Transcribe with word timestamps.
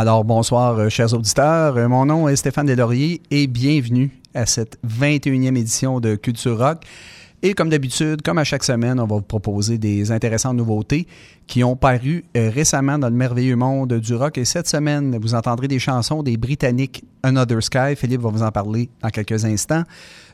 Alors, 0.00 0.24
bonsoir, 0.24 0.78
euh, 0.78 0.88
chers 0.90 1.12
auditeurs. 1.12 1.76
Euh, 1.76 1.88
mon 1.88 2.06
nom 2.06 2.28
est 2.28 2.36
Stéphane 2.36 2.66
Deslauriers 2.66 3.20
et 3.32 3.48
bienvenue 3.48 4.12
à 4.32 4.46
cette 4.46 4.78
21e 4.86 5.56
édition 5.56 5.98
de 5.98 6.14
Culture 6.14 6.56
Rock. 6.56 6.84
Et 7.42 7.52
comme 7.52 7.68
d'habitude, 7.68 8.22
comme 8.22 8.38
à 8.38 8.44
chaque 8.44 8.62
semaine, 8.62 9.00
on 9.00 9.08
va 9.08 9.16
vous 9.16 9.22
proposer 9.22 9.76
des 9.76 10.12
intéressantes 10.12 10.56
nouveautés 10.56 11.08
qui 11.48 11.64
ont 11.64 11.74
paru 11.74 12.24
euh, 12.36 12.48
récemment 12.48 12.96
dans 12.96 13.08
le 13.08 13.16
merveilleux 13.16 13.56
monde 13.56 13.94
du 13.94 14.14
rock. 14.14 14.38
Et 14.38 14.44
cette 14.44 14.68
semaine, 14.68 15.18
vous 15.20 15.34
entendrez 15.34 15.66
des 15.66 15.80
chansons 15.80 16.22
des 16.22 16.36
Britanniques 16.36 17.02
Another 17.24 17.60
Sky. 17.60 17.96
Philippe 17.96 18.20
va 18.20 18.30
vous 18.30 18.44
en 18.44 18.52
parler 18.52 18.88
dans 19.02 19.08
quelques 19.08 19.44
instants 19.44 19.82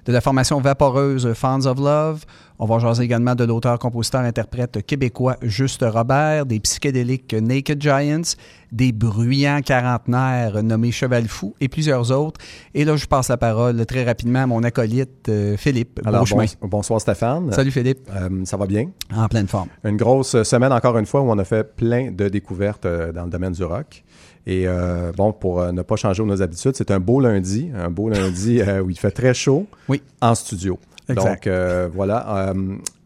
de 0.05 0.13
la 0.13 0.21
formation 0.21 0.61
vaporeuse 0.61 1.33
Fans 1.35 1.67
of 1.67 1.79
Love. 1.79 2.25
On 2.59 2.67
va 2.67 2.79
jaser 2.79 3.03
également 3.03 3.35
de 3.35 3.45
l'auteur, 3.45 3.79
compositeur, 3.79 4.21
interprète 4.21 4.87
québécois 4.87 5.37
Juste 5.43 5.85
Robert, 5.87 6.47
des 6.47 6.61
psychédéliques 6.61 7.35
Naked 7.35 7.83
Giants, 7.83 8.37
des 8.71 8.93
bruyants 8.93 9.61
quarantenaires 9.61 10.63
nommés 10.63 10.93
Cheval 10.93 11.27
Fou 11.27 11.55
et 11.61 11.69
plusieurs 11.69 12.13
autres. 12.13 12.41
Et 12.75 12.85
là, 12.85 12.97
je 12.97 13.07
passe 13.07 13.29
la 13.29 13.37
parole 13.37 13.85
très 13.87 14.05
rapidement 14.05 14.41
à 14.41 14.47
mon 14.47 14.63
acolyte 14.63 15.29
euh, 15.29 15.57
Philippe. 15.57 16.01
Alors, 16.05 16.27
bonsoir 16.63 17.01
Stéphane. 17.01 17.51
Salut 17.53 17.73
Philippe. 17.73 18.09
Euh, 18.15 18.45
ça 18.45 18.57
va 18.57 18.67
bien? 18.67 18.87
En 19.15 19.27
pleine 19.27 19.49
forme. 19.49 19.69
Une 19.83 19.97
grosse 19.97 20.43
semaine 20.45 20.73
encore 20.73 20.97
une 20.99 21.07
fois 21.07 21.23
où 21.23 21.31
on 21.31 21.39
a 21.39 21.45
fait 21.45 21.65
plein 21.65 22.13
de 22.13 22.29
découvertes 22.29 22.87
euh, 22.87 23.11
dans 23.11 23.25
le 23.25 23.31
domaine 23.31 23.53
du 23.53 23.65
rock. 23.65 24.05
Et 24.47 24.65
euh, 24.67 25.13
bon, 25.17 25.33
pour 25.33 25.61
euh, 25.61 25.73
ne 25.73 25.83
pas 25.83 25.97
changer 25.97 26.23
nos 26.23 26.43
habitudes, 26.43 26.77
c'est 26.77 26.91
un 26.91 27.01
beau 27.01 27.21
lundi, 27.21 27.71
un 27.75 27.91
beau 27.91 28.09
lundi 28.11 28.61
euh, 28.61 28.83
où 28.83 28.91
il 28.91 28.99
fait 28.99 29.11
très 29.11 29.33
chaud 29.33 29.67
oui. 29.89 30.03
en 30.21 30.35
studio. 30.35 30.79
Donc 31.09 31.49
voilà. 31.95 32.53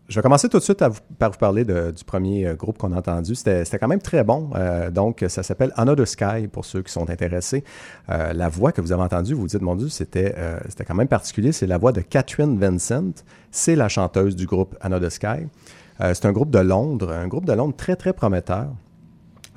je 0.08 0.14
vais 0.14 0.23
commencer 0.23 0.49
tout 0.49 0.58
de 0.58 0.62
suite 0.62 0.82
par 1.19 1.31
vous 1.31 1.38
parler 1.38 1.64
du 1.64 2.05
premier 2.05 2.46
euh, 2.46 2.55
groupe 2.55 2.79
qu'on 2.79 2.93
a 2.93 2.96
entendu. 2.96 3.35
C'était 3.35 3.79
quand 3.79 3.88
même 3.88 4.00
très 4.00 4.25
bon. 4.25 4.50
Euh, 4.55 4.90
donc, 4.90 5.25
ça 5.29 5.43
s'appelle 5.43 5.73
Another 5.76 6.08
Sky 6.08 6.49
pour 6.50 6.64
ceux 6.64 6.82
qui 6.82 6.93
sont 6.93 7.08
intéressés. 7.11 7.62
Euh, 8.08 8.32
la 8.32 8.49
voix 8.49 8.73
que 8.73 8.81
vous 8.81 8.93
avez 8.93 9.02
entendue, 9.02 9.34
vous 9.34 9.43
vous 9.43 9.46
dites, 9.49 9.62
mon 9.62 9.76
Dieu, 9.76 9.88
c'était 9.88 10.34
quand 10.87 10.94
même 10.94 11.08
particulier. 11.08 11.52
C'est 11.52 11.67
la 11.67 11.79
voix 11.79 11.93
de 11.93 12.00
Catherine 12.00 12.58
Vincent. 12.58 13.12
C'est 13.50 13.76
la 13.76 13.88
chanteuse 13.88 14.34
du 14.34 14.46
groupe 14.46 14.76
Another 14.81 15.12
Sky. 15.12 15.46
c'est 16.00 16.25
un 16.25 16.32
groupe 16.32 16.50
de 16.50 16.58
Londres, 16.58 17.12
un 17.12 17.29
groupe 17.29 17.44
de 17.44 17.52
Londres 17.52 17.75
très, 17.76 17.96
très 17.96 18.12
prometteur. 18.12 18.69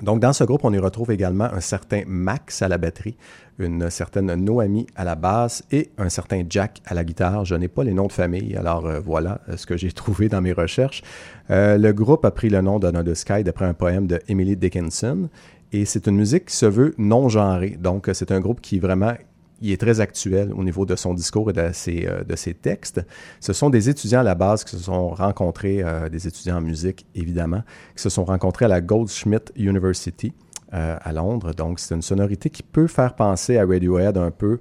Donc, 0.02 0.18
dans 0.18 0.32
ce 0.32 0.42
groupe, 0.42 0.64
on 0.64 0.72
y 0.72 0.78
retrouve 0.78 1.12
également 1.12 1.44
un 1.44 1.60
certain 1.60 2.02
Max 2.06 2.60
à 2.60 2.68
la 2.68 2.76
batterie, 2.76 3.16
une 3.58 3.88
certaine 3.88 4.34
Noami 4.34 4.86
à 4.96 5.04
la 5.04 5.14
basse 5.14 5.62
et 5.70 5.90
un 5.96 6.08
certain 6.08 6.42
Jack 6.48 6.82
à 6.84 6.94
la 6.94 7.04
guitare. 7.04 7.44
Je 7.44 7.54
n'ai 7.54 7.68
pas 7.68 7.84
les 7.84 7.94
noms 7.94 8.08
de 8.08 8.12
famille, 8.12 8.56
alors 8.56 8.84
euh, 8.86 8.98
voilà 8.98 9.40
euh, 9.48 9.56
ce 9.56 9.64
que 9.64 9.76
j'ai 9.76 9.92
trouvé 9.92 10.28
dans 10.28 10.40
mes 10.40 10.52
recherches. 10.52 11.02
Euh, 11.50 11.78
le 11.78 11.92
groupe 11.92 12.24
a 12.24 12.32
pris 12.32 12.50
le 12.50 12.60
nom 12.60 12.80
de 12.80 13.14
Sky 13.14 13.44
d'après 13.44 13.66
un 13.66 13.74
poème 13.74 14.08
de 14.08 14.20
Emily 14.26 14.56
Dickinson 14.56 15.28
et 15.72 15.84
c'est 15.84 16.08
une 16.08 16.16
musique 16.16 16.46
qui 16.46 16.56
se 16.56 16.66
veut 16.66 16.94
non 16.98 17.28
genrée. 17.28 17.78
Donc, 17.80 18.10
c'est 18.12 18.32
un 18.32 18.40
groupe 18.40 18.60
qui 18.60 18.80
vraiment 18.80 19.14
il 19.62 19.70
est 19.72 19.80
très 19.80 20.00
actuel 20.00 20.52
au 20.54 20.64
niveau 20.64 20.84
de 20.84 20.96
son 20.96 21.14
discours 21.14 21.50
et 21.50 21.52
de 21.52 21.70
ses, 21.72 22.06
euh, 22.06 22.24
de 22.24 22.36
ses 22.36 22.52
textes. 22.52 23.00
Ce 23.40 23.52
sont 23.52 23.70
des 23.70 23.88
étudiants 23.88 24.20
à 24.20 24.24
la 24.24 24.34
base 24.34 24.64
qui 24.64 24.76
se 24.76 24.82
sont 24.82 25.10
rencontrés, 25.10 25.82
euh, 25.82 26.08
des 26.08 26.26
étudiants 26.26 26.58
en 26.58 26.60
musique 26.60 27.06
évidemment, 27.14 27.62
qui 27.96 28.02
se 28.02 28.10
sont 28.10 28.24
rencontrés 28.24 28.66
à 28.66 28.68
la 28.68 28.80
Goldsmith 28.80 29.52
University 29.56 30.32
euh, 30.74 30.96
à 31.00 31.12
Londres. 31.12 31.54
Donc 31.54 31.78
c'est 31.78 31.94
une 31.94 32.02
sonorité 32.02 32.50
qui 32.50 32.62
peut 32.62 32.88
faire 32.88 33.14
penser 33.14 33.56
à 33.56 33.64
Radiohead 33.64 34.18
un 34.18 34.30
peu 34.30 34.58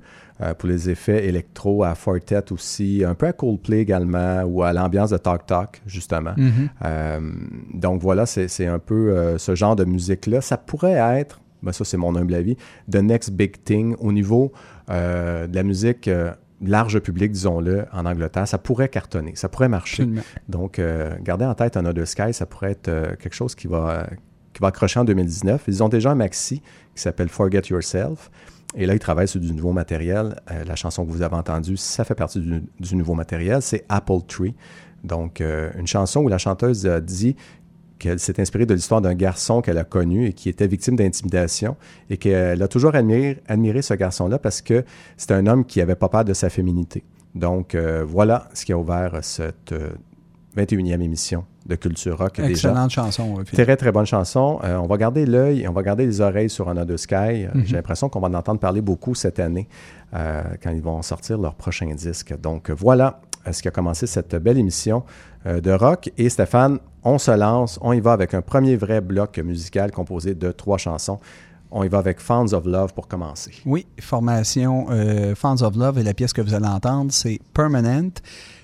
pour 0.58 0.68
les 0.68 0.90
effets 0.90 1.28
électro, 1.28 1.84
à 1.84 1.94
Fortet 1.94 2.52
aussi, 2.52 3.04
un 3.06 3.14
peu 3.14 3.28
à 3.28 3.32
Coldplay 3.32 3.82
également 3.82 4.42
ou 4.42 4.64
à 4.64 4.74
l'ambiance 4.74 5.12
de 5.12 5.18
Talk 5.18 5.46
Talk 5.46 5.84
justement. 5.86 6.34
Mm-hmm. 6.36 7.22
donc 7.76 8.02
voilà, 8.02 8.26
c'est 8.26 8.66
un 8.66 8.80
peu 8.80 9.36
ce 9.38 9.54
genre 9.54 9.76
de 9.76 9.86
musique-là. 9.86 10.42
Ça 10.42 10.58
pourrait 10.58 10.94
être 11.20 11.40
ben 11.64 11.72
ça 11.72 11.86
c'est 11.86 11.98
mon 11.98 12.16
humble 12.16 12.34
avis, 12.34 12.58
the 12.90 12.98
next 12.98 13.32
big 13.32 13.64
thing 13.64 13.96
au 14.00 14.12
niveau 14.12 14.52
euh, 14.92 15.48
de 15.48 15.56
la 15.56 15.64
musique 15.64 16.08
euh, 16.08 16.32
large 16.62 17.00
public, 17.00 17.32
disons-le, 17.32 17.86
en 17.92 18.06
Angleterre, 18.06 18.48
ça 18.48 18.58
pourrait 18.58 18.90
cartonner, 18.90 19.36
ça 19.36 19.50
pourrait 19.50 19.70
marcher. 19.70 20.08
Donc, 20.50 20.78
euh, 20.78 21.16
gardez 21.22 21.46
en 21.46 21.56
tête 21.56 21.78
Another 21.78 22.08
Sky, 22.08 22.34
ça 22.34 22.46
pourrait 22.46 22.72
être 22.72 23.16
quelque 23.18 23.34
chose 23.34 23.56
qui 23.56 23.68
va, 23.68 24.08
qui 24.54 24.62
va 24.62 24.68
accrocher 24.68 25.00
en 25.00 25.04
2019. 25.04 25.64
Ils 25.68 25.84
ont 25.84 25.90
déjà 25.90 26.12
un 26.12 26.16
maxi 26.16 26.62
qui 26.96 27.02
s'appelle 27.02 27.30
Forget 27.30 27.64
Yourself. 27.70 28.30
Et 28.76 28.86
là, 28.86 28.94
ils 28.94 29.00
travaillent 29.00 29.28
sur 29.28 29.40
du 29.40 29.54
nouveau 29.54 29.72
matériel. 29.72 30.40
la 30.66 30.76
chanson 30.76 31.06
que 31.06 31.12
vous 31.12 31.24
avez 31.24 31.36
entendue, 31.36 31.78
ça 31.78 32.04
fait 32.04 32.16
partie 32.16 32.40
du, 32.40 32.64
du 32.80 32.96
nouveau 32.96 33.16
matériel. 33.16 33.62
C'est 33.62 33.84
Apple 33.90 34.22
Tree. 34.28 34.54
Donc, 35.04 35.42
une 35.42 35.88
chanson 35.88 36.22
où 36.22 36.28
la 36.28 36.38
chanteuse 36.38 36.86
dit 36.86 37.36
qu'elle 38.02 38.20
s'est 38.20 38.42
inspirée 38.42 38.66
de 38.66 38.74
l'histoire 38.74 39.00
d'un 39.00 39.14
garçon 39.14 39.62
qu'elle 39.62 39.78
a 39.78 39.84
connu 39.84 40.26
et 40.26 40.34
qui 40.34 40.50
était 40.50 40.66
victime 40.66 40.96
d'intimidation 40.96 41.78
et 42.10 42.18
qu'elle 42.18 42.64
a 42.64 42.68
toujours 42.68 42.96
admiré, 42.96 43.38
admiré 43.48 43.84
ce 43.84 43.94
garçon-là 43.94 44.40
parce 44.40 44.62
que 44.64 44.84
c'est 45.18 45.32
un 45.32 45.46
homme 45.46 45.64
qui 45.66 45.78
n'avait 45.78 45.94
pas 45.94 46.10
peur 46.10 46.26
de 46.26 46.34
sa 46.34 46.50
féminité. 46.50 47.04
Donc 47.36 47.76
euh, 47.76 48.04
voilà 48.06 48.50
ce 48.56 48.66
qui 48.66 48.74
a 48.74 48.78
ouvert 48.78 49.20
cette 49.22 49.76
21e 50.58 51.00
euh, 51.00 51.04
émission 51.04 51.46
de 51.68 51.76
Culture 51.76 52.18
Rock. 52.18 52.40
Excellente 52.40 52.90
chanson. 52.90 53.36
Très, 53.54 53.78
très 53.78 53.92
bonne 53.92 54.08
chanson. 54.08 54.60
Euh, 54.64 54.78
on 54.78 54.88
va 54.88 54.98
garder 54.98 55.28
l'œil, 55.28 55.68
on 55.68 55.72
va 55.72 55.84
garder 55.84 56.08
les 56.08 56.22
oreilles 56.22 56.50
sur 56.50 56.70
Another 56.70 56.98
Sky. 56.98 57.46
Mhm. 57.54 57.66
J'ai 57.66 57.76
l'impression 57.76 58.10
qu'on 58.10 58.20
va 58.20 58.30
en 58.30 58.34
entendre 58.34 58.60
parler 58.60 58.82
beaucoup 58.82 59.14
cette 59.14 59.40
année 59.40 59.68
quand 60.12 60.72
ils 60.72 60.82
vont 60.82 61.04
sortir 61.04 61.38
leur 61.38 61.54
prochain 61.54 61.94
disque. 61.94 62.36
Donc 62.42 62.72
voilà 62.72 63.22
ce 63.50 63.62
qui 63.62 63.68
a 63.68 63.72
commencé 63.72 64.08
cette 64.08 64.36
belle 64.36 64.58
émission 64.58 65.04
de 65.46 65.72
rock. 65.72 66.12
Et 66.18 66.30
Stéphane, 66.30 66.80
on 67.04 67.18
se 67.18 67.32
lance, 67.32 67.80
on 67.82 67.94
y 67.94 68.00
va 68.00 68.14
avec 68.14 68.34
un 68.34 68.42
premier 68.42 68.76
vrai 68.76 69.02
bloc 69.02 69.40
musical 69.40 69.92
composé 69.92 70.36
de 70.36 70.52
trois 70.52 70.78
chansons. 70.78 71.20
On 71.72 71.84
y 71.84 71.88
va 71.88 72.00
avec 72.00 72.20
Fans 72.20 72.52
of 72.52 72.66
Love 72.66 72.94
pour 72.94 73.08
commencer. 73.08 73.52
Oui, 73.66 73.88
formation 74.00 74.88
euh, 74.90 75.34
Fans 75.36 75.62
of 75.62 75.76
Love 75.76 76.00
et 76.00 76.04
la 76.04 76.14
pièce 76.14 76.34
que 76.34 76.42
vous 76.42 76.54
allez 76.54 76.68
entendre, 76.68 77.12
c'est 77.12 77.40
Permanent. 77.54 78.12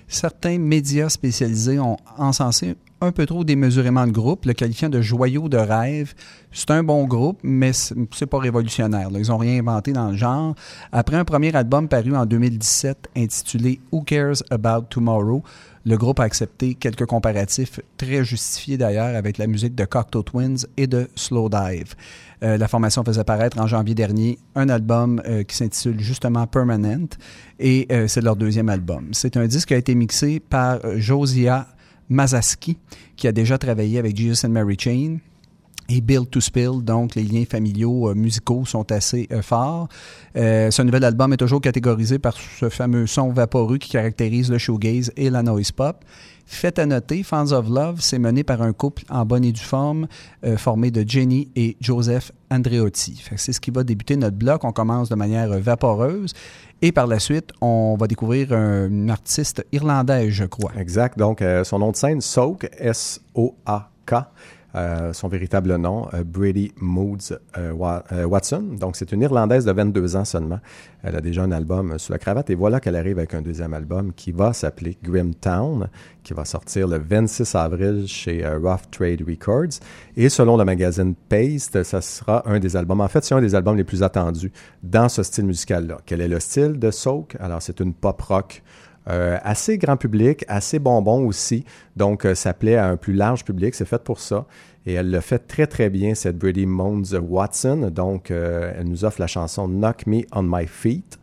Certains 0.06 0.58
médias 0.58 1.08
spécialisés 1.08 1.78
ont 1.80 1.96
encensé 2.18 2.76
un 3.00 3.12
peu 3.12 3.26
trop 3.26 3.44
démesurément 3.44 4.04
le 4.04 4.10
groupe, 4.10 4.44
le 4.44 4.52
qualifiant 4.52 4.88
de 4.88 5.00
joyau 5.00 5.48
de 5.48 5.56
rêve. 5.56 6.14
C'est 6.50 6.70
un 6.70 6.82
bon 6.82 7.04
groupe, 7.06 7.38
mais 7.42 7.72
c'est 7.72 8.26
pas 8.26 8.38
révolutionnaire. 8.38 9.08
Ils 9.16 9.30
ont 9.30 9.36
rien 9.36 9.60
inventé 9.60 9.92
dans 9.92 10.10
le 10.10 10.16
genre. 10.16 10.54
Après 10.92 11.16
un 11.16 11.24
premier 11.24 11.54
album 11.54 11.88
paru 11.88 12.16
en 12.16 12.26
2017 12.26 13.10
intitulé 13.16 13.80
Who 13.92 14.02
Cares 14.02 14.42
About 14.50 14.86
Tomorrow, 14.90 15.42
le 15.84 15.96
groupe 15.96 16.20
a 16.20 16.24
accepté 16.24 16.74
quelques 16.74 17.06
comparatifs 17.06 17.80
très 17.96 18.24
justifiés 18.24 18.76
d'ailleurs 18.76 19.14
avec 19.16 19.38
la 19.38 19.46
musique 19.46 19.74
de 19.74 19.84
Cocteau 19.84 20.22
Twins 20.22 20.66
et 20.76 20.86
de 20.86 21.08
Slow 21.14 21.48
Dive. 21.48 21.94
Euh, 22.42 22.56
la 22.56 22.68
formation 22.68 23.02
faisait 23.04 23.24
paraître 23.24 23.58
en 23.58 23.66
janvier 23.66 23.94
dernier 23.94 24.38
un 24.54 24.68
album 24.68 25.20
euh, 25.26 25.42
qui 25.42 25.56
s'intitule 25.56 26.00
justement 26.00 26.46
Permanent 26.46 27.08
et 27.58 27.86
euh, 27.90 28.06
c'est 28.06 28.20
leur 28.20 28.36
deuxième 28.36 28.68
album. 28.68 29.08
C'est 29.12 29.36
un 29.36 29.46
disque 29.46 29.68
qui 29.68 29.74
a 29.74 29.78
été 29.78 29.94
mixé 29.94 30.40
par 30.40 30.80
Josia 30.96 31.66
Mazaski 32.08 32.78
qui 33.16 33.26
a 33.26 33.32
déjà 33.32 33.58
travaillé 33.58 33.98
avec 33.98 34.16
Jesus 34.16 34.46
and 34.46 34.50
Mary 34.50 34.76
Chain 34.78 35.18
et 35.88 36.00
Build 36.00 36.28
to 36.30 36.40
Spill, 36.40 36.82
donc 36.82 37.14
les 37.14 37.22
liens 37.22 37.44
familiaux 37.48 38.10
euh, 38.10 38.14
musicaux 38.14 38.64
sont 38.66 38.90
assez 38.92 39.26
euh, 39.32 39.40
forts. 39.40 39.88
Euh, 40.36 40.70
ce 40.70 40.82
nouvel 40.82 41.04
album 41.04 41.32
est 41.32 41.38
toujours 41.38 41.60
catégorisé 41.60 42.18
par 42.18 42.34
ce 42.36 42.68
fameux 42.68 43.06
son 43.06 43.30
vaporeux 43.30 43.78
qui 43.78 43.90
caractérise 43.90 44.50
le 44.50 44.58
shoegaze 44.58 45.10
et 45.16 45.30
la 45.30 45.42
noise 45.42 45.72
pop. 45.72 46.04
Fait 46.44 46.78
à 46.78 46.86
noter, 46.86 47.22
Fans 47.22 47.52
of 47.52 47.68
Love, 47.68 48.00
c'est 48.00 48.18
mené 48.18 48.42
par 48.42 48.62
un 48.62 48.72
couple 48.72 49.04
en 49.10 49.26
bonne 49.26 49.44
et 49.44 49.52
due 49.52 49.60
forme, 49.60 50.06
formé 50.56 50.90
de 50.90 51.04
Jenny 51.06 51.50
et 51.54 51.76
Joseph 51.78 52.32
Andreotti. 52.50 53.22
C'est 53.36 53.52
ce 53.52 53.60
qui 53.60 53.70
va 53.70 53.84
débuter 53.84 54.16
notre 54.16 54.38
bloc. 54.38 54.64
On 54.64 54.72
commence 54.72 55.10
de 55.10 55.14
manière 55.14 55.50
vaporeuse. 55.58 56.32
Et 56.80 56.90
par 56.90 57.06
la 57.06 57.18
suite, 57.18 57.50
on 57.60 57.98
va 58.00 58.06
découvrir 58.06 58.54
un, 58.54 59.10
artiste 59.10 59.62
irlandais, 59.72 60.30
je 60.30 60.46
crois. 60.46 60.72
Exact. 60.78 61.18
Donc, 61.18 61.44
son 61.64 61.80
nom 61.80 61.90
de 61.90 61.96
scène, 61.96 62.22
Soak, 62.22 62.70
S-O-A-K. 62.78 64.14
Euh, 64.74 65.14
son 65.14 65.28
véritable 65.28 65.74
nom, 65.76 66.08
euh, 66.12 66.24
Brady 66.24 66.72
Moods 66.76 67.32
euh, 67.56 67.72
Watson. 67.72 68.76
Donc, 68.78 68.96
c'est 68.96 69.12
une 69.12 69.22
Irlandaise 69.22 69.64
de 69.64 69.72
22 69.72 70.16
ans 70.16 70.26
seulement. 70.26 70.60
Elle 71.02 71.16
a 71.16 71.22
déjà 71.22 71.42
un 71.42 71.52
album 71.52 71.98
sous 71.98 72.12
la 72.12 72.18
cravate 72.18 72.50
et 72.50 72.54
voilà 72.54 72.78
qu'elle 72.78 72.96
arrive 72.96 73.18
avec 73.18 73.32
un 73.32 73.40
deuxième 73.40 73.72
album 73.72 74.12
qui 74.12 74.30
va 74.30 74.52
s'appeler 74.52 74.98
Grim 75.02 75.32
Town, 75.32 75.88
qui 76.22 76.34
va 76.34 76.44
sortir 76.44 76.86
le 76.86 76.98
26 76.98 77.54
avril 77.54 78.06
chez 78.06 78.46
Rough 78.46 78.90
Trade 78.90 79.22
Records. 79.26 79.80
Et 80.18 80.28
selon 80.28 80.58
le 80.58 80.66
magazine 80.66 81.14
Paste, 81.14 81.82
ça 81.82 82.02
sera 82.02 82.46
un 82.46 82.58
des 82.58 82.76
albums. 82.76 83.00
En 83.00 83.08
fait, 83.08 83.24
c'est 83.24 83.34
un 83.34 83.40
des 83.40 83.54
albums 83.54 83.76
les 83.76 83.84
plus 83.84 84.02
attendus 84.02 84.52
dans 84.82 85.08
ce 85.08 85.22
style 85.22 85.46
musical-là. 85.46 85.96
Quel 86.04 86.20
est 86.20 86.28
le 86.28 86.40
style 86.40 86.78
de 86.78 86.90
Soak? 86.90 87.36
Alors, 87.40 87.62
c'est 87.62 87.80
une 87.80 87.94
pop 87.94 88.20
rock 88.20 88.62
euh, 89.08 89.38
assez 89.42 89.78
grand 89.78 89.96
public, 89.96 90.44
assez 90.48 90.78
bonbon 90.78 91.26
aussi. 91.26 91.64
Donc, 91.96 92.24
euh, 92.24 92.34
ça 92.34 92.52
plaît 92.52 92.76
à 92.76 92.88
un 92.88 92.96
plus 92.96 93.14
large 93.14 93.44
public. 93.44 93.74
C'est 93.74 93.86
fait 93.86 94.02
pour 94.02 94.20
ça. 94.20 94.46
Et 94.86 94.94
elle 94.94 95.10
le 95.10 95.20
fait 95.20 95.38
très, 95.38 95.66
très 95.66 95.90
bien, 95.90 96.14
cette 96.14 96.38
Brady 96.38 96.66
Mones 96.66 97.06
Watson. 97.20 97.90
Donc, 97.92 98.30
euh, 98.30 98.72
elle 98.78 98.86
nous 98.86 99.04
offre 99.04 99.20
la 99.20 99.26
chanson 99.26 99.66
Knock 99.68 100.06
Me 100.06 100.22
on 100.32 100.42
My 100.42 100.66
Feet. 100.66 101.18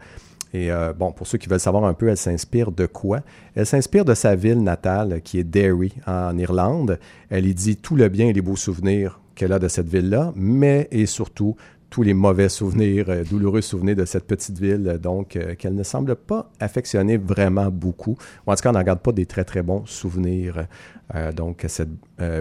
Et 0.53 0.69
bon, 0.97 1.11
pour 1.11 1.27
ceux 1.27 1.37
qui 1.37 1.49
veulent 1.49 1.59
savoir 1.59 1.83
un 1.83 1.93
peu, 1.93 2.07
elle 2.07 2.15
s'inspire 2.15 2.71
de 2.71 2.85
quoi? 2.85 3.19
Elle 3.55 3.65
s'inspire 3.65 4.05
de 4.05 4.13
sa 4.13 4.37
ville 4.37 4.63
natale, 4.63 5.19
qui 5.21 5.37
est 5.37 5.43
Derry, 5.43 5.93
en 6.07 6.37
Irlande. 6.37 6.97
Elle 7.29 7.45
y 7.45 7.53
dit 7.53 7.75
tout 7.75 7.97
le 7.97 8.07
bien 8.07 8.27
et 8.27 8.31
les 8.31 8.41
beaux 8.41 8.55
souvenirs 8.55 9.19
qu'elle 9.35 9.51
a 9.51 9.59
de 9.59 9.67
cette 9.67 9.89
ville-là, 9.89 10.31
mais 10.35 10.87
et 10.91 11.05
surtout 11.05 11.57
tous 11.95 12.03
les 12.03 12.13
mauvais 12.13 12.49
souvenirs, 12.49 13.05
euh, 13.07 13.23
douloureux 13.23 13.61
souvenirs 13.61 13.95
de 13.95 14.03
cette 14.03 14.27
petite 14.27 14.59
ville, 14.59 14.99
donc 15.01 15.37
euh, 15.37 15.55
qu'elle 15.55 15.75
ne 15.75 15.83
semble 15.83 16.17
pas 16.17 16.51
affectionner 16.59 17.15
vraiment 17.15 17.71
beaucoup. 17.71 18.17
Ou 18.45 18.51
en 18.51 18.55
tout 18.55 18.63
cas, 18.63 18.71
on 18.71 18.73
n'en 18.73 18.83
garde 18.83 18.99
pas 18.99 19.13
des 19.13 19.25
très 19.25 19.45
très 19.45 19.61
bons 19.61 19.85
souvenirs. 19.85 20.67
Euh, 21.15 21.31
donc, 21.31 21.63
cette 21.69 21.87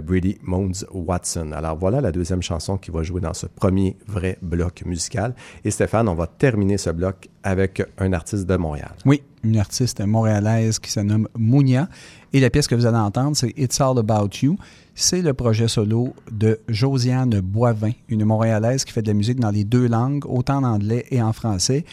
Brady 0.04 0.38
Mones 0.42 0.74
Watson. 0.92 1.52
Alors 1.52 1.76
voilà 1.76 2.00
la 2.00 2.10
deuxième 2.10 2.42
chanson 2.42 2.78
qui 2.78 2.90
va 2.90 3.04
jouer 3.04 3.20
dans 3.20 3.34
ce 3.34 3.46
premier 3.46 3.96
vrai 4.08 4.38
bloc 4.42 4.82
musical. 4.86 5.34
Et 5.64 5.70
Stéphane, 5.70 6.08
on 6.08 6.14
va 6.14 6.26
terminer 6.26 6.76
ce 6.76 6.90
bloc 6.90 7.28
avec 7.44 7.80
un 7.98 8.12
artiste 8.12 8.46
de 8.46 8.56
Montréal. 8.56 8.94
Oui, 9.04 9.22
une 9.44 9.58
artiste 9.58 10.00
montréalaise 10.00 10.80
qui 10.80 10.90
se 10.90 10.98
nomme 10.98 11.28
Mounia. 11.36 11.88
Et 12.32 12.40
la 12.40 12.50
pièce 12.50 12.66
que 12.66 12.74
vous 12.74 12.86
allez 12.86 12.96
entendre, 12.96 13.36
c'est 13.36 13.52
It's 13.56 13.80
All 13.80 13.98
About 13.98 14.30
You 14.42 14.56
c'est 14.94 15.22
le 15.22 15.34
projet 15.34 15.68
solo 15.68 16.14
de 16.30 16.60
Josiane 16.68 17.40
Boivin, 17.40 17.90
une 18.08 18.24
Montréalaise 18.24 18.84
qui 18.84 18.92
fait 18.92 19.02
de 19.02 19.08
la 19.08 19.14
musique 19.14 19.40
dans 19.40 19.50
les 19.50 19.64
deux 19.64 19.88
langues, 19.88 20.24
autant 20.26 20.58
en 20.58 20.64
anglais 20.64 21.04
et 21.10 21.20
en 21.20 21.32
français. 21.32 21.84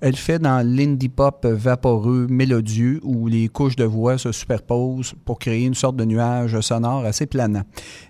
Elle 0.00 0.16
fait 0.16 0.38
dans 0.38 0.66
l'indie 0.66 1.08
pop 1.08 1.46
vaporeux, 1.46 2.26
mélodieux, 2.28 3.00
où 3.02 3.28
les 3.28 3.48
couches 3.48 3.76
de 3.76 3.84
voix 3.84 4.18
se 4.18 4.30
superposent 4.30 5.14
pour 5.24 5.38
créer 5.38 5.64
une 5.64 5.74
sorte 5.74 5.96
de 5.96 6.04
nuage 6.04 6.60
sonore 6.60 7.04
assez 7.06 7.24
planant. 7.24 7.62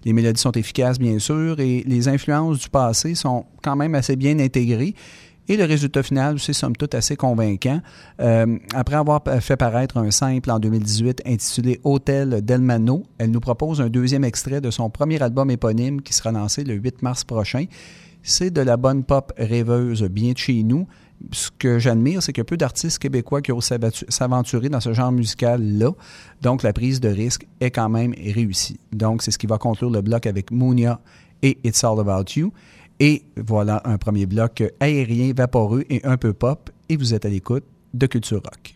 Les 0.04 0.12
mélodies 0.12 0.40
sont 0.40 0.52
efficaces, 0.52 0.98
bien 0.98 1.20
sûr, 1.20 1.60
et 1.60 1.84
les 1.86 2.08
influences 2.08 2.58
du 2.58 2.68
passé 2.68 3.14
sont 3.14 3.46
quand 3.62 3.76
même 3.76 3.94
assez 3.94 4.16
bien 4.16 4.38
intégrées. 4.40 4.94
Et 5.48 5.56
le 5.56 5.64
résultat 5.64 6.02
final, 6.02 6.40
c'est 6.40 6.52
somme 6.52 6.74
toute 6.74 6.94
assez 6.94 7.14
convaincant. 7.14 7.80
Euh, 8.20 8.58
après 8.74 8.96
avoir 8.96 9.22
fait 9.40 9.56
paraître 9.56 9.96
un 9.96 10.10
simple 10.10 10.50
en 10.50 10.58
2018 10.58 11.22
intitulé 11.24 11.80
Hôtel 11.84 12.44
Delmano, 12.44 13.04
elle 13.18 13.30
nous 13.30 13.40
propose 13.40 13.80
un 13.80 13.88
deuxième 13.88 14.24
extrait 14.24 14.60
de 14.60 14.70
son 14.70 14.90
premier 14.90 15.22
album 15.22 15.50
éponyme 15.50 16.02
qui 16.02 16.12
sera 16.12 16.32
lancé 16.32 16.64
le 16.64 16.74
8 16.74 17.02
mars 17.02 17.22
prochain. 17.22 17.66
C'est 18.22 18.50
de 18.50 18.60
la 18.60 18.76
bonne 18.76 19.04
pop 19.04 19.32
rêveuse 19.38 20.02
bien 20.02 20.32
de 20.32 20.38
chez 20.38 20.64
nous. 20.64 20.88
Ce 21.30 21.48
que 21.56 21.78
j'admire, 21.78 22.22
c'est 22.22 22.36
a 22.36 22.44
peu 22.44 22.56
d'artistes 22.56 22.98
québécois 22.98 23.40
qui 23.40 23.52
osent 23.52 23.72
s'aventurer 24.08 24.68
dans 24.68 24.80
ce 24.80 24.92
genre 24.92 25.12
musical-là. 25.12 25.92
Donc, 26.42 26.64
la 26.64 26.72
prise 26.72 27.00
de 27.00 27.08
risque 27.08 27.46
est 27.60 27.70
quand 27.70 27.88
même 27.88 28.12
réussie. 28.12 28.80
Donc, 28.92 29.22
c'est 29.22 29.30
ce 29.30 29.38
qui 29.38 29.46
va 29.46 29.58
conclure 29.58 29.90
le 29.90 30.02
bloc 30.02 30.26
avec 30.26 30.50
Mounia 30.50 31.00
et 31.42 31.56
It's 31.64 31.84
All 31.84 32.00
About 32.00 32.32
You. 32.34 32.52
Et 32.98 33.24
voilà 33.36 33.82
un 33.84 33.98
premier 33.98 34.26
bloc 34.26 34.62
aérien, 34.80 35.32
vaporeux 35.34 35.84
et 35.90 36.04
un 36.04 36.16
peu 36.16 36.32
pop. 36.32 36.70
Et 36.88 36.96
vous 36.96 37.14
êtes 37.14 37.24
à 37.24 37.28
l'écoute 37.28 37.64
de 37.94 38.06
Culture 38.06 38.42
Rock. 38.42 38.75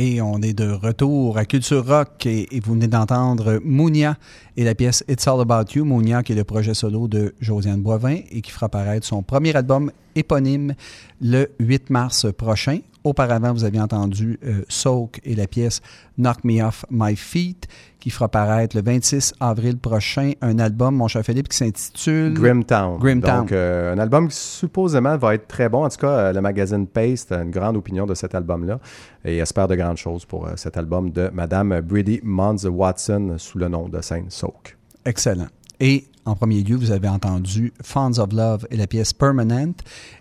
Et 0.00 0.22
on 0.22 0.40
est 0.42 0.52
de 0.52 0.70
retour 0.70 1.38
à 1.38 1.44
Culture 1.44 1.84
Rock 1.84 2.24
et, 2.24 2.46
vous 2.64 2.74
venez 2.74 2.86
d'entendre 2.86 3.58
Mounia 3.64 4.16
et 4.56 4.62
la 4.62 4.76
pièce 4.76 5.02
It's 5.08 5.26
All 5.26 5.40
About 5.40 5.72
You. 5.74 5.84
Mounia 5.84 6.22
qui 6.22 6.34
est 6.34 6.36
le 6.36 6.44
projet 6.44 6.72
solo 6.72 7.08
de 7.08 7.34
Josiane 7.40 7.82
Boivin 7.82 8.20
et 8.30 8.40
qui 8.40 8.52
fera 8.52 8.68
paraître 8.68 9.04
son 9.04 9.24
premier 9.24 9.56
album 9.56 9.90
éponyme 10.14 10.74
le 11.20 11.50
8 11.58 11.90
mars 11.90 12.26
prochain. 12.32 12.78
Auparavant, 13.02 13.52
vous 13.52 13.64
aviez 13.64 13.80
entendu 13.80 14.38
euh, 14.44 14.62
Soak 14.68 15.20
et 15.24 15.34
la 15.34 15.48
pièce 15.48 15.80
Knock 16.16 16.44
Me 16.44 16.62
Off 16.62 16.84
My 16.92 17.16
Feet 17.16 17.66
qui 18.00 18.10
fera 18.10 18.28
paraître 18.28 18.76
le 18.76 18.82
26 18.82 19.34
avril 19.40 19.76
prochain 19.76 20.32
un 20.40 20.58
album, 20.58 20.96
mon 20.96 21.08
cher 21.08 21.22
Philippe, 21.22 21.48
qui 21.48 21.56
s'intitule 21.56 22.34
Grimtown. 22.34 22.98
Grimtown. 22.98 23.40
Donc, 23.40 23.52
euh, 23.52 23.94
un 23.94 23.98
album 23.98 24.28
qui 24.28 24.36
supposément 24.36 25.16
va 25.16 25.34
être 25.34 25.48
très 25.48 25.68
bon. 25.68 25.84
En 25.84 25.88
tout 25.88 25.98
cas, 25.98 26.10
euh, 26.10 26.32
le 26.32 26.40
magazine 26.40 26.86
Paste 26.86 27.32
a 27.32 27.42
une 27.42 27.50
grande 27.50 27.76
opinion 27.76 28.06
de 28.06 28.14
cet 28.14 28.34
album-là 28.34 28.78
et 29.24 29.38
espère 29.38 29.68
de 29.68 29.74
grandes 29.74 29.96
choses 29.96 30.24
pour 30.24 30.48
cet 30.56 30.76
album 30.76 31.10
de 31.10 31.30
Madame 31.32 31.80
Brady 31.80 32.20
Mons 32.22 32.66
Watson 32.66 33.34
sous 33.38 33.58
le 33.58 33.68
nom 33.68 33.88
de 33.88 34.00
scène 34.00 34.26
Soak. 34.28 34.76
Excellent. 35.04 35.48
Et 35.80 36.06
en 36.24 36.34
premier 36.34 36.62
lieu, 36.62 36.76
vous 36.76 36.90
avez 36.90 37.08
entendu 37.08 37.72
Fonds 37.82 38.18
of 38.18 38.32
Love 38.32 38.66
et 38.70 38.76
la 38.76 38.86
pièce 38.86 39.12
Permanent. 39.12 39.72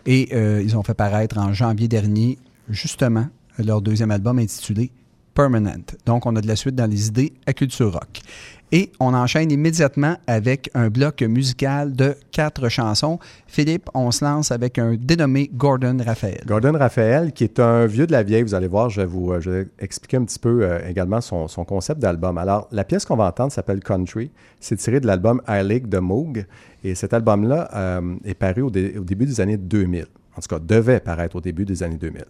Et 0.06 0.36
ils 0.36 0.78
ont 0.78 0.84
fait 0.84 0.94
paraître 0.94 1.38
en 1.38 1.54
janvier 1.54 1.88
dernier 1.88 2.38
justement 2.70 3.28
leur 3.58 3.82
deuxième 3.82 4.12
album 4.12 4.40
intitulé 4.40 4.92
Permanent. 5.38 5.86
Donc, 6.08 6.26
on 6.26 6.36
a 6.36 6.42
de 6.42 6.48
la 6.48 6.56
suite 6.56 6.74
dans 6.74 6.90
les 6.90 7.10
idées 7.10 7.32
à 7.46 7.54
Culture 7.54 7.94
Rock. 7.94 8.22
Et 8.72 8.92
on 9.00 9.14
enchaîne 9.14 9.52
immédiatement 9.52 10.16
avec 10.26 10.72
un 10.74 10.90
bloc 10.90 11.22
musical 11.22 11.94
de 11.94 12.16
quatre 12.32 12.70
chansons. 12.70 13.20
Philippe, 13.46 13.88
on 13.94 14.10
se 14.10 14.26
lance 14.26 14.52
avec 14.52 14.80
un 14.80 14.96
dénommé 15.00 15.52
Gordon 15.54 15.98
Raphaël. 16.04 16.42
Gordon 16.48 16.74
Raphaël, 16.74 17.34
qui 17.34 17.44
est 17.44 17.60
un 17.60 17.86
vieux 17.86 18.08
de 18.08 18.14
la 18.14 18.24
vieille, 18.24 18.42
vous 18.42 18.56
allez 18.56 18.68
voir, 18.68 18.90
je 18.90 19.02
vais 19.02 19.06
vous 19.06 19.32
euh, 19.32 19.66
expliquer 19.78 20.18
un 20.18 20.26
petit 20.26 20.40
peu 20.40 20.64
euh, 20.64 20.80
également 20.90 21.22
son, 21.22 21.48
concept 21.66 22.02
d'album. 22.02 22.40
Alors, 22.40 22.68
la 22.72 22.84
pièce 22.84 23.06
qu'on 23.06 23.16
va 23.16 23.28
entendre 23.28 23.52
s'appelle 23.52 23.82
Country. 23.82 24.32
C'est 24.60 24.78
tiré 24.78 25.00
de 25.00 25.06
l'album 25.06 25.40
I 25.48 25.62
Lake 25.64 25.88
de 25.88 26.00
Moog. 26.00 26.48
Et 26.84 26.96
cet 26.96 27.14
album-là 27.14 27.70
euh, 27.76 28.16
est 28.26 28.34
paru 28.34 28.64
au, 28.64 28.70
au, 28.70 28.72
début 28.72 29.28
des 29.28 29.40
années 29.40 29.58
2000 29.58 30.08
en 30.38 30.42
tout 30.42 30.48
cas 30.48 30.60
devait 30.60 31.00
paraître 31.00 31.36
au 31.36 31.42
début 31.42 31.66
des 31.66 31.84
années 31.84 31.98
2000. 31.98 32.24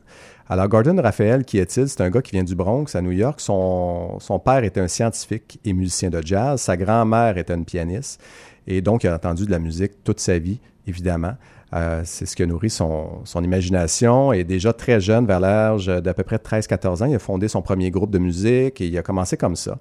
Alors 0.50 0.70
Gordon 0.70 0.96
Raphael, 1.02 1.44
qui 1.44 1.58
est-il? 1.58 1.90
C'est 1.90 2.00
un 2.00 2.10
gars 2.10 2.22
qui 2.22 2.32
vient 2.32 2.44
du 2.44 2.56
Bronx, 2.56 2.96
à 2.96 3.02
New 3.02 3.12
York. 3.12 3.42
Son, 3.42 4.42
père 4.44 4.64
était 4.64 4.80
un 4.80 4.88
scientifique 4.88 5.60
et 5.66 5.74
musicien 5.74 6.10
de 6.10 6.22
jazz. 6.24 6.62
Sa 6.62 6.78
grand-mère 6.78 7.38
était 7.38 7.54
une 7.54 7.66
pianiste. 7.66 8.22
Et 8.66 8.80
donc, 8.82 9.04
il 9.04 9.08
a 9.08 9.16
entendu 9.16 9.46
de 9.46 9.52
la 9.52 9.60
musique 9.60 10.04
toute 10.06 10.22
sa 10.22 10.40
vie, 10.40 10.60
évidemment. 10.88 11.34
Euh, 11.74 12.02
c'est 12.06 12.26
ce 12.26 12.34
qui 12.34 12.44
a 12.44 12.46
nourri 12.46 12.70
son, 12.70 13.26
son, 13.26 13.44
imagination. 13.44 14.32
Et 14.32 14.46
déjà 14.46 14.72
très 14.72 15.02
jeune, 15.02 15.26
vers 15.26 15.42
l'âge 15.42 15.88
d'à 15.88 16.14
peu 16.14 16.24
près 16.24 16.38
13-14 16.38 17.04
ans, 17.04 17.08
il 17.08 17.16
a 17.16 17.20
fondé 17.20 17.50
son 17.50 17.62
premier 17.62 17.92
groupe 17.92 18.12
de 18.12 18.20
musique 18.20 18.80
et 18.80 18.88
il 18.88 18.98
a 18.98 19.04
commencé 19.04 19.36
comme 19.36 19.58
ça. 19.58 19.78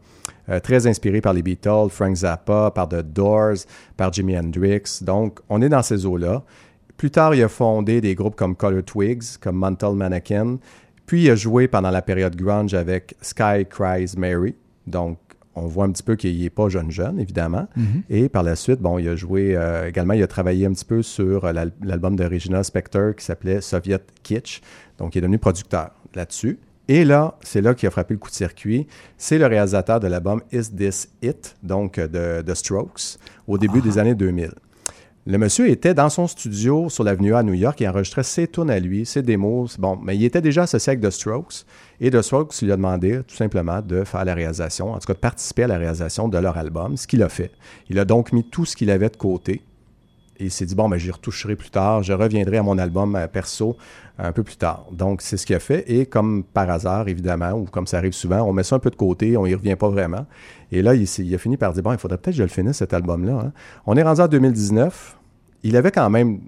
Euh, 0.48 0.58
très 0.58 0.88
inspiré 0.88 1.20
par 1.20 1.32
les 1.32 1.42
Beatles, 1.42 1.90
Frank 1.90 2.16
Zappa, 2.16 2.72
par 2.74 2.88
The 2.88 3.02
Doors, 3.02 3.66
par 3.96 4.12
Jimi 4.12 4.36
Hendrix. 4.36 4.98
Donc, 5.02 5.38
on 5.48 5.62
est 5.62 5.68
dans 5.68 5.82
ces 5.82 6.06
eaux-là. 6.06 6.42
Plus 6.96 7.10
tard, 7.10 7.34
il 7.34 7.42
a 7.42 7.48
fondé 7.48 8.00
des 8.00 8.14
groupes 8.14 8.36
comme 8.36 8.56
Color 8.56 8.82
Twigs, 8.84 9.38
comme 9.40 9.56
Mantle 9.56 9.94
Mannequin. 9.94 10.58
Puis 11.04 11.24
il 11.24 11.30
a 11.30 11.36
joué 11.36 11.68
pendant 11.68 11.90
la 11.90 12.02
période 12.02 12.36
grunge 12.36 12.74
avec 12.74 13.14
Sky 13.20 13.66
Cries 13.68 14.14
Mary. 14.16 14.54
Donc, 14.86 15.18
on 15.54 15.66
voit 15.66 15.86
un 15.86 15.90
petit 15.90 16.02
peu 16.02 16.16
qu'il 16.16 16.40
n'est 16.40 16.50
pas 16.50 16.68
jeune 16.68 16.90
jeune, 16.90 17.18
évidemment. 17.18 17.66
Mm-hmm. 17.78 18.02
Et 18.10 18.28
par 18.28 18.42
la 18.42 18.56
suite, 18.56 18.80
bon, 18.80 18.98
il 18.98 19.08
a 19.08 19.16
joué 19.16 19.56
euh, 19.56 19.88
également, 19.88 20.14
il 20.14 20.22
a 20.22 20.26
travaillé 20.26 20.66
un 20.66 20.72
petit 20.72 20.84
peu 20.84 21.02
sur 21.02 21.44
euh, 21.44 21.52
l'album 21.82 22.16
de 22.16 22.24
Regina 22.24 22.62
Spector 22.62 23.14
qui 23.14 23.24
s'appelait 23.24 23.60
Soviet 23.60 24.02
Kitsch. 24.22 24.60
Donc, 24.98 25.14
il 25.14 25.18
est 25.18 25.22
devenu 25.22 25.38
producteur 25.38 25.92
là-dessus. 26.14 26.58
Et 26.88 27.04
là, 27.04 27.36
c'est 27.42 27.62
là 27.62 27.74
qu'il 27.74 27.88
a 27.88 27.90
frappé 27.90 28.14
le 28.14 28.18
coup 28.18 28.30
de 28.30 28.34
circuit. 28.34 28.86
C'est 29.16 29.38
le 29.38 29.46
réalisateur 29.46 29.98
de 29.98 30.06
l'album 30.06 30.40
Is 30.52 30.70
This 30.76 31.08
It, 31.22 31.56
donc 31.62 31.98
de, 31.98 32.42
The 32.42 32.54
Strokes, 32.54 33.18
au 33.48 33.58
début 33.58 33.80
des 33.80 33.98
ah. 33.98 34.02
années 34.02 34.14
2000. 34.14 34.52
Le 35.28 35.38
monsieur 35.38 35.68
était 35.68 35.92
dans 35.92 36.08
son 36.08 36.28
studio 36.28 36.88
sur 36.88 37.02
l'avenue 37.02 37.34
A 37.34 37.38
à 37.38 37.42
New 37.42 37.52
York 37.52 37.82
et 37.82 37.88
enregistrait 37.88 38.22
ses 38.22 38.46
tunes 38.46 38.70
à 38.70 38.78
lui, 38.78 39.04
ses 39.04 39.22
démos. 39.22 39.76
Bon, 39.76 39.98
mais 40.00 40.14
il 40.14 40.22
était 40.22 40.40
déjà 40.40 40.62
associé 40.62 40.92
avec 40.92 41.02
The 41.02 41.10
Strokes. 41.10 41.64
Et 42.00 42.12
The 42.12 42.22
Strokes 42.22 42.62
lui 42.62 42.70
a 42.70 42.76
demandé 42.76 43.22
tout 43.26 43.34
simplement 43.34 43.82
de 43.82 44.04
faire 44.04 44.24
la 44.24 44.34
réalisation, 44.34 44.92
en 44.92 44.98
tout 45.00 45.06
cas 45.08 45.14
de 45.14 45.18
participer 45.18 45.64
à 45.64 45.66
la 45.66 45.78
réalisation 45.78 46.28
de 46.28 46.38
leur 46.38 46.56
album, 46.56 46.96
ce 46.96 47.08
qu'il 47.08 47.24
a 47.24 47.28
fait. 47.28 47.50
Il 47.90 47.98
a 47.98 48.04
donc 48.04 48.32
mis 48.32 48.44
tout 48.44 48.64
ce 48.64 48.76
qu'il 48.76 48.88
avait 48.88 49.08
de 49.08 49.16
côté 49.16 49.62
et 50.38 50.44
il 50.44 50.50
s'est 50.50 50.66
dit, 50.66 50.74
bon, 50.74 50.88
ben, 50.88 50.98
j'y 50.98 51.10
retoucherai 51.10 51.56
plus 51.56 51.70
tard, 51.70 52.02
je 52.02 52.12
reviendrai 52.12 52.58
à 52.58 52.62
mon 52.62 52.76
album 52.78 53.16
euh, 53.16 53.26
perso 53.26 53.76
un 54.18 54.32
peu 54.32 54.42
plus 54.42 54.56
tard. 54.56 54.86
Donc, 54.92 55.22
c'est 55.22 55.36
ce 55.36 55.46
qu'il 55.46 55.56
a 55.56 55.60
fait. 55.60 55.84
Et 55.90 56.06
comme 56.06 56.44
par 56.44 56.68
hasard, 56.70 57.08
évidemment, 57.08 57.52
ou 57.52 57.64
comme 57.64 57.86
ça 57.86 57.98
arrive 57.98 58.12
souvent, 58.12 58.42
on 58.42 58.52
met 58.52 58.62
ça 58.62 58.76
un 58.76 58.78
peu 58.78 58.90
de 58.90 58.96
côté, 58.96 59.36
on 59.36 59.46
y 59.46 59.54
revient 59.54 59.76
pas 59.76 59.88
vraiment. 59.88 60.26
Et 60.72 60.82
là, 60.82 60.94
il, 60.94 61.04
il 61.04 61.34
a 61.34 61.38
fini 61.38 61.56
par 61.56 61.72
dire, 61.72 61.82
bon, 61.82 61.92
il 61.92 61.98
faudrait 61.98 62.18
peut-être 62.18 62.34
que 62.34 62.38
je 62.38 62.42
le 62.42 62.48
finisse, 62.48 62.76
cet 62.76 62.92
album-là. 62.92 63.46
Hein. 63.46 63.52
On 63.86 63.96
est 63.96 64.02
rendu 64.02 64.20
en 64.20 64.28
2019. 64.28 65.15
Il 65.66 65.76
avait 65.76 65.90
quand 65.90 66.08
même 66.10 66.40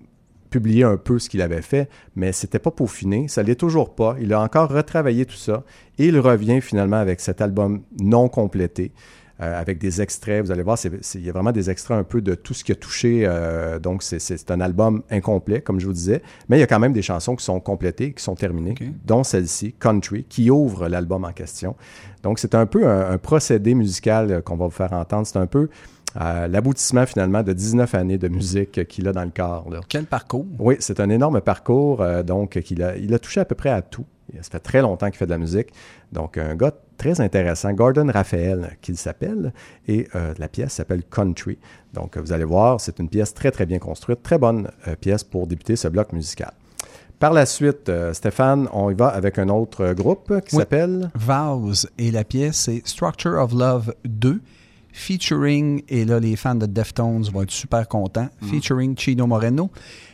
publié 0.48 0.84
un 0.84 0.96
peu 0.96 1.18
ce 1.18 1.28
qu'il 1.28 1.42
avait 1.42 1.60
fait, 1.60 1.88
mais 2.14 2.32
c'était 2.32 2.58
pas 2.58 2.70
peaufiné, 2.70 3.28
ça 3.28 3.42
l'est 3.42 3.56
toujours 3.56 3.94
pas. 3.94 4.16
Il 4.20 4.32
a 4.32 4.40
encore 4.40 4.70
retravaillé 4.70 5.26
tout 5.26 5.36
ça 5.36 5.64
et 5.98 6.06
il 6.06 6.18
revient 6.18 6.60
finalement 6.60 6.96
avec 6.96 7.20
cet 7.20 7.40
album 7.40 7.82
non 8.00 8.28
complété. 8.28 8.92
Euh, 9.40 9.60
avec 9.60 9.78
des 9.78 10.02
extraits. 10.02 10.44
Vous 10.44 10.50
allez 10.50 10.64
voir, 10.64 10.76
il 10.84 11.24
y 11.24 11.28
a 11.28 11.32
vraiment 11.32 11.52
des 11.52 11.70
extraits 11.70 11.96
un 11.96 12.02
peu 12.02 12.20
de 12.20 12.34
tout 12.34 12.54
ce 12.54 12.64
qui 12.64 12.72
a 12.72 12.74
touché. 12.74 13.22
Euh, 13.24 13.78
donc, 13.78 14.02
c'est 14.02 14.50
un 14.50 14.60
album 14.60 15.04
incomplet, 15.12 15.60
comme 15.60 15.78
je 15.78 15.86
vous 15.86 15.92
disais. 15.92 16.22
Mais 16.48 16.56
il 16.56 16.60
y 16.60 16.64
a 16.64 16.66
quand 16.66 16.80
même 16.80 16.92
des 16.92 17.02
chansons 17.02 17.36
qui 17.36 17.44
sont 17.44 17.60
complétées, 17.60 18.12
qui 18.12 18.20
sont 18.20 18.34
terminées, 18.34 18.74
dont 19.04 19.22
celle-ci, 19.22 19.74
Country, 19.78 20.24
qui 20.24 20.50
ouvre 20.50 20.88
l'album 20.88 21.24
en 21.24 21.30
question. 21.30 21.76
Donc, 22.24 22.40
c'est 22.40 22.56
un 22.56 22.66
peu 22.66 22.88
un, 22.88 23.16
procédé 23.16 23.74
musical 23.74 24.32
euh, 24.32 24.40
qu'on 24.40 24.56
va 24.56 24.64
vous 24.64 24.72
faire 24.72 24.92
entendre. 24.92 25.24
C'est 25.24 25.38
un 25.38 25.46
peu 25.46 25.68
l'aboutissement 26.14 27.06
finalement 27.06 27.42
de 27.42 27.52
19 27.52 27.94
années 27.94 28.18
de 28.18 28.28
musique 28.28 28.86
qu'il 28.88 29.08
a 29.08 29.12
dans 29.12 29.24
le 29.24 29.30
corps. 29.30 29.68
Quel 29.88 30.04
parcours! 30.04 30.46
Oui, 30.58 30.76
c'est 30.80 31.00
un 31.00 31.10
énorme 31.10 31.40
parcours. 31.40 32.04
donc, 32.24 32.60
qu'il 32.60 32.82
a, 32.82 32.96
il 32.96 33.12
a 33.14 33.18
touché 33.18 33.40
à 33.40 33.44
peu 33.44 33.54
près 33.54 33.70
à 33.70 33.82
tout. 33.82 34.04
Ça 34.36 34.50
fait 34.50 34.60
très 34.60 34.82
longtemps 34.82 35.06
qu'il 35.06 35.16
fait 35.16 35.26
de 35.26 35.30
la 35.30 35.38
musique. 35.38 35.68
Donc, 36.12 36.38
un 36.38 36.54
gars 36.54 36.72
très 36.98 37.20
intéressant, 37.20 37.72
Gordon 37.72 38.10
Raphael, 38.12 38.76
qu'il 38.82 38.96
s'appelle, 38.96 39.52
et 39.86 40.08
euh, 40.14 40.34
la 40.38 40.48
pièce 40.48 40.74
s'appelle 40.74 41.02
Country. 41.04 41.58
Donc, 41.94 42.18
vous 42.18 42.32
allez 42.32 42.44
voir, 42.44 42.80
c'est 42.80 42.98
une 42.98 43.08
pièce 43.08 43.32
très, 43.32 43.50
très 43.50 43.64
bien 43.64 43.78
construite, 43.78 44.22
très 44.22 44.38
bonne 44.38 44.70
euh, 44.86 44.96
pièce 44.96 45.24
pour 45.24 45.46
débuter 45.46 45.76
ce 45.76 45.88
bloc 45.88 46.12
musical. 46.12 46.52
Par 47.18 47.32
la 47.32 47.46
suite, 47.46 47.88
euh, 47.88 48.12
Stéphane, 48.12 48.68
on 48.72 48.90
y 48.90 48.94
va 48.94 49.08
avec 49.08 49.38
un 49.38 49.48
autre 49.48 49.92
groupe 49.92 50.40
qui 50.44 50.56
s'appelle 50.56 51.10
Vows, 51.14 51.86
et 51.96 52.10
la 52.10 52.24
pièce 52.24 52.56
c'est 52.56 52.82
Structure 52.86 53.40
of 53.40 53.52
Love 53.52 53.94
2 54.04 54.40
featuring, 54.98 55.82
et 55.88 56.04
là, 56.04 56.18
les 56.18 56.36
fans 56.36 56.54
de 56.54 56.66
Deftones 56.66 57.24
vont 57.32 57.42
être 57.42 57.50
super 57.50 57.86
contents, 57.88 58.28
mm. 58.42 58.48
featuring 58.48 58.98
Chino 58.98 59.26
Moreno. 59.26 59.70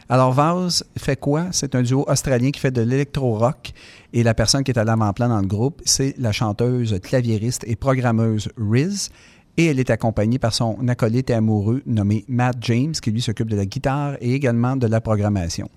Alors, 0.09 0.33
Vaz 0.33 0.85
fait 0.99 1.19
quoi? 1.19 1.47
C'est 1.51 1.75
un 1.75 1.83
duo 1.83 2.05
australien 2.07 2.51
qui 2.51 2.61
fait 2.61 2.71
de 2.71 2.83
l'électro-rock. 2.83 3.73
Et 4.13 4.23
la 4.23 4.35
personne 4.35 4.63
qui 4.63 4.71
est 4.71 4.79
à 4.79 4.85
l'avant-plan 4.85 5.29
dans 5.29 5.41
le 5.41 5.47
groupe, 5.47 5.81
c'est 5.85 6.15
la 6.19 6.31
chanteuse, 6.31 7.01
claviériste 7.03 7.65
et 7.67 7.75
programmeuse 7.75 8.49
Riz. 8.59 9.09
Et 9.57 9.67
elle 9.67 9.79
est 9.79 9.91
accompagnée 9.91 10.39
par 10.39 10.53
son 10.53 10.77
acolyte 10.89 11.31
et 11.31 11.35
amoureux 11.35 11.81
nommé 11.87 12.25
Matt 12.29 12.57
James, 12.61 12.93
qui 12.93 13.11
lui 13.13 13.23
s'occupe 13.23 13.49
de 13.49 13.57
la 13.57 13.65
guitare 13.65 14.17
et 14.21 14.35
également 14.35 14.77
de 14.77 14.87
la 14.87 15.01
programmation. 15.01 15.71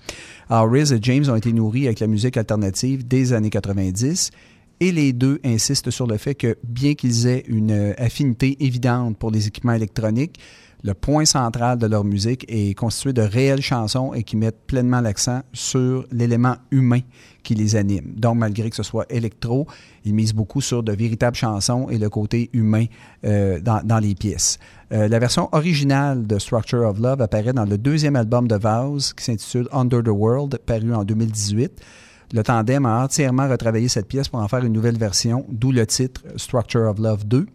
Alors, 0.50 0.70
Riz 0.70 0.94
et 0.94 1.00
James 1.02 1.26
ont 1.30 1.36
été 1.36 1.54
nourris 1.54 1.86
avec 1.86 2.00
la 2.00 2.08
musique 2.08 2.36
alternative 2.36 3.08
des 3.08 3.34
années 3.34 3.52
90 3.52 4.32
et 4.80 4.92
les 4.92 5.14
deux 5.14 5.40
insistent 5.44 5.90
sur 5.90 6.08
le 6.08 6.18
fait 6.18 6.36
que 6.36 6.58
bien 6.64 6.94
qu'ils 6.94 7.28
aient 7.28 7.44
une 7.48 7.94
affinité 7.98 8.58
évidente 8.64 9.18
pour 9.18 9.32
les 9.32 9.48
équipements 9.48 9.74
électroniques, 9.74 10.40
le 10.84 10.94
point 10.94 11.26
central 11.26 11.80
de 11.80 11.88
leur 11.88 12.04
musique 12.04 12.46
est 12.48 12.74
constitué 12.76 13.12
de 13.12 13.22
réelles 13.22 13.62
chansons 13.62 14.14
et 14.14 14.24
qui 14.24 14.38
mettent 14.38 14.68
pleinement 14.68 15.02
l'accent 15.02 15.42
sur 15.52 16.06
l'élément 16.12 16.56
humain 16.72 17.00
qui 17.44 17.56
les 17.56 17.76
anime. 17.76 18.14
Donc, 18.16 18.38
malgré 18.38 18.70
que 18.70 18.76
ce 18.76 18.84
soit 18.84 19.06
électro, 19.12 19.66
ils 20.06 20.14
misent 20.14 20.34
beaucoup 20.34 20.62
sur 20.62 20.84
de 20.84 20.92
véritables 20.92 21.36
chansons 21.36 21.90
et 21.90 21.98
le 21.98 22.10
côté 22.10 22.50
humain 22.54 22.86
euh, 23.26 23.60
dans, 23.60 24.00
les 24.00 24.14
pièces. 24.14 24.60
Euh, 24.92 25.08
la 25.08 25.20
version 25.20 25.50
originale 25.52 26.28
de 26.28 26.38
Structure 26.38 26.88
of 26.88 27.00
Love 27.00 27.22
apparaît 27.22 27.54
dans 27.54 27.66
le 27.66 27.78
deuxième 27.78 28.16
album 28.16 28.48
de 28.48 28.56
Vows 28.56 29.14
qui 29.18 29.24
s'intitule 29.24 29.68
Under 29.72 30.04
the 30.04 30.10
World, 30.10 30.60
paru 30.66 30.94
en 30.94 31.04
2018. 31.04 31.82
Le 32.34 32.44
tandem 32.44 32.86
a 32.86 33.04
entièrement 33.04 33.48
retravaillé 33.48 33.88
cette 33.88 34.08
pièce 34.08 34.28
pour 34.28 34.42
en 34.42 34.48
faire 34.50 34.66
une 34.66 34.74
nouvelle 34.74 34.98
version, 34.98 35.46
d'où 35.50 35.72
le 35.72 35.86
titre 35.86 36.22
Structure 36.36 36.90
of 36.90 37.00
Love 37.00 37.26
2. 37.26 37.46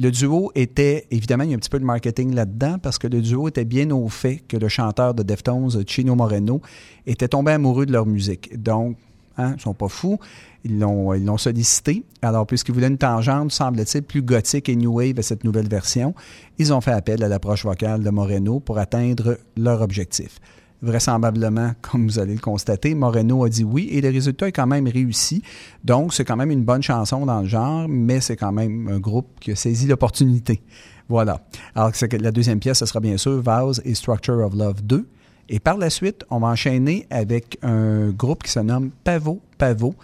Le 0.00 0.10
duo 0.10 0.50
était, 0.56 1.06
évidemment, 1.12 1.44
il 1.44 1.50
y 1.50 1.52
a 1.52 1.56
un 1.56 1.60
petit 1.60 1.70
peu 1.70 1.78
de 1.78 1.84
marketing 1.84 2.34
là-dedans 2.34 2.78
parce 2.82 2.98
que 2.98 3.06
le 3.06 3.20
duo 3.20 3.46
était 3.46 3.64
bien 3.64 3.90
au 3.90 4.08
fait 4.08 4.42
que 4.48 4.56
le 4.56 4.66
chanteur 4.66 5.14
de 5.14 5.22
Deftones, 5.22 5.84
Chino 5.86 6.16
Moreno, 6.16 6.60
était 7.06 7.28
tombé 7.28 7.52
amoureux 7.52 7.86
de 7.86 7.92
leur 7.92 8.06
musique. 8.06 8.60
Donc, 8.60 8.96
hein, 9.36 9.50
ils 9.50 9.56
ne 9.56 9.60
sont 9.60 9.74
pas 9.74 9.88
fous. 9.88 10.18
Ils 10.64 10.78
l'ont, 10.78 11.14
ils 11.14 11.24
l'ont 11.24 11.38
sollicité. 11.38 12.02
Alors, 12.20 12.46
puisqu'ils 12.46 12.72
voulaient 12.72 12.88
une 12.88 12.98
tangente, 12.98 13.52
semble-t-il, 13.52 14.02
plus 14.02 14.22
gothique 14.22 14.68
et 14.68 14.74
new 14.74 14.92
wave 14.92 15.18
à 15.18 15.22
cette 15.22 15.44
nouvelle 15.44 15.68
version, 15.68 16.14
ils 16.58 16.72
ont 16.72 16.80
fait 16.80 16.92
appel 16.92 17.22
à 17.22 17.28
l'approche 17.28 17.64
vocale 17.64 18.02
de 18.02 18.10
Moreno 18.10 18.58
pour 18.58 18.78
atteindre 18.78 19.38
leur 19.56 19.82
objectif 19.82 20.40
vraisemblablement, 20.82 21.72
comme 21.82 22.06
vous 22.06 22.18
allez 22.18 22.34
le 22.34 22.40
constater, 22.40 22.94
Moreno 22.94 23.44
a 23.44 23.48
dit 23.48 23.64
oui 23.64 23.88
et 23.92 24.00
le 24.00 24.08
résultat 24.08 24.48
est 24.48 24.52
quand 24.52 24.66
même 24.66 24.86
réussi. 24.88 25.42
Donc, 25.84 26.14
c'est 26.14 26.24
quand 26.24 26.36
même 26.36 26.50
une 26.50 26.64
bonne 26.64 26.82
chanson 26.82 27.26
dans 27.26 27.40
le 27.40 27.46
genre, 27.46 27.86
mais 27.88 28.20
c'est 28.20 28.36
quand 28.36 28.52
même 28.52 28.88
un 28.88 28.98
groupe 28.98 29.28
qui 29.40 29.52
a 29.52 29.56
saisi 29.56 29.86
l'opportunité. 29.86 30.62
Voilà. 31.08 31.40
Alors, 31.74 31.92
la 32.20 32.30
deuxième 32.30 32.60
pièce, 32.60 32.78
ce 32.78 32.86
sera 32.86 33.00
bien 33.00 33.16
sûr 33.16 33.42
Vows 33.42 33.80
et 33.84 33.94
Structure 33.94 34.38
of 34.38 34.54
Love 34.54 34.82
2. 34.82 35.06
Et 35.48 35.58
par 35.58 35.76
la 35.76 35.90
suite, 35.90 36.24
on 36.30 36.38
va 36.38 36.48
enchaîner 36.48 37.06
avec 37.10 37.58
un 37.62 38.10
groupe 38.10 38.44
qui 38.44 38.52
se 38.52 38.60
nomme 38.60 38.90
Pavo 39.02 39.40
Pavo. 39.58 39.94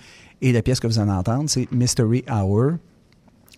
Et 0.43 0.53
la 0.53 0.61
pièce 0.61 0.81
que 0.81 0.89
vous 0.89 0.99
allez 0.99 1.12
entendre, 1.12 1.49
c'est 1.49 1.71
Mystery 1.73 2.25
Hour. 2.29 2.73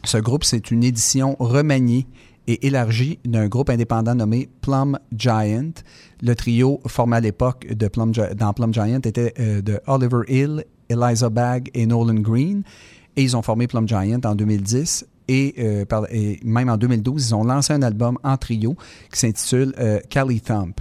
Ce 0.05 0.19
groupe, 0.19 0.45
c'est 0.45 0.71
une 0.71 0.85
édition 0.85 1.35
remaniée 1.41 2.07
et 2.49 2.67
élargie 2.67 3.21
d'un 3.25 3.47
groupe 3.47 3.69
indépendant 3.71 4.15
nommé 4.15 4.49
Plum 4.63 4.99
Giant. 5.15 5.71
Le 6.23 6.35
trio 6.35 6.81
formé 6.87 7.19
à 7.19 7.21
l'époque 7.21 7.67
de 7.73 7.89
Plum, 7.89 8.11
dans 8.11 8.53
Plum 8.55 8.73
Giant 8.73 9.01
était 9.05 9.35
euh, 9.39 9.61
de 9.61 9.79
Oliver 9.87 10.23
Hill, 10.27 10.65
Eliza 10.89 11.29
Bagg 11.29 11.71
et 11.75 11.87
Nolan 11.87 12.15
Green. 12.15 12.63
Et 13.17 13.23
ils 13.23 13.37
ont 13.37 13.43
formé 13.43 13.67
Plum 13.67 13.87
Giant 13.87 14.21
en 14.25 14.35
2010. 14.35 15.07
Et, 15.29 15.55
euh, 15.59 15.85
et, 16.11 16.41
même 16.43 16.71
en 16.71 16.79
2012, 16.79 17.29
ils 17.29 17.35
ont 17.35 17.45
lancé 17.45 17.75
un 17.75 17.83
album 17.83 18.19
en 18.25 18.39
trio 18.39 18.77
qui 19.13 19.21
s'intitule 19.21 19.75
euh, 19.79 20.01
Cali 20.09 20.41
Thump. 20.41 20.81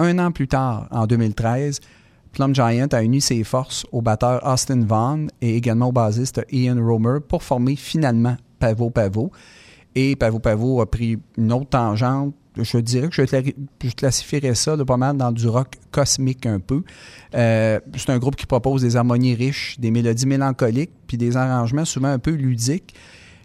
Un 0.00 0.18
an 0.18 0.32
plus 0.32 0.48
tard, 0.48 0.88
en 0.90 1.06
2013, 1.06 1.80
Plum 2.32 2.54
Giant 2.54 2.88
a 2.90 3.02
uni 3.02 3.20
ses 3.20 3.44
forces 3.44 3.84
au 3.92 4.00
batteur 4.00 4.40
Austin 4.46 4.80
Vaughn 4.86 5.28
et 5.42 5.56
également 5.56 5.88
au 5.88 5.92
bassiste 5.92 6.40
Ian 6.50 6.82
Romer 6.82 7.18
pour 7.28 7.42
former 7.42 7.76
finalement 7.76 8.36
Pavo 8.58 8.88
Pavo. 8.88 9.30
Et 9.94 10.16
Pavo 10.16 10.38
Pavo 10.38 10.80
a 10.80 10.90
pris 10.90 11.18
une 11.36 11.52
autre 11.52 11.70
tangente. 11.70 12.34
Je 12.56 12.78
dirais 12.78 13.08
que 13.08 13.24
je, 13.24 13.94
classifierais 13.94 14.54
ça 14.54 14.76
de 14.76 14.82
pas 14.82 14.98
mal 14.98 15.16
dans 15.16 15.32
du 15.32 15.48
rock 15.48 15.68
cosmique 15.90 16.44
un 16.44 16.60
peu. 16.60 16.82
Euh, 17.34 17.80
c'est 17.96 18.10
un 18.10 18.18
groupe 18.18 18.36
qui 18.36 18.44
propose 18.44 18.82
des 18.82 18.96
harmonies 18.96 19.34
riches, 19.34 19.78
des 19.78 19.90
mélodies 19.90 20.26
mélancoliques, 20.26 20.92
puis 21.06 21.16
des 21.16 21.36
arrangements 21.36 21.86
souvent 21.86 22.08
un 22.08 22.18
peu 22.18 22.32
ludiques. 22.32 22.94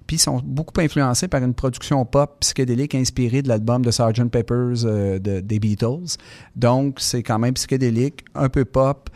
Puis 0.08 0.16
ils 0.16 0.20
sont 0.20 0.42
beaucoup 0.44 0.80
influencés 0.80 1.28
par 1.28 1.44
une 1.44 1.54
production 1.54 2.06
pop 2.06 2.38
psychédélique 2.40 2.96
inspirée 2.96 3.42
de 3.42 3.50
l'album 3.50 3.84
de 3.84 3.92
Sgt. 3.92 4.30
Pepper's 4.30 4.84
euh, 4.86 5.20
des 5.20 5.60
Beatles. 5.60 6.18
Donc 6.56 7.00
c'est 7.00 7.24
quand 7.24 7.40
même 7.40 7.54
psychédélique, 7.54 8.24
un 8.34 8.50
peu 8.50 8.64
pop. 8.64 9.10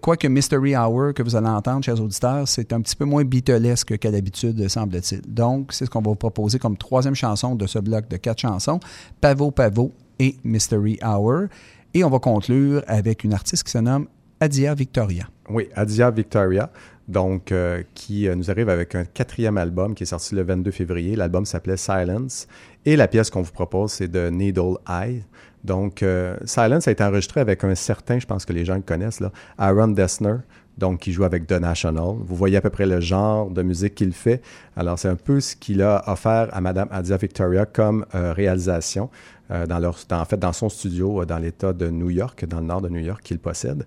Quoique 0.00 0.26
Mystery 0.26 0.74
Hour 0.74 1.12
que 1.12 1.22
vous 1.22 1.36
allez 1.36 1.48
entendre, 1.48 1.84
chers 1.84 2.00
auditeurs, 2.00 2.48
c'est 2.48 2.72
un 2.72 2.80
petit 2.80 2.96
peu 2.96 3.04
moins 3.04 3.24
beatlesque 3.24 3.98
qu'à 3.98 4.10
l'habitude, 4.10 4.68
semble-t-il. 4.68 5.20
Donc, 5.26 5.72
c'est 5.72 5.84
ce 5.84 5.90
qu'on 5.90 6.00
va 6.00 6.10
vous 6.10 6.16
proposer 6.16 6.58
comme 6.58 6.76
troisième 6.76 7.14
chanson 7.14 7.54
de 7.54 7.66
ce 7.66 7.78
bloc 7.78 8.08
de 8.08 8.16
quatre 8.16 8.40
chansons, 8.40 8.80
Pavo 9.20 9.50
Pavo 9.50 9.92
et 10.18 10.36
Mystery 10.44 10.98
Hour. 11.04 11.48
Et 11.92 12.04
on 12.04 12.10
va 12.10 12.18
conclure 12.18 12.82
avec 12.86 13.24
une 13.24 13.34
artiste 13.34 13.64
qui 13.64 13.70
se 13.70 13.78
nomme 13.78 14.06
Adia 14.40 14.74
Victoria. 14.74 15.28
Oui, 15.48 15.68
Adia 15.74 16.10
Victoria, 16.10 16.70
donc 17.08 17.52
euh, 17.52 17.82
qui 17.94 18.28
euh, 18.28 18.34
nous 18.34 18.50
arrive 18.50 18.68
avec 18.68 18.94
un 18.94 19.04
quatrième 19.04 19.56
album 19.56 19.94
qui 19.94 20.02
est 20.02 20.06
sorti 20.06 20.34
le 20.34 20.42
22 20.42 20.70
février. 20.72 21.16
L'album 21.16 21.46
s'appelait 21.46 21.76
Silence. 21.76 22.46
Et 22.84 22.96
la 22.96 23.08
pièce 23.08 23.30
qu'on 23.30 23.42
vous 23.42 23.52
propose, 23.52 23.92
c'est 23.92 24.08
de 24.08 24.28
Needle 24.28 24.76
Eye. 24.88 25.22
Donc, 25.66 26.04
euh, 26.04 26.36
Silence 26.44 26.86
a 26.86 26.92
été 26.92 27.02
enregistré 27.02 27.40
avec 27.40 27.64
un 27.64 27.74
certain, 27.74 28.20
je 28.20 28.26
pense 28.26 28.44
que 28.44 28.52
les 28.52 28.64
gens 28.64 28.76
le 28.76 28.82
connaissent, 28.82 29.20
Aaron 29.58 29.88
Dessner, 29.88 30.36
donc 30.78 31.00
qui 31.00 31.12
joue 31.12 31.24
avec 31.24 31.46
The 31.46 31.54
National. 31.60 32.14
Vous 32.20 32.36
voyez 32.36 32.56
à 32.56 32.60
peu 32.60 32.70
près 32.70 32.86
le 32.86 33.00
genre 33.00 33.50
de 33.50 33.62
musique 33.62 33.96
qu'il 33.96 34.12
fait. 34.12 34.42
Alors, 34.76 34.98
c'est 34.98 35.08
un 35.08 35.16
peu 35.16 35.40
ce 35.40 35.56
qu'il 35.56 35.82
a 35.82 36.04
offert 36.06 36.48
à 36.52 36.60
Madame 36.60 36.88
Adia 36.92 37.16
Victoria 37.16 37.66
comme 37.66 38.06
euh, 38.14 38.32
réalisation 38.32 39.10
dans 39.48 39.78
leur, 39.78 39.96
en 40.10 40.24
fait, 40.24 40.38
dans 40.38 40.52
son 40.52 40.68
studio 40.68 41.24
dans 41.24 41.38
l'État 41.38 41.72
de 41.72 41.88
New 41.88 42.10
York, 42.10 42.44
dans 42.46 42.60
le 42.60 42.66
nord 42.66 42.80
de 42.80 42.88
New 42.88 43.00
York 43.00 43.20
qu'il 43.22 43.38
possède. 43.38 43.86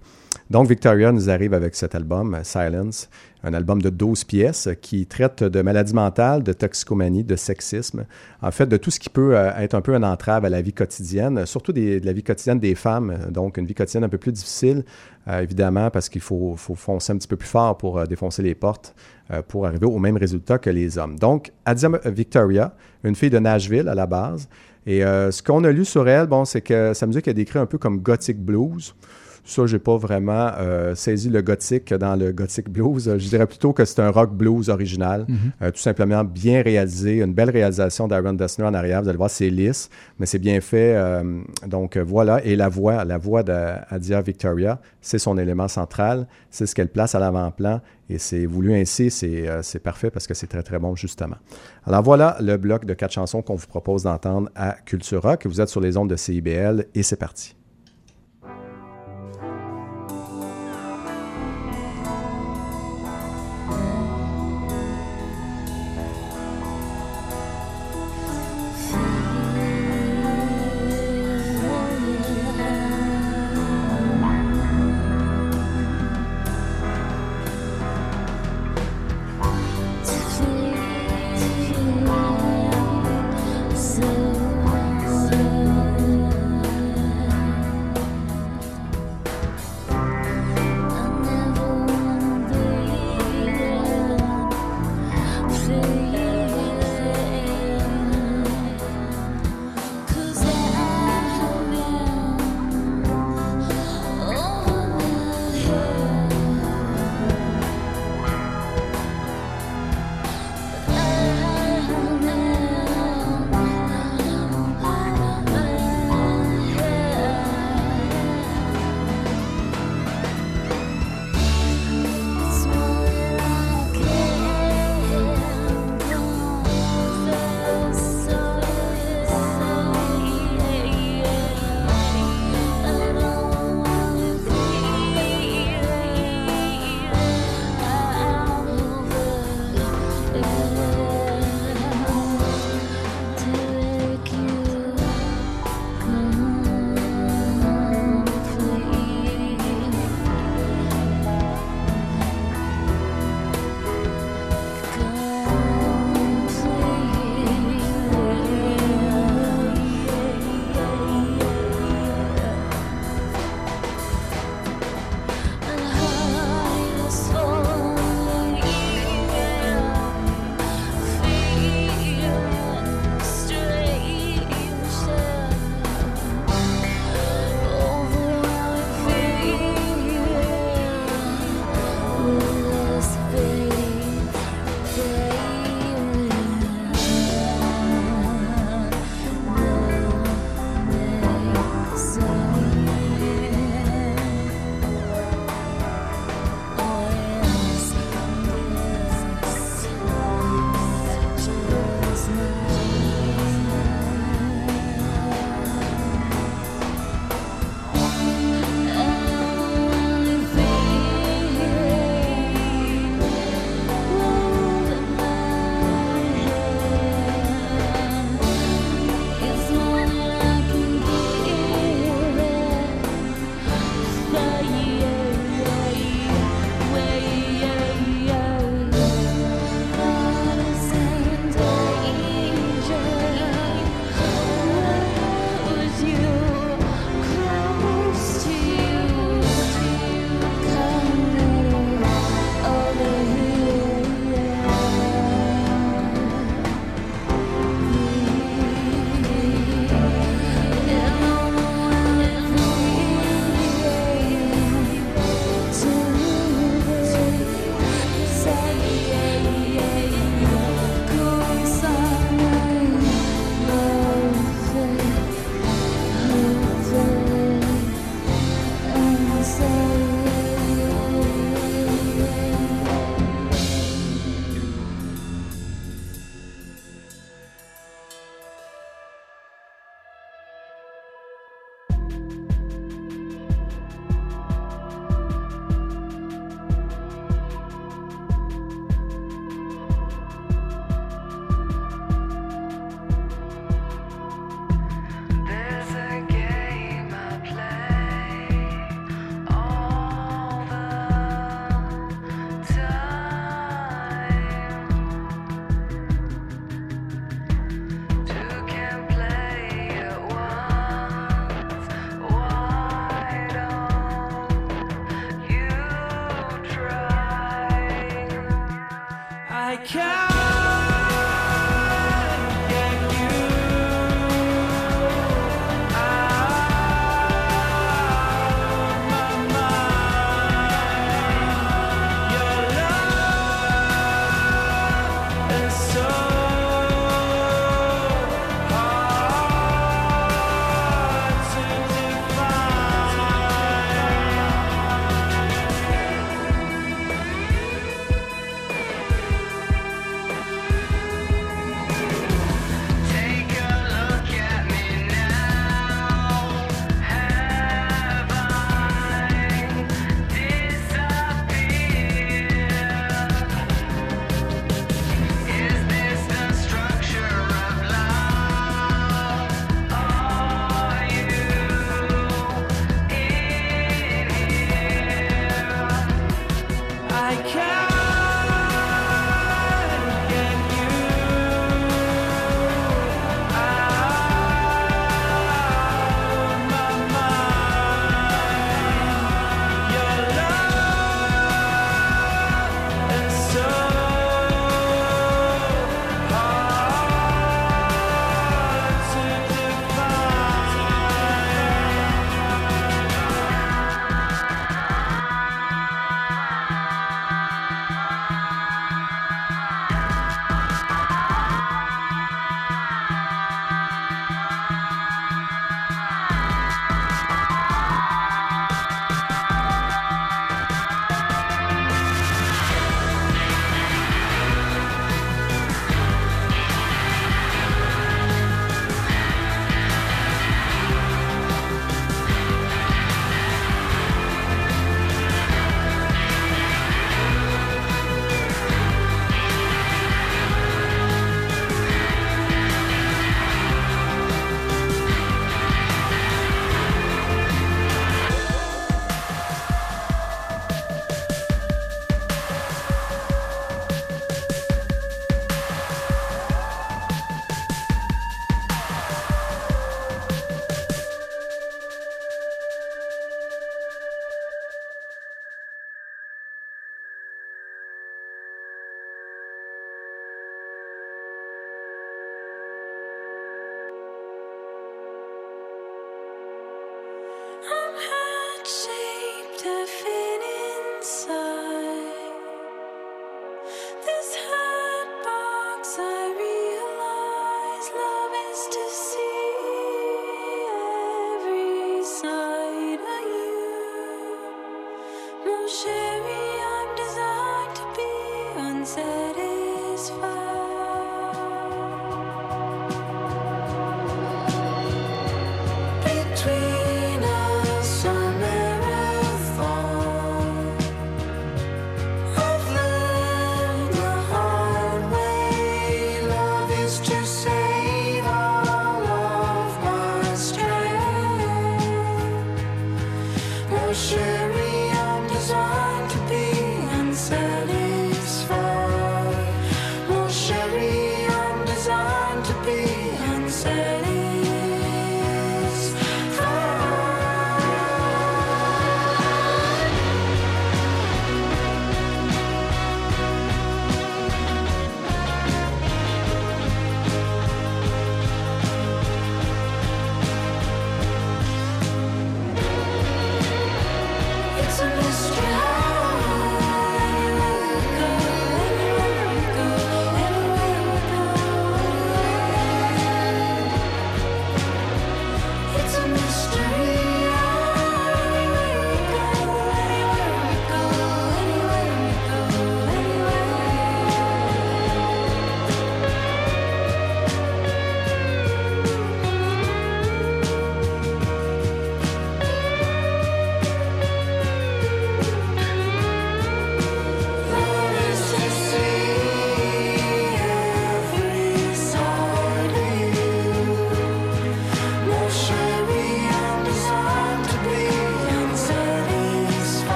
Donc, 0.50 0.68
Victoria 0.68 1.12
nous 1.12 1.30
arrive 1.30 1.54
avec 1.54 1.76
cet 1.76 1.94
album, 1.94 2.36
Silence, 2.44 3.08
un 3.44 3.54
album 3.54 3.82
de 3.82 3.90
12 3.90 4.24
pièces 4.24 4.68
qui 4.82 5.06
traite 5.06 5.44
de 5.44 5.62
maladies 5.62 5.94
mentales, 5.94 6.42
de 6.42 6.54
toxicomanie, 6.54 7.24
de 7.24 7.36
sexisme, 7.36 8.06
en 8.42 8.50
fait, 8.50 8.66
de 8.66 8.78
tout 8.78 8.90
ce 8.90 9.00
qui 9.00 9.10
peut 9.10 9.38
euh, 9.38 9.52
être 9.58 9.76
un 9.76 9.82
peu 9.82 9.96
une 9.96 10.04
entrave 10.04 10.46
à 10.46 10.50
la 10.50 10.62
vie 10.62 10.74
quotidienne, 10.74 11.46
surtout 11.46 11.72
de 11.72 12.02
la 12.04 12.14
vie 12.14 12.24
quotidienne 12.24 12.60
des 12.60 12.74
femmes, 12.74 13.16
donc 13.30 13.58
une 13.58 13.66
vie 13.66 13.76
quotidienne 13.76 14.04
un 14.04 14.10
peu 14.10 14.18
plus 14.18 14.32
difficile, 14.32 14.84
euh, 15.28 15.42
évidemment, 15.42 15.92
parce 15.92 16.10
qu'il 16.10 16.22
faut, 16.22 16.56
foncer 16.58 17.14
un 17.14 17.18
petit 17.18 17.28
peu 17.28 17.38
plus 17.38 17.48
fort 17.48 17.78
pour 17.78 18.00
euh, 18.00 18.06
défoncer 18.06 18.42
les 18.42 18.56
portes 18.56 18.96
pour 19.48 19.68
arriver 19.68 19.86
au 19.86 20.00
même 20.00 20.18
résultat 20.18 20.58
que 20.58 20.72
les 20.72 20.98
hommes. 20.98 21.20
Donc, 21.20 21.52
Adia 21.64 21.88
Victoria, 22.06 22.74
une 23.04 23.14
fille 23.14 23.30
de 23.30 23.38
Nashville 23.38 23.88
à 23.88 23.94
la 23.94 24.08
base, 24.08 24.50
et 24.86 25.02
ce 25.02 25.44
qu'on 25.44 25.64
a 25.64 25.72
lu 25.72 25.86
sur 25.86 26.08
elle, 26.08 26.28
bon, 26.28 26.46
c'est 26.46 26.62
que 26.62 26.94
sa 26.94 27.06
musique 27.06 27.28
est 27.28 27.34
décrite 27.34 27.58
un 27.58 27.66
peu 27.66 27.78
comme 27.78 28.00
gothic 28.00 28.40
blues. 28.40 28.96
Ça, 29.50 29.66
j'ai 29.66 29.80
pas 29.80 29.98
vraiment 29.98 30.52
euh, 30.60 30.94
saisi 30.94 31.28
le 31.28 31.42
gothique 31.42 31.92
dans 31.92 32.16
le 32.16 32.32
gothic 32.32 32.70
blues. 32.70 33.18
Je 33.18 33.30
dirais 33.30 33.48
plutôt 33.48 33.74
que 33.74 33.84
c'est 33.84 34.00
un 34.00 34.12
rock 34.12 34.32
blues 34.32 34.70
original, 34.70 35.26
mhm. 35.28 35.38
euh, 35.64 35.72
tout 35.72 35.80
simplement 35.80 36.24
bien 36.24 36.62
réalisé, 36.62 37.18
une 37.18 37.34
belle 37.34 37.50
réalisation 37.50 38.08
d'Aaron 38.08 38.34
Dessner 38.34 38.66
en 38.66 38.76
arrière. 38.76 39.02
Vous 39.02 39.10
allez 39.10 39.18
voir, 39.18 39.32
c'est 39.32 39.50
lisse, 39.50 39.90
mais 40.20 40.28
c'est 40.28 40.38
bien 40.38 40.62
fait. 40.62 40.94
Euh, 40.96 41.42
donc 41.66 41.98
voilà, 41.98 42.46
et 42.46 42.56
la 42.56 42.70
voix, 42.70 43.04
la 43.04 43.18
voix 43.18 43.42
d'Adia 43.42 44.22
Victoria, 44.22 44.80
c'est 45.02 45.18
son 45.18 45.36
élément 45.36 45.68
central, 45.68 46.28
c'est 46.52 46.68
ce 46.68 46.76
qu'elle 46.76 46.90
place 46.90 47.16
à 47.16 47.20
l'avant-plan, 47.20 47.82
et 48.08 48.20
c'est 48.20 48.46
voulu 48.46 48.76
ainsi, 48.76 49.10
c'est 49.10 49.80
parfait 49.84 50.12
parce 50.12 50.28
que 50.28 50.36
c'est 50.36 50.48
très 50.48 50.62
très 50.62 50.78
bon 50.78 50.96
justement. 50.96 51.38
Alors 51.88 52.04
voilà 52.04 52.38
le 52.40 52.58
bloc 52.58 52.86
de 52.86 52.94
quatre 52.94 53.14
chansons 53.14 53.42
qu'on 53.42 53.56
vous 53.56 53.68
propose 53.68 54.04
d'entendre 54.04 54.50
à 54.56 54.74
Culture 54.86 55.24
Rock. 55.24 55.48
Vous 55.48 55.60
êtes 55.60 55.70
sur 55.70 55.82
les 55.82 55.98
ondes 55.98 56.10
de 56.10 56.16
CIBL 56.16 56.86
et 56.94 57.02
c'est 57.02 57.16
parti. 57.18 57.56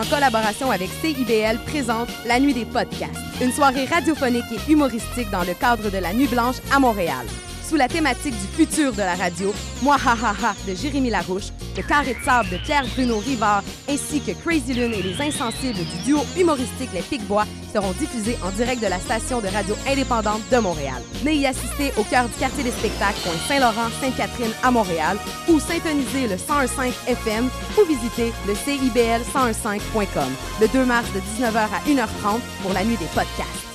En 0.00 0.04
collaboration 0.04 0.70
avec 0.70 0.88
CIBL, 1.02 1.58
présente 1.66 2.08
La 2.24 2.40
Nuit 2.40 2.54
des 2.54 2.64
podcasts, 2.64 3.20
une 3.42 3.52
soirée 3.52 3.84
radiophonique 3.84 4.44
et 4.50 4.72
humoristique 4.72 5.30
dans 5.30 5.44
le 5.44 5.52
cadre 5.52 5.90
de 5.90 5.98
la 5.98 6.14
Nuit 6.14 6.26
Blanche 6.26 6.56
à 6.72 6.78
Montréal. 6.78 7.26
Sous 7.68 7.76
la 7.76 7.86
thématique 7.86 8.34
du 8.34 8.46
futur 8.56 8.92
de 8.92 9.02
la 9.02 9.14
radio, 9.14 9.52
Moi 9.82 9.96
ha 9.96 10.12
ha 10.12 10.30
ha 10.30 10.54
de 10.66 10.74
Jérémy 10.74 11.10
Larouche, 11.10 11.50
Le 11.76 11.82
Carré 11.82 12.14
de 12.14 12.24
sable 12.24 12.48
de 12.48 12.56
Pierre 12.56 12.86
Bruno 12.96 13.18
Rivard, 13.18 13.62
ainsi 13.88 14.20
que 14.20 14.32
Crazy 14.32 14.72
Lune 14.72 14.94
et 14.94 15.02
les 15.02 15.20
Insensibles 15.20 15.78
du 15.78 16.04
duo 16.04 16.20
humoristique 16.36 16.92
Les 16.94 17.02
Pic-Bois 17.02 17.44
seront 17.72 17.92
diffusés 17.92 18.38
en 18.44 18.50
direct 18.50 18.82
de 18.82 18.88
la 18.88 18.98
station 18.98 19.40
de 19.40 19.48
radio 19.48 19.74
indépendante 19.86 20.42
de 20.50 20.58
Montréal. 20.58 21.02
Venez 21.22 21.36
y 21.36 21.46
assister 21.46 21.92
au 21.96 22.04
cœur 22.04 22.26
du 22.28 22.34
quartier 22.34 22.64
des 22.64 22.70
spectacles, 22.70 23.20
Saint-Laurent, 23.48 23.90
Sainte-Catherine 24.00 24.52
à 24.62 24.70
Montréal, 24.70 25.18
ou 25.48 25.58
syntoniser 25.58 26.28
le 26.28 26.36
1015 26.36 26.94
FM 27.06 27.48
ou 27.78 27.84
visiter 27.86 28.32
le 28.46 28.54
CIBL1015.com 28.54 30.30
le 30.60 30.68
2 30.68 30.84
mars 30.84 31.08
de 31.12 31.20
19h 31.20 31.56
à 31.56 31.88
1h30 31.88 32.40
pour 32.62 32.72
la 32.72 32.84
nuit 32.84 32.96
des 32.96 33.06
podcasts. 33.06 33.69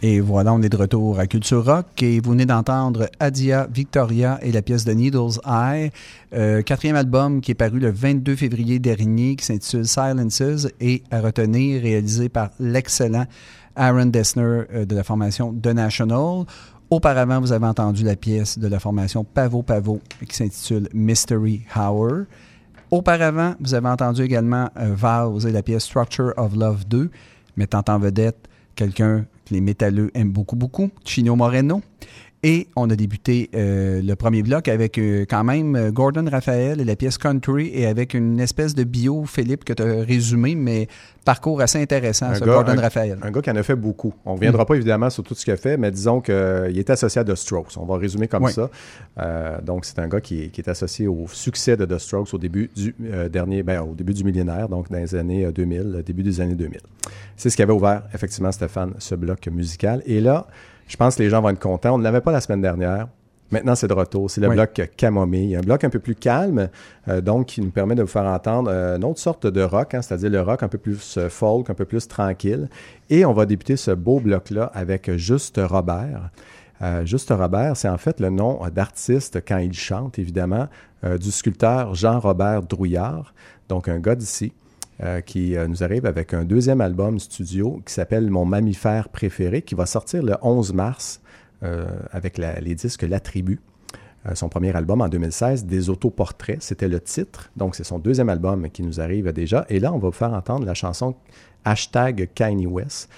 Et 0.00 0.20
voilà, 0.20 0.52
on 0.54 0.62
est 0.62 0.68
de 0.68 0.76
retour 0.76 1.18
à 1.18 1.26
Culture 1.26 1.64
Rock 1.64 2.04
et 2.04 2.20
vous 2.20 2.30
venez 2.30 2.46
d'entendre 2.46 3.08
Adia 3.18 3.66
Victoria 3.66 4.38
et 4.42 4.52
la 4.52 4.62
pièce 4.62 4.84
de 4.84 4.92
Needle's 4.92 5.40
Eye, 5.44 5.90
euh, 6.32 6.62
quatrième 6.62 6.94
album 6.94 7.40
qui 7.40 7.50
est 7.50 7.56
paru 7.56 7.80
le 7.80 7.90
22 7.90 8.36
février 8.36 8.78
dernier 8.78 9.34
qui 9.34 9.44
s'intitule 9.44 9.88
Silences 9.88 10.68
et 10.80 11.02
à 11.10 11.20
retenir 11.20 11.82
réalisé 11.82 12.28
par 12.28 12.50
l'excellent 12.60 13.26
Aaron 13.74 14.06
Dessner 14.06 14.42
euh, 14.72 14.84
de 14.84 14.94
la 14.94 15.02
formation 15.02 15.52
The 15.52 15.74
National. 15.74 16.44
Auparavant, 16.90 17.40
vous 17.40 17.50
avez 17.50 17.66
entendu 17.66 18.04
la 18.04 18.14
pièce 18.14 18.56
de 18.56 18.68
la 18.68 18.78
formation 18.78 19.24
Pavo 19.24 19.62
Pavo 19.62 19.98
qui 20.28 20.36
s'intitule 20.36 20.88
Mystery 20.94 21.62
Hour. 21.74 22.26
Auparavant, 22.92 23.56
vous 23.58 23.74
avez 23.74 23.88
entendu 23.88 24.22
également 24.22 24.70
euh, 24.78 24.94
Vows 24.94 25.40
et 25.44 25.50
la 25.50 25.64
pièce 25.64 25.82
Structure 25.82 26.34
of 26.36 26.54
Love 26.54 26.86
2, 26.86 27.10
mettant 27.56 27.82
en 27.88 27.98
vedette 27.98 28.48
quelqu'un 28.76 29.26
les 29.50 29.60
métalleux 29.60 30.10
aiment 30.14 30.32
beaucoup, 30.32 30.56
beaucoup, 30.56 30.90
Chino 31.04 31.36
Moreno. 31.36 31.82
Et 32.44 32.68
on 32.76 32.88
a 32.88 32.94
débuté 32.94 33.50
euh, 33.56 34.00
le 34.00 34.14
premier 34.14 34.44
bloc 34.44 34.68
avec 34.68 34.96
euh, 34.96 35.26
quand 35.28 35.42
même 35.42 35.74
euh, 35.74 35.90
Gordon 35.90 36.24
Raphaël 36.30 36.80
et 36.80 36.84
la 36.84 36.94
pièce 36.94 37.18
Country 37.18 37.68
et 37.74 37.84
avec 37.84 38.14
une 38.14 38.38
espèce 38.38 38.76
de 38.76 38.84
bio, 38.84 39.24
Philippe, 39.24 39.64
que 39.64 39.72
tu 39.72 39.82
as 39.82 40.04
résumé, 40.04 40.54
mais 40.54 40.86
parcours 41.24 41.60
assez 41.60 41.82
intéressant, 41.82 42.32
ce 42.36 42.44
Gordon 42.44 42.76
Raphaël. 42.80 43.18
Un 43.22 43.32
gars 43.32 43.42
qui 43.42 43.50
en 43.50 43.56
a 43.56 43.64
fait 43.64 43.74
beaucoup. 43.74 44.14
On 44.24 44.34
ne 44.34 44.36
reviendra 44.36 44.62
mm. 44.62 44.66
pas 44.66 44.74
évidemment 44.76 45.10
sur 45.10 45.24
tout 45.24 45.34
ce 45.34 45.44
qu'il 45.44 45.52
a 45.52 45.56
fait, 45.56 45.76
mais 45.76 45.90
disons 45.90 46.20
qu'il 46.20 46.34
est 46.78 46.90
associé 46.90 47.20
à 47.20 47.24
The 47.24 47.34
Strokes. 47.34 47.76
On 47.76 47.86
va 47.86 47.96
résumer 47.96 48.28
comme 48.28 48.46
ça. 48.48 48.70
donc, 49.64 49.84
c'est 49.84 49.98
un 49.98 50.06
gars 50.06 50.20
qui, 50.20 50.44
est 50.44 50.68
associé 50.68 51.08
au 51.08 51.26
succès 51.26 51.76
de 51.76 51.86
The 51.86 51.98
Strokes 51.98 52.32
au 52.34 52.38
début 52.38 52.70
du 52.74 52.94
dernier, 53.30 53.64
ben, 53.64 53.82
au 53.82 53.94
début 53.94 54.14
du 54.14 54.22
millénaire, 54.22 54.68
donc 54.68 54.90
dans 54.90 54.98
les 54.98 55.14
années 55.16 55.50
2000, 55.50 56.04
début 56.06 56.22
des 56.22 56.40
années 56.40 56.54
2000. 56.54 56.80
C'est 57.36 57.50
ce 57.50 57.56
qui 57.56 57.62
avait 57.62 57.72
ouvert, 57.72 58.04
effectivement, 58.14 58.52
Stéphane, 58.52 58.94
ce 58.98 59.16
bloc 59.16 59.48
musical. 59.48 60.02
Et 60.06 60.20
là, 60.20 60.46
je 60.88 60.96
pense 60.96 61.16
que 61.16 61.22
les 61.22 61.30
gens 61.30 61.40
vont 61.40 61.50
être 61.50 61.60
contents. 61.60 61.94
On 61.94 61.98
ne 61.98 62.02
l'avait 62.02 62.22
pas 62.22 62.32
la 62.32 62.40
semaine 62.40 62.62
dernière. 62.62 63.06
Maintenant, 63.50 63.74
c'est 63.74 63.88
de 63.88 63.94
retour. 63.94 64.30
C'est 64.30 64.40
le 64.40 64.48
bloc 64.48 64.90
Camomille. 64.96 65.56
Un 65.56 65.60
bloc 65.60 65.84
un 65.84 65.90
peu 65.90 66.00
plus 66.00 66.14
calme, 66.14 66.68
euh, 67.08 67.20
donc 67.20 67.46
qui 67.46 67.60
nous 67.60 67.70
permet 67.70 67.94
de 67.94 68.02
vous 68.02 68.08
faire 68.08 68.24
entendre 68.24 68.70
euh, 68.70 68.96
une 68.96 69.04
autre 69.04 69.20
sorte 69.20 69.46
de 69.46 69.62
rock, 69.62 69.94
hein, 69.94 70.02
c'est-à-dire 70.02 70.30
le 70.30 70.42
rock 70.42 70.62
un 70.62 70.68
peu 70.68 70.76
plus 70.78 71.16
euh, 71.16 71.28
folk, 71.28 71.70
un 71.70 71.74
peu 71.74 71.86
plus 71.86 72.08
tranquille. 72.08 72.68
Et 73.08 73.24
on 73.24 73.32
va 73.32 73.46
débuter 73.46 73.76
ce 73.76 73.90
beau 73.90 74.20
bloc-là 74.20 74.70
avec 74.74 75.14
Juste 75.16 75.60
Robert. 75.62 76.30
Juste 77.02 77.30
Robert, 77.36 77.76
c'est 77.76 77.88
en 77.88 77.98
fait 77.98 78.20
le 78.20 78.30
nom 78.30 78.60
d'artiste 78.72 79.40
quand 79.44 79.58
il 79.58 79.72
chante, 79.72 80.20
évidemment, 80.20 80.68
du 81.18 81.32
sculpteur 81.32 81.96
Jean-Robert 81.96 82.62
Drouillard, 82.62 83.34
donc 83.68 83.88
un 83.88 83.98
gars 83.98 84.14
d'ici. 84.14 84.52
Euh, 85.00 85.20
qui 85.20 85.56
euh, 85.56 85.68
nous 85.68 85.84
arrive 85.84 86.06
avec 86.06 86.34
un 86.34 86.42
deuxième 86.42 86.80
album 86.80 87.20
studio 87.20 87.80
qui 87.86 87.94
s'appelle 87.94 88.30
Mon 88.30 88.44
mammifère 88.44 89.10
préféré, 89.10 89.62
qui 89.62 89.76
va 89.76 89.86
sortir 89.86 90.24
le 90.24 90.34
11 90.42 90.72
mars 90.72 91.20
euh, 91.62 91.86
avec 92.10 92.36
les 92.36 92.74
disques 92.74 93.02
La 93.02 93.20
Tribu. 93.20 93.60
son 94.34 94.48
premier 94.48 94.74
album 94.74 95.00
en 95.00 95.08
2016, 95.08 95.66
Des 95.66 95.88
autoportraits, 95.88 96.60
c'était 96.60 96.88
le 96.88 96.98
titre. 96.98 97.48
Donc, 97.56 97.76
c'est 97.76 97.84
son 97.84 98.00
deuxième 98.00 98.28
album 98.28 98.68
qui 98.70 98.82
nous 98.82 99.00
arrive 99.00 99.32
déjà. 99.32 99.66
Et 99.68 99.78
là, 99.78 99.92
on 99.92 99.98
va 99.98 100.08
vous 100.08 100.12
faire 100.12 100.32
entendre 100.32 100.66
la 100.66 100.74
chanson 100.74 101.14
hashtag 101.64 102.30
Kanye 102.34 102.66
West. 102.66 103.08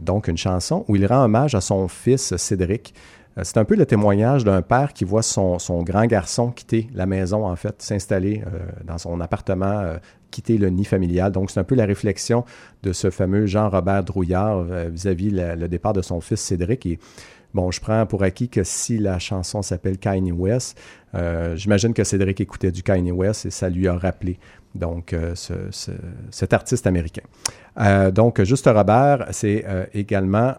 donc, 0.00 0.28
une 0.28 0.38
chanson 0.38 0.84
où 0.86 0.94
il 0.94 1.06
rend 1.06 1.24
hommage 1.24 1.56
à 1.56 1.60
son 1.60 1.88
fils 1.88 2.36
Cédric. 2.36 2.94
C'est 3.42 3.58
un 3.58 3.64
peu 3.66 3.76
le 3.76 3.84
témoignage 3.84 4.44
d'un 4.44 4.62
père 4.62 4.94
qui 4.94 5.04
voit 5.04 5.22
son, 5.22 5.58
grand 5.82 6.06
garçon 6.06 6.50
quitter 6.50 6.88
la 6.94 7.04
maison, 7.04 7.46
en 7.46 7.54
fait, 7.54 7.82
s'installer 7.82 8.42
dans 8.84 8.96
son 8.96 9.20
appartement 9.20 9.98
quitter 10.36 10.58
le 10.58 10.68
nid 10.68 10.84
familial. 10.84 11.32
Donc, 11.32 11.50
c'est 11.50 11.60
un 11.60 11.64
peu 11.64 11.74
la 11.74 11.86
réflexion 11.86 12.44
de 12.82 12.92
ce 12.92 13.10
fameux 13.10 13.46
Jean-Robert 13.46 14.04
Drouillard 14.04 14.66
euh, 14.70 14.90
vis-à-vis 14.92 15.30
le 15.30 15.66
départ 15.66 15.94
de 15.94 16.02
son 16.02 16.20
fils 16.20 16.40
Cédric. 16.40 16.84
Et 16.84 16.98
bon, 17.54 17.70
je 17.70 17.80
prends 17.80 18.04
pour 18.04 18.22
acquis 18.22 18.48
que 18.48 18.62
si 18.62 18.98
la 18.98 19.18
chanson 19.18 19.62
s'appelle 19.62 19.98
Kanye 19.98 20.32
West, 20.32 20.78
euh, 21.14 21.56
j'imagine 21.56 21.94
que 21.94 22.04
Cédric 22.04 22.40
écoutait 22.40 22.70
du 22.70 22.82
Kanye 22.82 23.12
West 23.12 23.46
et 23.46 23.50
ça 23.50 23.70
lui 23.70 23.88
a 23.88 23.96
rappelé 23.96 24.38
donc 24.76 25.12
euh, 25.12 25.34
cet 26.30 26.52
artiste 26.52 26.86
américain. 26.86 27.22
Euh, 27.78 28.10
donc, 28.10 28.42
Juste 28.42 28.66
Robert, 28.66 29.26
c'est 29.30 29.64
euh, 29.66 29.84
également, 29.92 30.54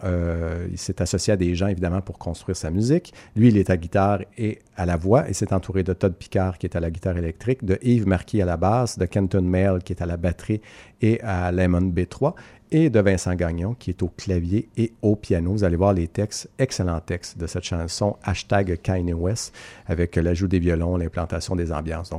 il 0.71 0.77
s'est 0.77 1.01
associé 1.01 1.33
à 1.33 1.37
des 1.37 1.55
gens 1.55 1.67
évidemment 1.67 2.01
pour 2.01 2.17
construire 2.17 2.55
sa 2.55 2.69
musique. 2.69 3.13
Lui, 3.35 3.49
il 3.49 3.57
est 3.57 3.69
à 3.69 3.77
guitare 3.77 4.19
et 4.37 4.59
à 4.75 4.85
la 4.85 4.97
voix 4.97 5.27
et 5.29 5.33
s'est 5.33 5.53
entouré 5.53 5.83
de 5.83 5.93
Todd 5.93 6.13
Picard 6.13 6.57
qui 6.57 6.67
est 6.67 6.75
à 6.75 6.79
la 6.79 6.91
guitare 6.91 7.17
électrique, 7.17 7.65
de 7.65 7.79
Yves 7.81 8.07
Marquis 8.07 8.41
à 8.41 8.45
la 8.45 8.57
basse, 8.57 8.97
de 8.97 9.05
Kenton 9.05 9.41
Mail 9.41 9.79
qui 9.83 9.93
est 9.93 10.01
à 10.01 10.05
la 10.05 10.17
batterie 10.17 10.61
et 11.01 11.19
à 11.21 11.51
Lemon 11.51 11.81
B3 11.81 12.33
et 12.71 12.89
de 12.89 12.99
Vincent 12.99 13.33
Gagnon 13.35 13.75
qui 13.77 13.91
est 13.91 14.03
au 14.03 14.09
clavier 14.09 14.69
et 14.77 14.93
au 15.01 15.15
piano. 15.15 15.51
Vous 15.51 15.63
allez 15.63 15.77
voir 15.77 15.93
les 15.93 16.07
textes, 16.07 16.49
excellents 16.59 16.99
textes 16.99 17.37
de 17.37 17.47
cette 17.47 17.63
chanson, 17.63 18.17
hashtag 18.23 18.79
Kanye 18.81 19.13
West, 19.13 19.55
avec 19.87 20.15
l'ajout 20.15 20.47
des 20.47 20.59
violons, 20.59 20.97
l'implantation 20.97 21.55
des 21.55 21.71
ambiances. 21.71 22.11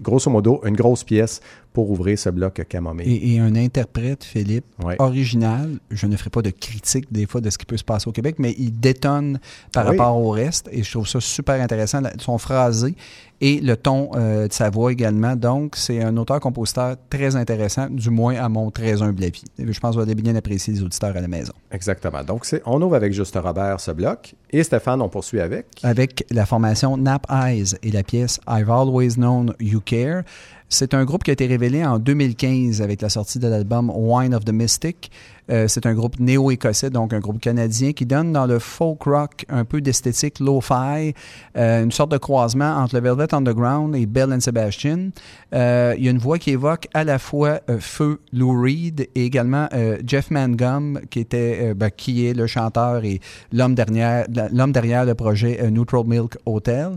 Grosso 0.00 0.30
modo, 0.30 0.60
une 0.64 0.76
grosse 0.76 1.04
pièce 1.04 1.40
pour 1.76 1.90
ouvrir 1.90 2.18
ce 2.18 2.30
bloc 2.30 2.64
camomille. 2.70 3.06
Et, 3.06 3.34
et 3.34 3.38
un 3.38 3.54
interprète, 3.54 4.24
Philippe, 4.24 4.64
original. 4.98 5.78
Je 5.90 6.06
ne 6.06 6.16
ferai 6.16 6.30
pas 6.30 6.40
de 6.40 6.48
critique 6.48 7.12
des 7.12 7.26
fois 7.26 7.42
de 7.42 7.50
ce 7.50 7.58
qui 7.58 7.66
peut 7.66 7.76
se 7.76 7.84
passer 7.84 8.08
au 8.08 8.12
Québec, 8.12 8.36
mais 8.38 8.54
il 8.56 8.80
détonne 8.80 9.38
par 9.74 9.84
rapport 9.84 10.16
au 10.16 10.30
reste 10.30 10.70
et 10.72 10.82
je 10.82 10.90
trouve 10.90 11.06
ça 11.06 11.20
super 11.20 11.60
intéressant. 11.60 12.00
Son 12.18 12.38
phrasé 12.38 12.94
et 13.42 13.60
le 13.60 13.76
ton 13.76 14.08
euh, 14.14 14.48
de 14.48 14.52
sa 14.54 14.70
voix 14.70 14.90
également. 14.90 15.36
Donc, 15.36 15.76
c'est 15.76 16.02
un 16.02 16.16
auteur-compositeur 16.16 16.96
très 17.10 17.36
intéressant, 17.36 17.88
du 17.90 18.08
moins 18.08 18.36
à 18.36 18.48
mon 18.48 18.70
très 18.70 19.02
humble 19.02 19.22
avis. 19.24 19.44
Je 19.58 19.78
pense 19.78 19.90
que 19.90 20.00
vous 20.00 20.02
allez 20.02 20.14
bien 20.14 20.34
apprécier 20.34 20.72
les 20.72 20.82
auditeurs 20.82 21.14
à 21.14 21.20
la 21.20 21.28
maison. 21.28 21.52
Exactement. 21.70 22.24
Donc, 22.24 22.46
on 22.64 22.80
ouvre 22.80 22.96
avec 22.96 23.12
Juste 23.12 23.36
Robert 23.36 23.80
ce 23.80 23.90
bloc. 23.90 24.34
Et 24.50 24.62
Stéphane, 24.62 25.02
on 25.02 25.10
poursuit 25.10 25.40
avec? 25.40 25.66
Avec 25.82 26.24
la 26.30 26.46
formation 26.46 26.96
Nap 26.96 27.26
Eyes 27.30 27.74
et 27.82 27.90
la 27.90 28.02
pièce 28.02 28.40
I've 28.48 28.70
Always 28.70 29.16
Known 29.16 29.54
You 29.60 29.80
Care. 29.80 30.22
C'est 30.68 30.94
un 30.94 31.04
groupe 31.04 31.22
qui 31.22 31.30
a 31.30 31.32
été 31.32 31.46
révélé 31.46 31.84
en 31.84 32.00
2015 32.00 32.82
avec 32.82 33.00
la 33.00 33.08
sortie 33.08 33.38
de 33.38 33.46
l'album 33.46 33.90
Wine 33.94 34.34
of 34.34 34.44
the 34.44 34.52
Mystic. 34.52 35.12
Euh, 35.50 35.68
c'est 35.68 35.86
un 35.86 35.94
groupe 35.94 36.18
néo-écossais, 36.18 36.90
donc 36.90 37.12
un 37.12 37.20
groupe 37.20 37.40
canadien 37.40 37.92
qui 37.92 38.04
donne 38.06 38.32
dans 38.32 38.46
le 38.46 38.58
folk 38.58 39.02
rock 39.04 39.44
un 39.48 39.64
peu 39.64 39.80
d'esthétique 39.80 40.40
lo-fi, 40.40 41.14
euh, 41.56 41.84
une 41.84 41.92
sorte 41.92 42.10
de 42.10 42.18
croisement 42.18 42.76
entre 42.76 42.96
le 42.96 43.02
Velvet 43.02 43.32
Underground 43.32 43.94
et 43.94 44.06
Bell 44.06 44.32
and 44.32 44.40
Sebastian. 44.40 45.10
Euh, 45.54 45.94
il 45.96 46.04
y 46.04 46.08
a 46.08 46.10
une 46.10 46.18
voix 46.18 46.38
qui 46.38 46.50
évoque 46.50 46.88
à 46.94 47.04
la 47.04 47.18
fois 47.18 47.60
Feu 47.78 48.20
Lou 48.32 48.60
Reed 48.60 49.08
et 49.14 49.24
également 49.24 49.68
Jeff 50.04 50.30
Mangum, 50.30 51.00
qui, 51.10 51.20
était, 51.20 51.74
ben, 51.74 51.90
qui 51.90 52.26
est 52.26 52.34
le 52.34 52.46
chanteur 52.46 53.04
et 53.04 53.20
l'homme 53.52 53.74
derrière, 53.74 54.26
l'homme 54.52 54.72
derrière 54.72 55.04
le 55.04 55.14
projet 55.14 55.70
Neutral 55.70 56.04
Milk 56.06 56.36
Hotel. 56.46 56.96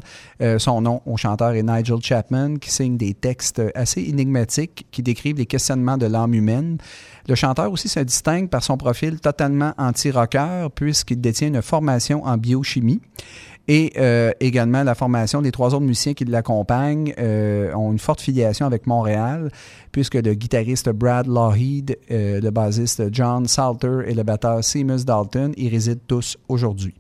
son 0.58 0.82
nom 0.82 1.02
au 1.06 1.18
chanteur 1.18 1.52
est 1.52 1.64
Nigel 1.64 2.02
Chapman, 2.02 2.56
qui 2.56 2.72
signe 2.72 2.98
des 2.98 3.14
textes 3.14 3.62
assez 3.76 4.02
énigmatiques 4.02 4.88
qui 4.92 5.04
décrivent 5.04 5.38
les 5.38 5.46
questionnements 5.46 5.98
de 5.98 6.06
l'âme 6.06 6.34
humaine. 6.34 6.78
Le 7.30 7.36
chanteur 7.36 7.72
aussi 7.72 7.88
se 7.88 8.00
distingue 8.00 8.50
par 8.50 8.64
son 8.64 8.76
profil 8.76 9.20
totalement 9.20 9.74
anti-rocker 9.78 10.70
puisqu'il 10.74 11.22
détient 11.22 11.50
une 11.50 11.62
formation 11.62 12.26
en 12.26 12.38
biochimie. 12.38 13.02
Et 13.68 13.94
euh, 14.00 14.32
également, 14.40 14.82
la 14.82 14.96
formation 14.96 15.44
des 15.44 15.52
trois 15.52 15.76
autres 15.76 15.86
musiciens 15.86 16.16
qui 16.16 16.26
l'accompagnent 16.26 17.14
euh, 17.20 17.72
ont 17.76 17.92
une 17.92 18.00
forte 18.00 18.20
filiation 18.20 18.66
avec 18.66 18.88
Montréal, 18.88 19.52
puisque 19.92 20.16
le 20.16 20.34
guitariste 20.34 20.90
Brad 20.90 21.28
Lougheed, 21.28 22.00
euh, 22.10 22.42
le 22.42 22.50
bassiste 22.50 23.04
John 23.12 23.48
Salter 23.48 24.00
et 24.08 24.16
le 24.16 24.24
batteur 24.24 24.64
Seamus 24.64 25.06
Dalton 25.06 25.54
y 25.56 25.70
résident 25.70 26.02
tous 26.08 26.36
aujourd'hui. 26.48 26.96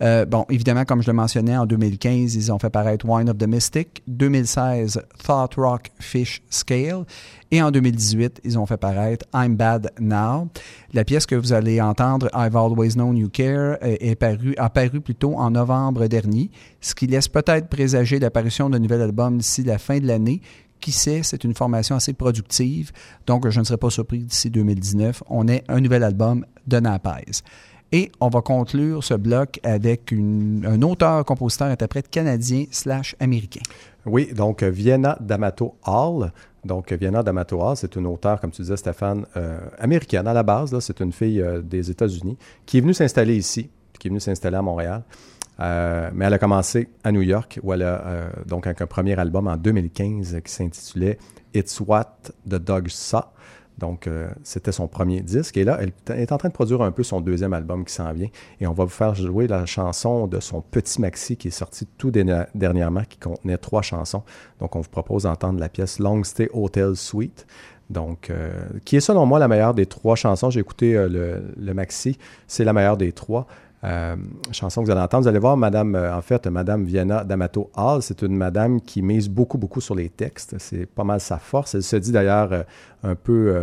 Bon, 0.00 0.44
évidemment, 0.48 0.84
comme 0.84 1.02
je 1.02 1.08
le 1.08 1.12
mentionnais, 1.12 1.56
en 1.56 1.66
2015, 1.66 2.36
ils 2.36 2.52
ont 2.52 2.58
fait 2.60 2.70
paraître 2.70 3.04
Wine 3.08 3.30
of 3.30 3.36
the 3.36 3.48
Mystic. 3.48 4.02
2016, 4.06 5.02
Thought 5.24 5.54
Rock 5.56 5.90
Fish 5.98 6.40
Scale. 6.50 7.04
Et 7.50 7.62
en 7.62 7.70
2018, 7.70 8.42
ils 8.44 8.58
ont 8.58 8.66
fait 8.66 8.76
paraître 8.76 9.24
I'm 9.34 9.56
Bad 9.56 9.90
Now. 9.98 10.48
La 10.92 11.04
pièce 11.04 11.24
que 11.24 11.34
vous 11.34 11.54
allez 11.54 11.80
entendre, 11.80 12.28
I've 12.34 12.56
Always 12.56 12.92
Known 12.92 13.16
You 13.16 13.30
Care, 13.30 13.78
euh, 13.82 13.96
est 14.00 14.16
paru, 14.16 14.54
a 14.58 14.68
paru 14.68 15.00
plutôt 15.00 15.34
en 15.34 15.50
novembre 15.50 16.06
dernier, 16.08 16.50
ce 16.80 16.94
qui 16.94 17.06
laisse 17.06 17.28
peut-être 17.28 17.68
présager 17.68 18.18
l'apparition 18.18 18.68
d'un 18.68 18.78
nouvel 18.78 19.00
album 19.00 19.38
d'ici 19.38 19.62
la 19.62 19.78
fin 19.78 19.98
de 19.98 20.06
l'année, 20.06 20.42
qui 20.80 20.92
sait, 20.92 21.22
c'est 21.22 21.42
une 21.42 21.54
formation 21.54 21.96
assez 21.96 22.12
productive. 22.12 22.92
Donc, 23.26 23.48
je 23.48 23.58
ne 23.58 23.64
serais 23.64 23.78
pas 23.78 23.90
surpris 23.90 24.20
d'ici 24.20 24.50
2019, 24.50 25.22
on 25.28 25.48
ait 25.48 25.64
un 25.68 25.80
nouvel 25.80 26.04
album 26.04 26.44
de 26.66 26.78
Napaz. 26.80 27.42
Et 27.90 28.12
on 28.20 28.28
va 28.28 28.42
conclure 28.42 29.02
ce 29.02 29.14
bloc 29.14 29.60
avec 29.62 30.12
un 30.12 30.82
auteur, 30.82 31.24
compositeur, 31.24 31.68
interprète 31.68 32.10
canadien 32.10 32.66
slash 32.70 33.16
américain. 33.18 33.62
Oui, 34.04 34.32
donc 34.34 34.62
Vienna 34.62 35.16
D'Amato 35.20 35.74
Hall. 35.86 36.30
Donc, 36.64 36.92
Vienna 36.92 37.22
D'Amato 37.22 37.60
Hall, 37.62 37.76
c'est 37.76 37.96
une 37.96 38.06
auteure, 38.06 38.40
comme 38.40 38.50
tu 38.50 38.62
disais, 38.62 38.76
Stéphane, 38.76 39.24
euh, 39.36 39.58
américaine 39.78 40.26
à 40.26 40.34
la 40.34 40.42
base. 40.42 40.78
C'est 40.80 41.00
une 41.00 41.12
fille 41.12 41.40
euh, 41.40 41.62
des 41.62 41.90
États-Unis 41.90 42.36
qui 42.66 42.78
est 42.78 42.80
venue 42.80 42.92
s'installer 42.92 43.36
ici, 43.36 43.70
qui 43.98 44.08
est 44.08 44.10
venue 44.10 44.20
s'installer 44.20 44.56
à 44.56 44.62
Montréal. 44.62 45.02
Euh, 45.60 46.10
mais 46.12 46.26
elle 46.26 46.34
a 46.34 46.38
commencé 46.38 46.88
à 47.02 47.10
New 47.10 47.22
York, 47.22 47.58
où 47.62 47.72
elle 47.72 47.82
a 47.82 48.30
donc 48.46 48.66
un 48.66 48.74
premier 48.74 49.18
album 49.18 49.48
en 49.48 49.56
2015 49.56 50.40
qui 50.44 50.52
s'intitulait 50.52 51.18
It's 51.54 51.80
What 51.80 52.18
the 52.46 52.56
Dog 52.56 52.88
Saw. 52.88 53.22
Donc, 53.78 54.06
euh, 54.06 54.28
c'était 54.42 54.72
son 54.72 54.88
premier 54.88 55.20
disque. 55.20 55.56
Et 55.56 55.64
là, 55.64 55.78
elle 55.80 55.92
est 56.18 56.32
en 56.32 56.38
train 56.38 56.48
de 56.48 56.54
produire 56.54 56.82
un 56.82 56.90
peu 56.90 57.02
son 57.02 57.20
deuxième 57.20 57.52
album 57.52 57.84
qui 57.84 57.94
s'en 57.94 58.12
vient. 58.12 58.28
Et 58.60 58.66
on 58.66 58.72
va 58.72 58.84
vous 58.84 58.90
faire 58.90 59.14
jouer 59.14 59.46
la 59.46 59.66
chanson 59.66 60.26
de 60.26 60.40
son 60.40 60.60
petit 60.60 61.00
maxi 61.00 61.36
qui 61.36 61.48
est 61.48 61.52
sorti 61.52 61.86
tout 61.96 62.10
dernièrement, 62.10 63.04
qui 63.08 63.18
contenait 63.18 63.58
trois 63.58 63.82
chansons. 63.82 64.22
Donc, 64.60 64.74
on 64.74 64.80
vous 64.80 64.90
propose 64.90 65.22
d'entendre 65.22 65.60
la 65.60 65.68
pièce 65.68 65.98
Long 65.98 66.24
Stay 66.24 66.48
Hotel 66.52 66.96
Suite. 66.96 67.46
Donc, 67.90 68.28
euh, 68.28 68.52
qui 68.84 68.96
est 68.96 69.00
selon 69.00 69.24
moi 69.24 69.38
la 69.38 69.48
meilleure 69.48 69.74
des 69.74 69.86
trois 69.86 70.16
chansons. 70.16 70.50
J'ai 70.50 70.60
écouté 70.60 70.94
euh, 70.94 71.08
le, 71.08 71.54
le, 71.56 71.74
maxi, 71.74 72.18
c'est 72.46 72.64
la 72.64 72.72
meilleure 72.72 72.98
des 72.98 73.12
trois. 73.12 73.46
Euh, 73.84 74.16
chanson 74.50 74.80
que 74.80 74.86
vous 74.86 74.90
allez 74.90 75.00
entendre. 75.00 75.22
Vous 75.22 75.28
allez 75.28 75.38
voir, 75.38 75.56
Madame, 75.56 75.94
euh, 75.94 76.16
en 76.16 76.20
fait, 76.20 76.46
Madame 76.48 76.84
Vienna 76.84 77.24
D'Amato 77.24 77.70
Hall, 77.76 78.02
c'est 78.02 78.22
une 78.22 78.36
madame 78.36 78.80
qui 78.80 79.02
mise 79.02 79.28
beaucoup, 79.28 79.58
beaucoup 79.58 79.80
sur 79.80 79.94
les 79.94 80.08
textes. 80.08 80.56
C'est 80.58 80.86
pas 80.86 81.04
mal 81.04 81.20
sa 81.20 81.38
force. 81.38 81.74
Elle 81.74 81.82
se 81.82 81.96
dit 81.96 82.12
d'ailleurs 82.12 82.52
euh, 82.52 82.62
un 83.04 83.14
peu, 83.14 83.54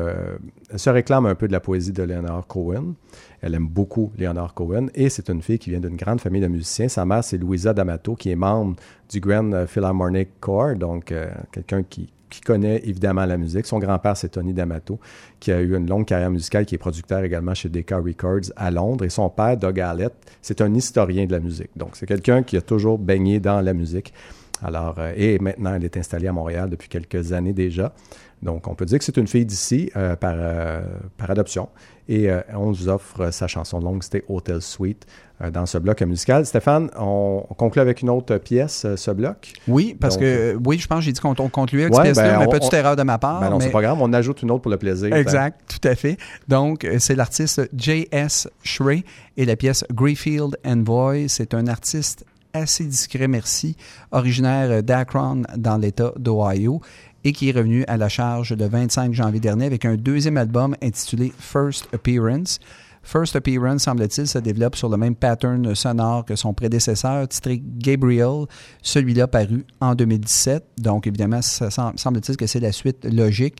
elle 0.72 0.80
se 0.80 0.90
réclame 0.90 1.26
un 1.26 1.36
peu 1.36 1.48
de 1.48 1.52
la 1.52 1.60
poésie 1.60 1.92
de 1.92 2.04
Leonard 2.04 2.48
Cohen. 2.48 2.94
Elle 3.42 3.54
aime 3.54 3.68
beaucoup 3.68 4.12
Leonard 4.18 4.54
Cohen 4.54 4.88
et 4.96 5.10
c'est 5.10 5.30
une 5.30 5.42
fille 5.42 5.60
qui 5.60 5.70
vient 5.72 5.82
d'une 5.82 5.98
grande 5.98 6.22
famille 6.22 6.42
de 6.42 6.48
musiciens. 6.48 6.88
Sa 6.88 7.06
mère, 7.06 7.24
c'est 7.24 7.38
Louisa 7.38 7.74
D'Amato, 7.74 8.16
qui 8.16 8.32
est 8.32 8.36
membre 8.36 8.78
du 9.10 9.20
Grand 9.20 9.68
Philharmonic 9.68 10.40
Corps, 10.40 10.76
donc 10.76 11.14
quelqu'un 11.52 11.84
qui, 11.84 12.10
qui 12.36 12.42
connaît 12.42 12.82
évidemment 12.84 13.26
la 13.26 13.38
musique. 13.38 13.66
Son 13.66 13.80
grand-père, 13.80 14.18
c'est 14.18 14.30
Tony 14.30 14.54
D'Amato, 14.54 15.00
qui 15.40 15.52
a 15.52 15.62
eu 15.62 15.76
une 15.76 15.88
longue 15.88 16.06
carrière 16.06 16.30
musicale, 16.32 16.66
qui 16.66 16.76
est 16.76 16.80
producteur 16.80 17.24
également 17.24 17.54
chez 17.54 17.70
Decca 17.70 17.98
Records 17.98 18.52
à 18.56 18.72
Londres. 18.72 19.06
Et 19.06 19.10
son 19.10 19.30
père, 19.30 19.58
Doug 19.58 19.80
Allett, 19.80 20.14
c'est 20.42 20.62
un 20.62 20.74
historien 20.74 21.26
de 21.26 21.32
la 21.32 21.40
musique. 21.40 21.70
Donc, 21.76 21.92
c'est 21.94 22.06
quelqu'un 22.06 22.44
qui 22.44 22.58
a 22.58 22.62
toujours 22.62 23.00
baigné 23.00 23.40
dans 23.40 23.62
la 23.62 23.74
musique. 23.74 24.14
Alors, 24.62 24.96
euh, 24.98 25.14
et 25.16 25.40
maintenant, 25.40 25.76
elle 25.76 25.84
est 25.84 25.98
installée 25.98 26.28
à 26.28 26.34
Montréal 26.34 26.70
depuis 26.70 26.90
quelques 26.90 27.34
années 27.34 27.54
déjà. 27.54 27.94
Donc, 28.42 28.68
on 28.68 28.76
peut 28.76 28.86
dire 28.86 29.00
que 29.00 29.06
c'est 29.06 29.18
une 29.18 29.28
fille 29.28 29.46
d'ici 29.46 29.92
euh, 29.96 30.16
par, 30.16 30.36
euh, 30.36 30.82
par 31.18 31.32
adoption. 31.32 31.70
Et 32.08 32.30
on 32.54 32.72
vous 32.72 32.88
offre 32.88 33.32
sa 33.32 33.48
chanson 33.48 33.80
Long 33.80 34.00
Stay 34.02 34.24
Hotel 34.30 34.62
Suite 34.62 35.08
dans 35.52 35.66
ce 35.66 35.78
bloc 35.78 36.02
musical. 36.04 36.46
Stéphane, 36.46 36.90
on, 36.98 37.46
conclut 37.58 37.82
avec 37.82 38.02
une 38.02 38.10
autre 38.10 38.38
pièce, 38.38 38.86
ce 38.96 39.12
bloc. 39.12 39.54
Oui, 39.68 39.98
parce 40.00 40.18
que, 40.18 40.56
oui, 40.66 40.78
je 40.78 40.88
pense 40.88 41.00
que 41.00 41.06
j'ai 41.06 41.12
dit 41.12 41.20
qu'on 41.20 41.34
concluait 41.34 41.84
avec 41.84 41.96
cette 41.96 42.04
pièce-là, 42.04 42.40
ben, 42.40 42.46
mais 42.46 42.60
petite 42.60 42.74
erreur 42.74 42.96
de 42.96 43.04
ma 43.04 43.18
part. 43.18 43.42
Ben 43.42 43.50
non, 43.50 43.60
c'est 43.60 43.72
pas 43.72 43.82
grave, 43.82 43.98
on 44.00 44.14
ajoute 44.14 44.42
une 44.44 44.52
autre 44.52 44.62
pour 44.62 44.72
le 44.72 44.78
plaisir. 44.78 45.14
Exact, 45.14 45.60
tout 45.68 45.88
à 45.88 45.96
fait. 45.96 46.18
Donc, 46.48 46.88
c'est 47.00 47.16
l'artiste 47.16 47.68
J.S. 47.76 48.48
Shrey 48.64 49.04
et 49.38 49.46
la 49.46 49.56
pièce 49.56 49.84
Greyfield 49.92 50.58
Envoy. 50.66 51.28
C'est 51.28 51.54
un 51.54 51.68
artiste 51.68 52.26
assez 52.56 52.86
discret, 52.86 53.28
merci, 53.28 53.76
originaire 54.12 54.82
d'Akron 54.82 55.44
dans 55.58 55.78
l'État 55.78 56.14
d'Ohio 56.18 56.82
et 57.26 57.34
qui 57.34 57.50
est 57.50 57.52
revenu 57.52 57.84
à 57.88 57.98
la 57.98 58.08
charge 58.08 58.54
le 58.54 58.68
25 58.68 59.14
janvier 59.14 59.42
dernier 59.42 59.66
avec 59.66 59.84
un 59.84 59.96
deuxième 59.96 60.38
album 60.38 60.76
intitulé 60.82 61.34
First 61.38 61.90
Appearance. 61.94 62.60
First 63.02 63.36
Appearance, 63.36 63.84
semble-t-il, 63.84 64.28
se 64.28 64.38
développe 64.38 64.76
sur 64.76 64.90
le 64.90 64.98
même 64.98 65.16
pattern 65.16 65.76
sonore 65.76 66.26
que 66.26 66.36
son 66.36 66.54
prédécesseur, 66.54 67.28
titré 67.28 67.62
Gabriel, 67.62 68.46
celui-là 68.82 69.28
paru 69.28 69.66
en 69.82 69.94
2017. 69.94 70.64
Donc, 70.78 71.06
évidemment, 71.06 71.42
semble-t-il 71.42 72.38
que 72.38 72.48
c'est 72.48 72.60
la 72.60 72.72
suite 72.72 73.06
logique. 73.06 73.58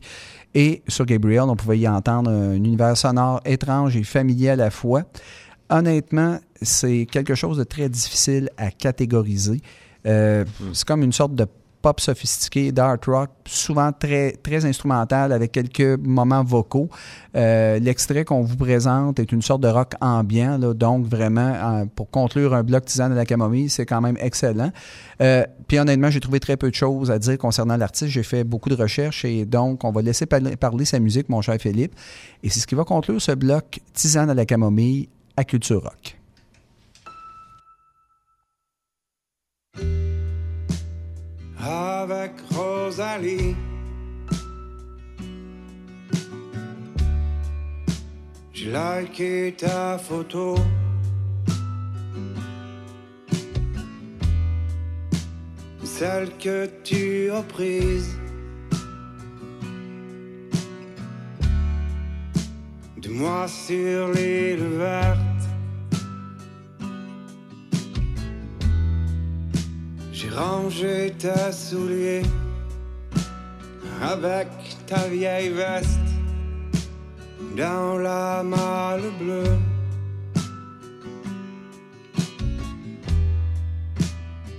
Et 0.54 0.82
sur 0.88 1.04
Gabriel, 1.04 1.42
on 1.42 1.54
pouvait 1.54 1.78
y 1.78 1.86
entendre 1.86 2.30
un 2.30 2.54
univers 2.54 2.96
sonore 2.96 3.40
étrange 3.44 3.96
et 3.96 4.02
familier 4.02 4.50
à 4.50 4.56
la 4.56 4.70
fois 4.70 5.04
honnêtement, 5.70 6.38
c'est 6.62 7.06
quelque 7.10 7.34
chose 7.34 7.58
de 7.58 7.64
très 7.64 7.88
difficile 7.88 8.50
à 8.56 8.70
catégoriser. 8.70 9.60
Euh, 10.06 10.44
hmm. 10.44 10.64
C'est 10.72 10.86
comme 10.86 11.02
une 11.02 11.12
sorte 11.12 11.34
de 11.34 11.46
pop 11.82 12.00
sophistiqué, 12.00 12.72
d'art 12.72 12.98
rock, 13.06 13.30
souvent 13.44 13.92
très, 13.92 14.32
très 14.32 14.64
instrumental 14.64 15.32
avec 15.32 15.52
quelques 15.52 15.98
moments 16.00 16.42
vocaux. 16.42 16.88
Euh, 17.36 17.78
l'extrait 17.78 18.24
qu'on 18.24 18.42
vous 18.42 18.56
présente 18.56 19.20
est 19.20 19.30
une 19.32 19.42
sorte 19.42 19.60
de 19.62 19.68
rock 19.68 19.92
ambiant, 20.00 20.58
donc 20.58 21.06
vraiment, 21.06 21.86
pour 21.94 22.10
conclure 22.10 22.54
un 22.54 22.62
bloc 22.62 22.84
tisane 22.86 23.12
de 23.12 23.16
la 23.16 23.24
camomille, 23.24 23.70
c'est 23.70 23.86
quand 23.86 24.00
même 24.00 24.16
excellent. 24.20 24.72
Euh, 25.20 25.44
puis 25.68 25.78
honnêtement, 25.78 26.10
j'ai 26.10 26.20
trouvé 26.20 26.40
très 26.40 26.56
peu 26.56 26.70
de 26.70 26.74
choses 26.74 27.10
à 27.10 27.18
dire 27.18 27.38
concernant 27.38 27.76
l'artiste. 27.76 28.10
J'ai 28.10 28.22
fait 28.22 28.44
beaucoup 28.44 28.68
de 28.68 28.76
recherches 28.76 29.24
et 29.24 29.44
donc 29.44 29.84
on 29.84 29.92
va 29.92 30.02
laisser 30.02 30.26
parler 30.26 30.84
sa 30.84 30.98
musique, 30.98 31.28
mon 31.28 31.40
cher 31.40 31.56
Philippe. 31.60 31.94
Et 32.42 32.50
c'est 32.50 32.60
ce 32.60 32.66
qui 32.66 32.74
va 32.74 32.84
conclure 32.84 33.20
ce 33.20 33.32
bloc 33.32 33.80
tisane 33.92 34.30
à 34.30 34.34
la 34.34 34.44
camomille 34.44 35.08
à 35.36 35.44
Culture 35.44 35.82
Rock. 35.82 36.16
Avec 41.68 42.32
Rosalie, 42.54 43.56
j'ai 48.52 48.70
liké 48.70 49.52
ta 49.58 49.98
photo. 49.98 50.54
Celle 55.82 56.28
que 56.38 56.70
tu 56.84 57.32
as 57.32 57.42
prise. 57.42 58.16
de 63.06 63.12
moi 63.12 63.46
sur 63.48 64.12
l'île 64.12 64.64
verte. 64.78 65.25
Rangé 70.36 71.14
ta 71.18 71.50
soulier 71.50 72.22
avec 74.02 74.48
ta 74.86 75.08
vieille 75.08 75.48
veste 75.48 75.98
dans 77.56 77.96
la 77.96 78.42
malle 78.42 79.10
bleue. 79.18 79.56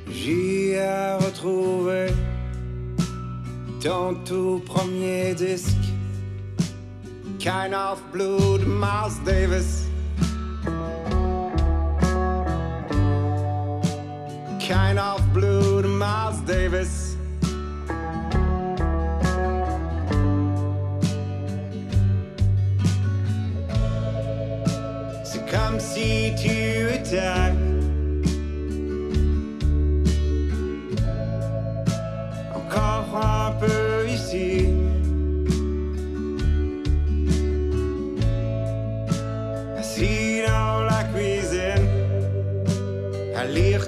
J'y 0.09 0.71
ai 0.71 1.13
retrouvé 1.23 2.07
ton 3.79 4.15
tout 4.25 4.59
premier 4.65 5.35
disque 5.35 5.77
kind 7.39 7.75
of 7.75 8.01
blue 8.11 8.57
to 8.57 8.65
Miles 8.65 9.19
Davis. 9.23 9.86
Kind 14.67 14.99
of 14.99 15.21
blue 15.33 15.81
to 15.81 15.87
Miles 15.87 16.41
Davis. 16.45 17.15
C'est 25.23 25.49
comme 25.49 25.79
si 25.79 26.33
tu 26.35 26.93
étais 26.93 27.21
encore 32.53 33.21
un 33.23 33.51
peu 33.51 34.09
ici. 34.09 34.67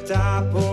ta 0.09 0.43
poésie, 0.51 0.68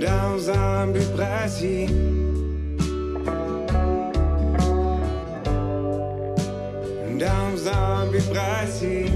dans 0.00 0.50
un 0.50 0.86
but. 0.88 1.86
Dans 7.18 7.68
un 7.68 8.06
but 8.10 8.26
précis. 8.30 9.10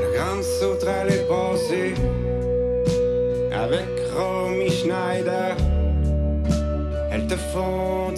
La 0.00 0.08
grande 0.16 0.42
sauterelle 0.42 1.12
est 1.12 1.28
passée 1.28 1.94
avec 3.52 4.00
Schneider, 4.70 5.56
elles 7.10 7.26
te 7.26 7.36
font 7.36 8.12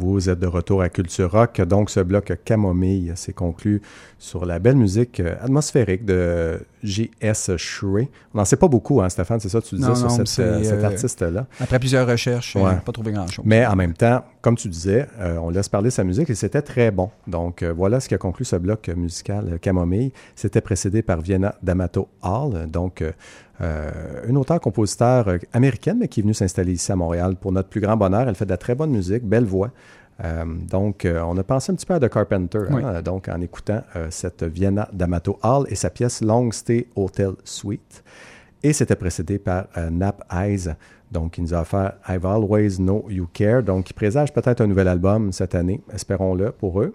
Vous 0.00 0.30
êtes 0.30 0.38
de 0.38 0.46
retour 0.46 0.80
à 0.80 0.88
Culture 0.88 1.30
Rock. 1.30 1.60
Donc, 1.60 1.90
ce 1.90 2.00
bloc 2.00 2.32
Camomille 2.46 3.12
s'est 3.16 3.34
conclu 3.34 3.82
sur 4.18 4.46
la 4.46 4.58
belle 4.58 4.76
musique 4.76 5.20
euh, 5.20 5.34
atmosphérique 5.42 6.06
de 6.06 6.58
J.S. 6.82 7.56
Shrey. 7.56 8.08
On 8.34 8.38
n'en 8.38 8.44
sait 8.44 8.56
pas 8.56 8.68
beaucoup, 8.68 9.00
hein, 9.02 9.08
Stéphane, 9.08 9.40
c'est 9.40 9.48
ça 9.48 9.60
que 9.60 9.66
tu 9.66 9.74
disais 9.76 9.88
Non, 9.88 9.94
sur 9.94 10.08
non, 10.08 10.16
cette, 10.16 10.26
c'est, 10.28 10.42
euh, 10.42 10.62
cet 10.64 10.80
euh, 10.82 10.86
artiste-là. 10.86 11.46
Après 11.60 11.78
plusieurs 11.78 12.06
recherches, 12.06 12.56
Ouais. 12.56 12.62
n'a 12.62 12.74
pas 12.76 12.92
trouvé 12.92 13.12
grand-chose. 13.12 13.44
Mais 13.46 13.66
en 13.66 13.76
même 13.76 13.94
temps, 13.94 14.24
comme 14.40 14.56
tu 14.56 14.68
disais, 14.68 15.06
euh, 15.20 15.36
on 15.38 15.50
laisse 15.50 15.68
parler 15.68 15.90
sa 15.90 16.04
musique 16.04 16.30
et 16.30 16.34
c'était 16.34 16.62
très 16.62 16.90
bon. 16.90 17.10
Donc 17.26 17.62
euh, 17.62 17.72
voilà 17.72 18.00
ce 18.00 18.08
qui 18.08 18.14
a 18.14 18.18
conclu 18.18 18.44
ce 18.44 18.56
bloc 18.56 18.88
musical 18.96 19.46
euh, 19.52 19.58
Camomille. 19.58 20.12
C'était 20.34 20.60
précédé 20.60 21.02
par 21.02 21.20
Vienna 21.20 21.54
D'Amato 21.62 22.08
Hall, 22.22 22.66
donc 22.70 23.02
euh, 23.02 23.12
euh, 23.60 23.90
une 24.26 24.38
auteure-compositeur 24.38 25.28
euh, 25.28 25.38
américaine, 25.52 25.98
mais 26.00 26.08
qui 26.08 26.20
est 26.20 26.22
venue 26.22 26.32
s'installer 26.34 26.72
ici 26.72 26.90
à 26.92 26.96
Montréal 26.96 27.36
pour 27.38 27.52
notre 27.52 27.68
plus 27.68 27.80
grand 27.80 27.96
bonheur. 27.96 28.26
Elle 28.28 28.34
fait 28.34 28.46
de 28.46 28.50
la 28.50 28.56
très 28.56 28.74
bonne 28.74 28.90
musique, 28.90 29.22
belle 29.24 29.44
voix. 29.44 29.70
Euh, 30.22 30.44
donc, 30.44 31.04
euh, 31.04 31.20
on 31.26 31.36
a 31.38 31.42
pensé 31.42 31.72
un 31.72 31.74
petit 31.76 31.86
peu 31.86 31.94
à 31.94 32.00
The 32.00 32.08
Carpenter, 32.08 32.58
hein, 32.68 32.74
Oui. 32.74 32.82
euh, 32.84 33.00
donc 33.02 33.28
en 33.28 33.40
écoutant 33.40 33.82
euh, 33.96 34.08
cette 34.10 34.42
Vienna 34.44 34.88
D'Amato 34.92 35.38
Hall 35.42 35.64
et 35.68 35.74
sa 35.74 35.88
pièce 35.90 36.20
Long 36.20 36.50
Stay 36.52 36.88
Hotel 36.94 37.32
Suite. 37.44 38.04
Et 38.62 38.74
c'était 38.74 38.96
précédé 38.96 39.38
par 39.38 39.68
Nap 39.90 40.22
Eyes, 40.30 40.68
donc 41.10 41.32
qui 41.32 41.40
nous 41.42 41.54
a 41.54 41.62
offert 41.62 41.94
I've 42.06 42.26
Always 42.26 42.76
Know 42.76 43.06
You 43.08 43.26
Care, 43.32 43.62
donc 43.62 43.84
qui 43.86 43.94
présage 43.94 44.34
peut-être 44.34 44.60
un 44.60 44.66
nouvel 44.66 44.86
album 44.88 45.32
cette 45.32 45.54
année, 45.54 45.80
espérons-le 45.94 46.52
pour 46.52 46.82
eux. 46.82 46.92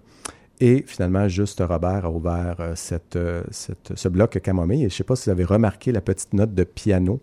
Et 0.62 0.84
finalement, 0.88 1.28
Juste 1.28 1.64
Robert 1.68 2.06
a 2.06 2.10
ouvert 2.12 2.56
cette, 2.76 3.18
cette- 3.50 3.94
ce 3.96 4.08
bloc 4.08 4.40
Camomille. 4.42 4.82
Et 4.86 4.90
je 4.90 4.94
ne 4.94 4.98
sais 4.98 5.04
pas 5.04 5.16
si 5.16 5.26
vous 5.26 5.32
avez 5.32 5.44
remarqué 5.44 5.92
la 5.92 6.02
petite 6.02 6.34
note 6.34 6.54
de 6.54 6.64
piano 6.64 7.20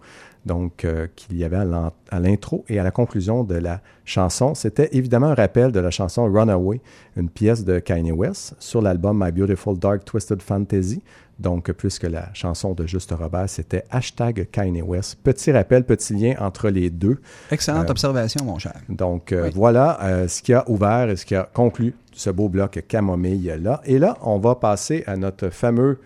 donc 0.47 0.85
euh, 0.85 1.07
qu'il 1.15 1.37
y 1.37 1.45
avait 1.45 1.57
à 2.11 2.19
l'intro 2.21 2.65
et 2.69 2.79
à 2.79 2.83
la 2.83 2.91
conclusion 2.91 3.45
de 3.45 3.55
la 3.55 3.81
chanson. 4.05 4.55
C'était 4.55 4.89
évidemment 4.93 5.29
un 5.29 5.35
rappel 5.35 5.71
de 5.73 5.81
la 5.81 5.91
chanson 5.91 6.25
Runaway, 6.25 6.81
une 7.17 7.29
pièce 7.29 7.65
de 7.65 7.79
Kanye 7.79 8.13
West 8.13 8.55
sur 8.59 8.83
l'album 8.83 9.23
My 9.25 9.31
Beautiful 9.33 9.79
Dark 9.79 10.05
Twisted 10.05 10.43
Fantasy. 10.43 11.03
Donc, 11.39 11.73
puisque 11.73 12.05
la 12.05 12.29
chanson 12.35 12.73
de 12.73 12.87
Juste 12.87 13.13
Robert, 13.19 13.49
c'était 13.49 13.85
hashtag 13.91 14.49
Kanye 14.53 14.83
West. 14.83 15.19
Petit 15.25 15.51
rappel, 15.51 15.83
petit 15.85 16.13
lien 16.15 16.35
entre 16.39 16.69
les 16.69 16.89
deux. 16.91 17.19
Excellente 17.51 17.89
Euh, 17.89 17.91
observation, 17.91 18.45
mon 18.45 18.59
cher. 18.59 18.75
Donc, 18.89 19.33
euh, 19.33 19.45
Oui. 19.47 19.51
voilà 19.55 19.99
ce 20.29 20.41
qui 20.43 20.53
a 20.53 20.69
ouvert 20.71 21.09
et 21.09 21.17
ce 21.17 21.25
qui 21.27 21.35
a 21.35 21.49
conclu 21.53 21.95
ce 22.13 22.31
beau 22.31 22.49
bloc 22.49 22.85
camomille-là. 22.87 23.81
Et 23.87 23.99
là, 23.99 24.19
on 24.23 24.39
va 24.39 24.55
passer 24.55 25.03
à 25.07 25.17
notre 25.17 25.49
fameux, 25.49 25.99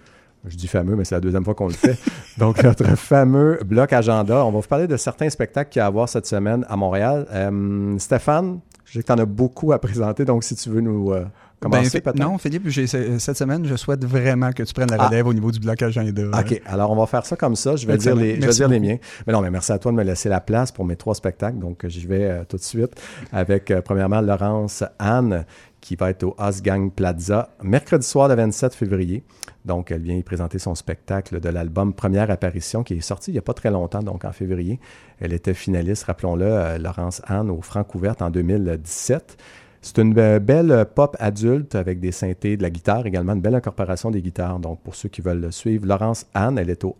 je 0.49 0.57
dis 0.57 0.69
fameux, 0.69 0.97
mais 0.97 1.05
c'est 1.05 1.15
la 1.15 1.21
deuxième 1.21 1.45
fois 1.45 1.55
qu'on 1.55 1.67
le 1.69 1.73
fait, 1.75 1.97
donc 2.39 2.63
notre 2.63 2.85
fameux 2.97 3.59
bloc 3.65 3.93
agenda. 3.93 4.45
On 4.45 4.51
va 4.53 4.61
vous 4.61 4.67
parler 4.69 4.87
de 4.87 4.97
certains 4.97 5.29
spectacles 5.31 5.71
qu'il 5.71 5.81
y 5.81 5.83
a 5.83 5.87
à 5.87 5.91
voir 5.91 6.09
cette 6.09 6.27
semaine 6.27 6.65
à 6.69 6.77
Montréal. 6.77 7.27
Euh, 7.33 7.99
Stéphane, 7.99 8.61
je 8.85 8.93
sais 8.95 9.01
que 9.03 9.07
tu 9.07 9.13
en 9.13 9.19
as 9.19 9.25
beaucoup 9.27 9.73
à 9.73 9.79
présenter, 9.81 10.25
donc 10.25 10.45
si 10.45 10.55
tu 10.55 10.69
veux 10.71 10.81
nous 10.81 11.13
euh, 11.13 11.25
commencer 11.61 12.01
Ben, 12.01 12.13
peut-être. 12.13 12.19
non, 12.25 12.39
Philippe, 12.39 12.69
cette 12.71 13.37
semaine, 13.37 13.65
je 13.67 13.75
souhaite 13.75 14.05
vraiment 14.05 14.53
que 14.53 14.63
tu 14.63 14.73
prennes 14.73 14.91
la 14.91 14.97
Ah. 15.01 15.09
relève 15.09 15.27
au 15.27 15.35
niveau 15.35 15.51
du 15.51 15.59
bloc 15.59 15.83
agenda. 15.83 16.23
OK, 16.39 16.63
alors 16.67 16.91
on 16.93 16.97
va 16.97 17.07
faire 17.07 17.27
ça 17.27 17.35
comme 17.37 17.57
ça. 17.57 17.75
Je 17.77 17.87
vais 17.87 17.97
dire 17.97 18.15
les, 18.15 18.41
je 18.41 18.47
vais 18.47 18.53
dire 18.53 18.69
les 18.69 18.79
miens. 18.81 18.99
Mais 19.27 19.33
non, 19.33 19.41
mais 19.41 19.51
merci 19.51 19.73
à 19.73 19.79
toi 19.79 19.91
de 19.91 19.97
me 19.97 20.05
laisser 20.05 20.29
la 20.29 20.41
place 20.41 20.71
pour 20.71 20.85
mes 20.85 20.97
trois 20.97 21.15
spectacles. 21.17 21.59
Donc, 21.59 21.85
j'y 21.89 22.07
vais 22.07 22.25
euh, 22.25 22.43
tout 22.49 22.57
de 22.59 22.63
suite 22.63 22.93
avec, 23.33 23.71
euh, 23.71 23.81
premièrement, 23.83 24.21
Laurence 24.21 24.85
Anne, 25.01 25.45
qui 25.87 25.95
va 25.95 26.11
être 26.11 26.25
au 26.25 26.35
Osgang 26.37 26.91
Plaza 26.91 27.51
mercredi 27.63 28.05
soir 28.05 28.27
le 28.27 28.35
27 28.35 28.75
février. 28.75 29.23
Donc, 29.65 29.93
elle 29.93 30.03
vient 30.03 30.17
y 30.17 30.23
présenter 30.25 30.59
son 30.59 30.75
spectacle 30.75 31.39
de 31.39 31.49
l'album 31.49 31.95
Première 31.95 32.29
Apparition, 32.29 32.83
qui 32.83 32.95
est 32.95 33.01
sorti 33.01 33.31
il 33.31 33.35
n'y 33.35 33.39
a 33.39 33.43
pas 33.43 33.55
très 33.55 33.71
longtemps, 33.71 34.03
donc 34.03 34.25
en 34.25 34.33
février. 34.33 34.81
Elle 35.21 35.33
était 35.33 35.55
finaliste, 35.55 36.03
rappelons-le, 36.03 36.45
euh, 36.45 36.79
Laurence 36.79 37.23
Anne 37.27 37.51
au 37.51 37.63
Francouverte 37.63 38.21
en 38.21 38.31
2017. 38.31 39.37
C'est 39.81 39.99
une 39.99 40.13
be- 40.13 40.41
belle 40.41 40.87
pop 40.93 41.17
adulte 41.21 41.77
avec 41.77 42.01
des 42.01 42.11
synthés, 42.11 42.57
de 42.57 42.65
la 42.65 42.71
guitare 42.71 43.07
également, 43.07 43.35
une 43.35 43.41
belle 43.41 43.55
incorporation 43.55 44.11
des 44.11 44.23
guitares. 44.23 44.59
Donc, 44.59 44.81
pour 44.83 44.97
ceux 44.97 45.09
qui 45.09 45.21
veulent 45.21 45.41
le 45.41 45.53
suivre, 45.53 45.87
Laurence 45.87 46.27
Anne, 46.35 46.59
elle 46.59 46.71
est 46.71 46.83
au 46.83 46.97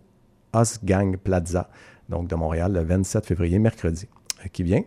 Osgang 0.53 1.17
Plaza, 1.17 1.69
donc 2.07 2.29
de 2.29 2.35
Montréal, 2.35 2.71
le 2.71 2.83
27 2.83 3.25
février, 3.25 3.59
mercredi, 3.59 4.07
euh, 4.45 4.47
qui 4.47 4.63
vient. 4.63 4.83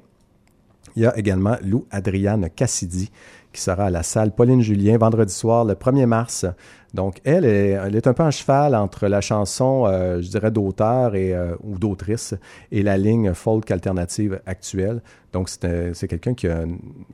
Il 0.97 1.03
y 1.03 1.07
a 1.07 1.17
également 1.17 1.57
Lou 1.63 1.87
Adriane 1.91 2.49
Cassidy 2.51 3.11
qui 3.53 3.61
sera 3.61 3.87
à 3.87 3.91
la 3.91 4.03
salle 4.03 4.33
Pauline 4.33 4.63
Julien 4.63 4.99
vendredi 4.99 5.33
soir, 5.33 5.65
le 5.65 5.75
1er 5.75 6.07
mars. 6.07 6.47
Donc, 6.95 7.21
elle 7.25 7.45
est, 7.45 8.07
un 8.07 8.13
peu 8.13 8.23
en 8.23 8.31
cheval 8.31 8.75
entre 8.75 9.07
la 9.07 9.21
chanson, 9.21 9.85
euh, 9.87 10.21
je 10.21 10.29
dirais, 10.29 10.51
d'auteur 10.51 11.15
et, 11.15 11.33
euh, 11.33 11.55
ou 11.63 11.79
d'autrice 11.79 12.35
et 12.73 12.83
la 12.83 12.99
ligne 12.99 13.33
folk 13.33 13.71
alternative 13.71 14.41
actuelle. 14.47 15.01
Donc, 15.33 15.49
c'est 15.49 15.95
c'est 15.95 16.09
quelqu'un 16.09 16.35
qui, 16.35 16.49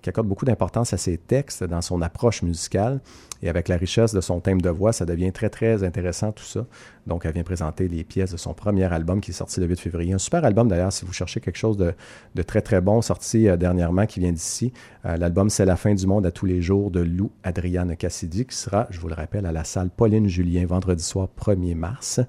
accorde 0.07 0.27
beaucoup 0.27 0.45
d'importance 0.45 0.93
à 0.93 0.97
ses 0.97 1.19
textes 1.19 1.65
dans 1.65 1.83
son 1.83 2.01
approche 2.03 2.43
musicale. 2.43 3.01
Et 3.43 3.51
avec 3.51 3.69
la 3.69 3.77
richesse 3.77 4.15
de 4.15 4.21
son 4.23 4.41
thème 4.41 4.63
de 4.63 4.71
voix, 4.71 4.93
ça 4.93 5.05
devient 5.05 5.31
très, 5.31 5.51
très 5.51 5.85
intéressant 5.85 6.33
tout 6.33 6.45
ça. 6.45 6.65
Donc, 7.07 7.27
elle 7.27 7.35
vient 7.35 7.43
présenter 7.43 7.87
les 7.87 8.03
pièces 8.03 8.33
de 8.33 8.39
son 8.39 8.55
premier 8.55 8.85
album 8.85 9.21
qui 9.21 9.33
est 9.33 9.35
sorti 9.35 9.61
le 9.61 9.67
8 9.67 9.79
février. 9.79 10.15
Un 10.15 10.19
super 10.19 10.45
album 10.45 10.69
d'ailleurs, 10.69 10.93
si 10.93 11.05
vous 11.05 11.13
cherchez 11.13 11.41
quelque 11.41 11.59
chose 11.59 11.77
de, 11.77 11.93
de 12.35 12.43
très, 12.43 12.63
très 12.63 12.81
bon, 12.81 13.03
sorti 13.03 13.49
euh, 13.49 13.57
dernièrement, 13.57 14.07
qui 14.07 14.21
vient 14.21 14.33
d'ici. 14.33 14.73
Euh, 15.05 15.17
L'album 15.19 15.51
C'est 15.51 15.67
la 15.67 15.77
fin 15.77 15.95
du 15.95 16.07
monde 16.07 16.25
à 16.25 16.31
tous 16.31 16.47
les 16.47 16.63
jours 16.63 16.91
de 16.91 17.01
Lou 17.01 17.31
Adriane 17.43 17.95
Cassidy, 17.97 18.47
qui 18.47 18.57
sera, 18.57 18.87
je 18.91 18.99
vous 19.01 19.09
le 19.09 19.15
rappelle, 19.15 19.45
à 19.45 19.53
la 19.53 19.65
salle 19.67 19.91
Pauline 19.91 20.29
Julien 20.29 20.65
vendredi 20.67 21.03
soir 21.03 21.29
1er 21.39 21.75
mars. 21.75 22.21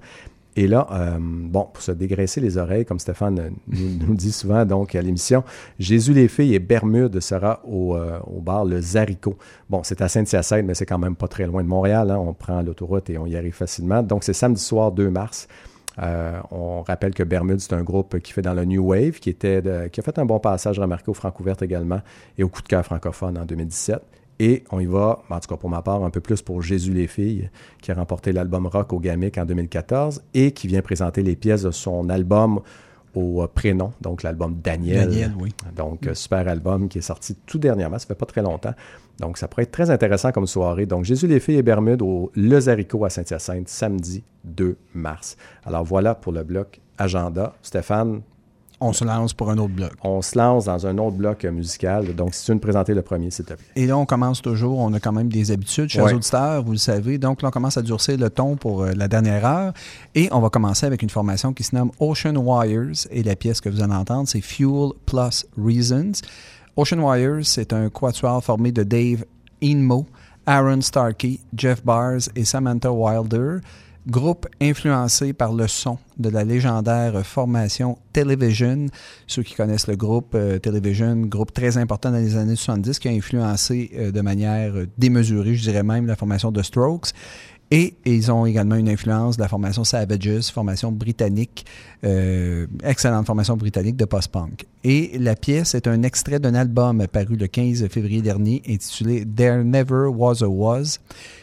Et 0.56 0.66
là, 0.66 0.88
euh, 0.90 1.18
bon, 1.20 1.68
pour 1.72 1.80
se 1.80 1.92
dégraisser 1.92 2.40
les 2.40 2.58
oreilles, 2.58 2.84
comme 2.84 2.98
Stéphane 2.98 3.52
nous, 3.68 4.14
dit 4.16 4.32
souvent 4.32 4.64
donc 4.64 4.96
à 4.96 5.00
l'émission, 5.02 5.44
Jésus 5.78 6.12
les 6.12 6.26
filles 6.26 6.52
et 6.52 6.58
Bermude 6.58 7.20
sera 7.20 7.60
au, 7.64 7.94
euh, 7.94 8.18
bar 8.40 8.64
Le 8.64 8.80
Zarico. 8.80 9.36
Bon, 9.70 9.82
c'est 9.84 10.02
à 10.02 10.08
Saint-Hyacinthe, 10.08 10.64
mais 10.64 10.74
c'est 10.74 10.84
quand 10.84 10.98
même 10.98 11.14
pas 11.14 11.28
très 11.28 11.46
loin 11.46 11.62
de 11.62 11.68
Montréal. 11.68 12.10
hein. 12.10 12.18
On 12.18 12.34
prend 12.34 12.60
l'autoroute 12.60 13.08
et 13.08 13.18
on 13.18 13.26
y 13.26 13.36
arrive 13.36 13.54
facilement. 13.54 14.02
Donc, 14.02 14.24
c'est 14.24 14.32
samedi 14.32 14.60
soir 14.60 14.90
2 14.90 15.08
mars. 15.10 15.46
Euh, 16.00 16.40
on 16.50 16.82
rappelle 16.82 17.14
que 17.14 17.22
Bermude, 17.22 17.60
c'est 17.60 17.74
un 17.74 17.84
groupe 17.84 18.18
qui 18.18 18.32
fait 18.32 18.42
dans 18.42 18.54
le 18.54 18.64
New 18.64 18.84
Wave, 18.84 19.20
qui, 19.20 19.30
était 19.30 19.62
qui 19.92 20.00
a 20.00 20.02
fait 20.02 20.18
un 20.18 20.26
bon 20.26 20.40
passage 20.40 20.80
remarqué 20.80 21.08
au 21.08 21.14
Francouverte 21.14 21.62
également 21.62 22.00
et 22.36 22.42
au 22.42 22.48
Coup 22.48 22.62
de 22.62 22.68
cœur 22.68 22.84
francophone 22.84 23.38
en 23.38 23.44
2017. 23.44 24.00
Et 24.40 24.64
on 24.70 24.78
y 24.78 24.86
va, 24.86 25.22
en 25.30 25.40
tout 25.40 25.48
cas 25.48 25.56
pour 25.56 25.70
ma 25.70 25.82
part, 25.82 26.04
un 26.04 26.10
peu 26.10 26.20
plus 26.20 26.42
pour 26.42 26.62
Jésus 26.62 26.92
les 26.92 27.06
filles, 27.06 27.50
qui 27.82 27.90
a 27.90 27.94
remporté 27.94 28.32
l'album 28.32 28.66
rock 28.66 28.92
au 28.92 29.00
Gamic 29.00 29.36
en 29.38 29.44
2014 29.44 30.22
et 30.34 30.52
qui 30.52 30.68
vient 30.68 30.82
présenter 30.82 31.22
les 31.22 31.34
pièces 31.34 31.62
de 31.62 31.70
son 31.70 32.08
album 32.08 32.60
au 33.14 33.42
euh, 33.42 33.46
prénom, 33.46 33.92
donc 34.00 34.22
l'album 34.22 34.60
Daniel. 34.62 35.08
Daniel, 35.08 35.32
oui. 35.40 35.52
Donc, 35.74 36.06
euh, 36.06 36.14
super 36.14 36.46
album 36.46 36.88
qui 36.88 36.98
est 36.98 37.02
sorti 37.02 37.36
tout 37.46 37.58
dernièrement, 37.58 37.98
ça 37.98 38.06
fait 38.06 38.14
pas 38.14 38.26
très 38.26 38.42
longtemps. 38.42 38.74
Donc, 39.18 39.38
ça 39.38 39.48
pourrait 39.48 39.64
être 39.64 39.72
très 39.72 39.90
intéressant 39.90 40.30
comme 40.30 40.46
soirée. 40.46 40.86
Donc, 40.86 41.04
Jésus 41.04 41.26
les 41.26 41.40
filles 41.40 41.56
et 41.56 41.62
Bermude 41.62 42.02
au 42.02 42.30
Le 42.34 42.60
Zarico 42.60 43.04
à 43.04 43.10
Saint-Hyacinthe, 43.10 43.68
samedi 43.68 44.22
2 44.44 44.76
mars. 44.94 45.36
Alors, 45.64 45.84
voilà 45.84 46.14
pour 46.14 46.32
le 46.32 46.44
bloc 46.44 46.80
agenda. 46.98 47.54
Stéphane, 47.62 48.20
On 48.80 48.92
se 48.92 49.04
lance 49.04 49.32
pour 49.34 49.50
un 49.50 49.58
autre 49.58 49.74
bloc. 49.74 49.92
on 50.04 50.22
se 50.22 50.38
lance 50.38 50.66
dans 50.66 50.86
un 50.86 50.96
autre 50.98 51.16
bloc 51.16 51.44
musical. 51.44 52.14
Donc, 52.14 52.32
si 52.34 52.44
tu 52.44 52.50
veux 52.52 52.54
nous 52.54 52.60
présenter 52.60 52.94
le 52.94 53.02
premier, 53.02 53.30
s'il 53.30 53.44
te 53.44 53.54
plaît. 53.54 53.64
Et 53.74 53.86
là, 53.86 53.96
on 53.98 54.06
commence 54.06 54.40
toujours, 54.40 54.78
on 54.78 54.92
a 54.92 55.00
quand 55.00 55.12
même 55.12 55.28
des 55.28 55.50
habitudes, 55.50 55.88
chers 55.88 56.04
Ouais. 56.04 56.12
auditeurs, 56.14 56.62
vous 56.62 56.72
le 56.72 56.78
savez. 56.78 57.18
Donc 57.18 57.42
là, 57.42 57.48
on 57.48 57.50
commence 57.50 57.76
à 57.76 57.82
durcir 57.82 58.16
le 58.16 58.30
ton 58.30 58.54
pour 58.56 58.82
euh, 58.82 58.92
la 58.94 59.08
dernière 59.08 59.44
heure. 59.44 59.72
Et 60.14 60.28
on 60.30 60.38
va 60.40 60.48
commencer 60.48 60.86
avec 60.86 61.02
une 61.02 61.10
formation 61.10 61.52
qui 61.52 61.64
se 61.64 61.74
nomme 61.74 61.90
Ocean 61.98 62.36
Wires. 62.36 63.06
Et 63.10 63.22
la 63.24 63.34
pièce 63.34 63.60
que 63.60 63.68
vous 63.68 63.82
allez 63.82 63.92
entendre, 63.94 64.28
c'est 64.28 64.40
Fuel 64.40 64.90
Plus 65.06 65.44
Reasons. 65.60 66.12
Ocean 66.76 67.00
Wires, 67.00 67.40
c'est 67.44 67.72
un 67.72 67.88
quatuor 67.88 68.44
formé 68.44 68.70
de 68.70 68.84
Dave 68.84 69.24
Inmo, 69.60 70.06
Aaron 70.46 70.80
Starkey, 70.82 71.40
Jeff 71.56 71.84
Bars 71.84 72.20
et 72.36 72.44
Samantha 72.44 72.92
Wilder. 72.92 73.56
Groupe 74.08 74.46
influencé 74.58 75.34
par 75.34 75.52
le 75.52 75.68
son 75.68 75.98
de 76.16 76.30
la 76.30 76.42
légendaire 76.42 77.26
formation 77.26 77.98
Television. 78.14 78.86
Ceux 79.26 79.42
qui 79.42 79.54
connaissent 79.54 79.86
le 79.86 79.96
groupe 79.96 80.32
euh, 80.34 80.58
Television, 80.58 81.14
groupe 81.26 81.52
très 81.52 81.76
important 81.76 82.10
dans 82.10 82.16
les 82.16 82.34
années 82.36 82.56
70 82.56 82.98
qui 83.00 83.08
a 83.08 83.10
influencé 83.10 83.90
euh, 83.94 84.10
de 84.10 84.20
manière 84.22 84.74
euh, 84.74 84.86
démesurée, 84.96 85.56
je 85.56 85.62
dirais 85.62 85.82
même, 85.82 86.06
la 86.06 86.16
formation 86.16 86.50
de 86.50 86.62
Strokes. 86.62 87.10
Et 87.70 87.96
ils 88.06 88.32
ont 88.32 88.46
également 88.46 88.76
une 88.76 88.88
influence 88.88 89.36
de 89.36 89.42
la 89.42 89.48
formation 89.48 89.84
Savages, 89.84 90.50
formation 90.50 90.90
britannique, 90.90 91.66
excellente 92.82 93.26
formation 93.26 93.58
britannique 93.58 93.96
de 93.96 94.06
post-punk. 94.06 94.64
Et 94.84 95.18
la 95.18 95.36
pièce 95.36 95.74
est 95.74 95.86
un 95.86 96.02
extrait 96.02 96.38
d'un 96.38 96.54
album 96.54 97.06
paru 97.08 97.36
le 97.36 97.46
15 97.46 97.86
février 97.88 98.22
dernier 98.22 98.62
intitulé 98.66 99.26
There 99.26 99.64
Never 99.64 100.06
Was 100.06 100.42
a 100.42 100.48
Was, 100.48 100.98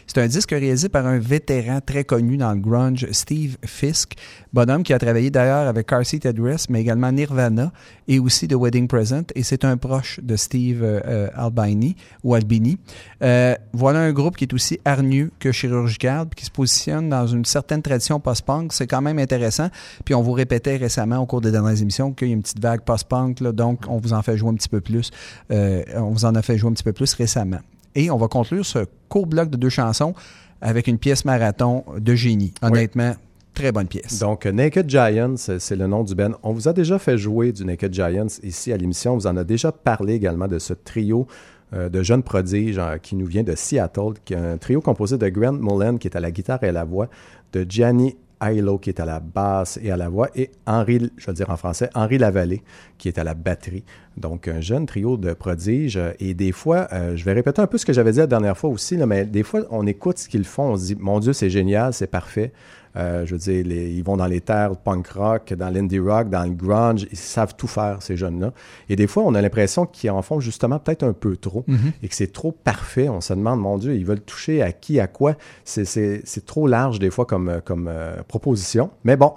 C'est 0.08 0.22
un 0.22 0.28
disque 0.28 0.52
réalisé 0.52 0.88
par 0.88 1.06
un 1.06 1.20
vétéran 1.20 1.80
très 1.86 2.04
connu 2.04 2.38
dans 2.38 2.54
le 2.54 2.60
grunge, 2.60 3.08
Steve 3.12 3.58
Fisk, 3.66 4.14
bonhomme 4.54 4.84
qui 4.84 4.94
a 4.94 5.00
travaillé 5.00 5.30
d'ailleurs 5.30 5.68
avec 5.68 5.88
Car 5.88 6.06
Seat 6.06 6.26
Address, 6.26 6.70
mais 6.70 6.82
également 6.82 7.12
Nirvana 7.12 7.72
et 8.08 8.20
aussi 8.20 8.48
The 8.48 8.54
Wedding 8.54 8.88
Present. 8.88 9.24
Et 9.36 9.44
c'est 9.44 9.66
un 9.66 9.78
proche 9.78 10.20
de 10.22 10.36
Steve 10.36 10.84
euh, 10.84 11.00
euh, 11.06 11.30
Albini 11.36 11.96
ou 12.24 12.36
Albini. 12.36 12.78
Euh, 13.24 13.56
voilà 13.74 14.00
un 14.00 14.14
groupe 14.14 14.38
qui 14.38 14.46
est 14.46 14.54
aussi 14.54 14.80
hargneux 14.86 15.32
que 15.40 15.52
chirurgical, 15.52 16.28
qui 16.36 16.46
se 16.46 16.52
positionne 16.52 17.10
dans 17.10 17.28
une 17.28 17.46
certaine 17.46 17.82
tradition 17.82 18.20
post-punk. 18.20 18.74
C'est 18.74 18.88
quand 18.88 19.02
même 19.02 19.20
intéressant. 19.20 19.70
Puis 20.04 20.14
on 20.14 20.22
vous 20.22 20.34
répétait 20.34 20.78
récemment 20.78 21.18
au 21.18 21.26
cours 21.26 21.42
des 21.42 21.52
dernières 21.52 21.82
émissions 21.82 22.14
qu'il 22.14 22.28
y 22.28 22.32
a 22.32 22.34
une 22.34 22.42
petite 22.42 22.62
vague 22.62 22.82
post-punk, 22.82 23.42
donc 23.42 23.82
on 23.88 23.98
vous 23.98 24.14
en 24.14 24.22
fait 24.22 24.38
jouer 24.38 24.50
un 24.50 24.56
petit 24.56 24.70
peu 24.70 24.82
plus. 24.82 25.12
Euh, 25.52 25.84
on 25.96 26.12
vous 26.12 26.26
en 26.26 26.36
a 26.36 26.42
fait 26.42 26.58
jouer 26.58 26.70
un 26.70 26.74
petit 26.74 26.84
peu 26.84 26.94
plus 26.94 27.14
récemment. 27.14 27.60
Et 27.96 28.12
on 28.12 28.18
va 28.18 28.28
conclure 28.28 28.66
ce 28.66 28.80
court 29.10 29.28
bloc 29.28 29.50
de 29.50 29.58
deux 29.58 29.70
chansons 29.70 30.14
avec 30.62 30.88
une 30.88 30.98
pièce 30.98 31.26
marathon 31.26 31.84
de 31.98 32.16
génie. 32.16 32.54
Honnêtement, 32.62 33.16
très 33.54 33.72
bonne 33.72 33.88
pièce. 33.88 34.20
Donc, 34.20 34.46
Naked 34.46 34.90
Giants, 34.90 35.36
c'est 35.38 35.76
le 35.76 35.88
nom 35.88 36.04
du 36.04 36.16
band. 36.16 36.32
On 36.44 36.54
vous 36.54 36.68
a 36.68 36.74
déjà 36.74 37.00
fait 37.00 37.18
jouer 37.18 37.52
du 37.52 37.66
Naked 37.66 37.94
Giants 37.94 38.28
ici 38.44 38.72
à 38.72 38.78
l'émission. 38.78 39.14
On 39.14 39.18
vous 39.18 39.28
en 39.28 39.38
a 39.38 39.44
déjà 39.44 39.72
parlé 39.72 40.14
également 40.14 40.48
de 40.48 40.60
ce 40.60 40.74
trio 40.74 41.28
euh, 41.74 41.90
de 41.90 42.04
jeunes 42.04 42.22
prodiges 42.22 42.78
euh, 42.78 42.98
qui 42.98 43.16
nous 43.16 43.26
vient 43.26 43.44
de 43.44 43.56
Seattle, 43.56 44.14
qui 44.24 44.34
est 44.34 44.38
un 44.38 44.58
trio 44.58 44.82
composé 44.82 45.18
de 45.18 45.28
Grant 45.30 45.54
Mullen 45.54 45.98
qui 45.98 46.08
est 46.08 46.16
à 46.16 46.20
la 46.20 46.30
guitare 46.30 46.64
et 46.64 46.70
à 46.70 46.72
la 46.72 46.84
voix, 46.84 47.10
de 47.54 47.66
Gianni 47.68 48.16
Ailo 48.42 48.78
qui 48.78 48.90
est 48.90 49.00
à 49.00 49.06
la 49.06 49.20
basse 49.20 49.80
et 49.82 49.92
à 49.92 49.98
la 49.98 50.10
voix, 50.10 50.30
et 50.36 50.52
Henri, 50.66 51.12
je 51.18 51.26
vais 51.26 51.34
dire 51.34 51.50
en 51.50 51.58
français, 51.58 51.90
Henri 51.94 52.18
Lavallée 52.18 52.64
qui 52.98 53.08
est 53.08 53.18
à 53.18 53.24
la 53.24 53.34
batterie. 53.34 53.84
Donc, 54.18 54.48
un 54.48 54.62
jeune 54.62 54.86
trio 54.86 55.18
de 55.18 55.34
prodiges. 55.34 56.00
Et 56.20 56.34
des 56.34 56.52
fois, 56.52 56.88
euh, 56.94 57.16
je 57.16 57.26
vais 57.26 57.34
répéter 57.34 57.62
un 57.62 57.68
peu 57.68 57.78
ce 57.78 57.86
que 57.86 57.94
j'avais 57.94 58.12
dit 58.12 58.20
la 58.20 58.28
dernière 58.28 58.58
fois 58.58 58.70
aussi, 58.70 58.98
mais 58.98 59.26
des 59.26 59.44
fois, 59.44 59.62
on 59.72 59.86
écoute 59.86 60.20
ce 60.20 60.30
qu'ils 60.30 60.46
font, 60.46 60.72
on 60.72 60.78
se 60.78 60.86
dit, 60.86 60.96
mon 60.96 61.20
Dieu, 61.20 61.34
c'est 61.34 61.50
génial, 61.50 61.94
c'est 61.94 62.08
parfait. 62.08 62.54
Euh, 62.98 63.26
je 63.26 63.34
veux 63.34 63.40
dire, 63.40 63.66
les- 63.66 63.92
ils 63.92 64.04
vont 64.04 64.18
dans 64.18 64.26
les 64.28 64.42
terres 64.42 64.76
punk 64.78 65.08
rock, 65.10 65.54
dans 65.54 65.70
l'indie 65.70 66.00
rock, 66.00 66.30
dans 66.30 66.44
le 66.44 66.52
grunge. 66.52 67.08
Ils 67.12 67.18
savent 67.18 67.56
tout 67.56 67.68
faire, 67.68 68.02
ces 68.02 68.16
jeunes-là. 68.18 68.52
Et 68.90 68.96
des 68.96 69.08
fois, 69.08 69.24
on 69.26 69.36
a 69.36 69.42
l'impression 69.42 69.86
qu'ils 69.86 70.12
en 70.12 70.22
font 70.22 70.40
justement 70.40 70.80
peut-être 70.80 71.04
un 71.04 71.14
peu 71.14 71.36
trop 71.38 71.66
et 72.02 72.08
que 72.08 72.16
c'est 72.16 72.32
trop 72.32 72.52
parfait. 72.52 73.10
On 73.10 73.22
se 73.22 73.34
demande, 73.34 73.60
mon 73.60 73.78
Dieu, 73.78 73.96
ils 73.96 74.06
veulent 74.06 74.22
toucher 74.22 74.62
à 74.62 74.72
qui, 74.72 75.00
à 75.00 75.08
quoi? 75.08 75.36
C'est- 75.64 76.46
trop 76.46 76.68
large 76.68 77.00
des 77.00 77.10
fois 77.10 77.26
comme, 77.26 77.60
comme 77.66 77.88
euh, 77.90 78.16
proposition. 78.28 78.90
Mais 79.04 79.18
bon, 79.18 79.34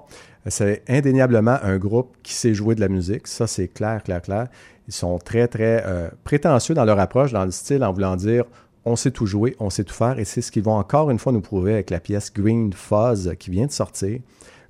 c'est 0.47 0.83
indéniablement 0.89 1.57
un 1.63 1.79
groupe 1.79 2.17
qui 2.23 2.35
sait 2.35 2.55
jouer 2.55 2.75
de 2.75 2.81
la 2.81 2.89
musique. 2.89 3.27
Ça, 3.27 3.47
c'est 3.47 3.69
clair, 3.69 4.03
clair, 4.03 4.23
clair. 4.23 4.47
Ils 4.87 4.95
sont 4.95 5.19
très, 5.19 5.49
très 5.49 5.83
euh, 5.87 6.09
prétentieux 6.25 6.75
dans 6.75 6.85
leur 6.85 6.99
approche, 6.99 7.33
dans 7.33 7.45
le 7.45 7.51
style, 7.51 7.85
en 7.85 7.93
voulant 7.93 8.17
dire 8.17 8.45
on 8.89 8.97
sait 8.97 9.11
tout 9.11 9.27
jouer, 9.27 9.55
on 9.61 9.71
sait 9.71 9.85
tout 9.85 9.95
faire. 9.95 10.19
Et 10.19 10.25
c'est 10.25 10.41
ce 10.41 10.51
qu'ils 10.51 10.63
vont 10.65 10.77
encore 10.77 11.11
une 11.11 11.19
fois 11.19 11.33
nous 11.33 11.41
prouver 11.41 11.75
avec 11.75 11.91
la 11.91 12.01
pièce 12.01 12.33
Green 12.33 12.73
Fuzz 12.73 13.35
qui 13.39 13.51
vient 13.51 13.67
de 13.67 13.73
sortir. 13.73 14.19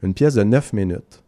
Une 0.02 0.14
pièce 0.14 0.34
de 0.34 0.42
9 0.42 0.72
minutes 0.74 1.22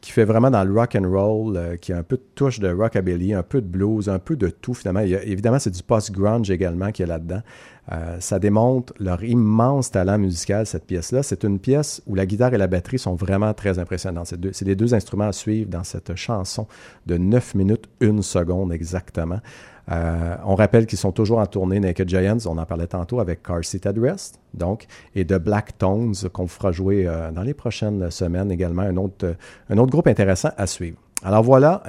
qui 0.00 0.12
fait 0.12 0.24
vraiment 0.26 0.50
dans 0.50 0.62
le 0.64 0.72
rock 0.78 0.96
and 1.00 1.08
roll, 1.10 1.56
euh, 1.56 1.76
qui 1.76 1.90
a 1.90 1.96
un 1.96 2.02
peu 2.02 2.16
de 2.16 2.22
touche 2.34 2.60
de 2.60 2.70
rockabilly, 2.70 3.32
un 3.32 3.42
peu 3.42 3.62
de 3.62 3.66
blues, 3.66 4.10
un 4.10 4.18
peu 4.18 4.36
de 4.36 4.48
tout 4.50 4.74
finalement. 4.74 5.00
Évidemment, 5.00 5.58
c'est 5.58 5.70
du 5.70 5.82
post-grunge 5.82 6.50
également 6.50 6.92
qu'il 6.92 7.06
y 7.06 7.08
a 7.10 7.12
là-dedans. 7.14 7.40
Euh, 7.90 8.16
ça 8.20 8.38
démontre 8.38 8.92
leur 9.00 9.24
immense 9.24 9.90
talent 9.90 10.18
musical, 10.18 10.66
cette 10.66 10.84
pièce-là. 10.84 11.22
C'est 11.22 11.42
une 11.44 11.58
pièce 11.58 12.02
où 12.06 12.14
la 12.14 12.26
guitare 12.26 12.52
et 12.52 12.58
la 12.58 12.66
batterie 12.66 12.98
sont 12.98 13.14
vraiment 13.14 13.54
très 13.54 13.78
impressionnantes. 13.78 14.26
C'est 14.26 14.38
deux- 14.40 14.52
C'est 14.52 14.66
les 14.66 14.76
deux 14.76 14.92
instruments 14.92 15.28
à 15.28 15.32
suivre 15.32 15.70
dans 15.70 15.84
cette 15.84 16.14
chanson 16.16 16.66
de 17.06 17.16
9 17.16 17.54
minutes, 17.54 17.88
1 18.02 18.20
seconde 18.20 18.74
exactement. 18.74 19.40
Euh, 19.90 20.36
on 20.44 20.54
rappelle 20.54 20.86
qu'ils 20.86 20.98
sont 20.98 21.12
toujours 21.12 21.38
en 21.38 21.46
tournée 21.46 21.80
Naked 21.80 22.08
Giants, 22.08 22.38
on 22.46 22.58
en 22.58 22.64
parlait 22.64 22.86
tantôt 22.86 23.20
avec 23.20 23.42
Car 23.42 23.64
Seat 23.64 23.86
Address, 23.86 24.32
donc, 24.54 24.86
et 25.14 25.24
de 25.24 25.36
Black 25.38 25.76
Tones 25.78 26.14
qu'on 26.32 26.46
fera 26.46 26.72
jouer 26.72 27.06
euh, 27.06 27.30
dans 27.30 27.42
les 27.42 27.54
prochaines 27.54 28.10
semaines 28.10 28.50
également, 28.50 28.82
un 28.82 28.96
autre, 28.96 29.26
euh, 29.26 29.34
un 29.70 29.78
autre 29.78 29.90
groupe 29.90 30.06
intéressant 30.06 30.50
à 30.56 30.66
suivre. 30.66 30.98
Alors 31.22 31.42
voilà, 31.42 31.82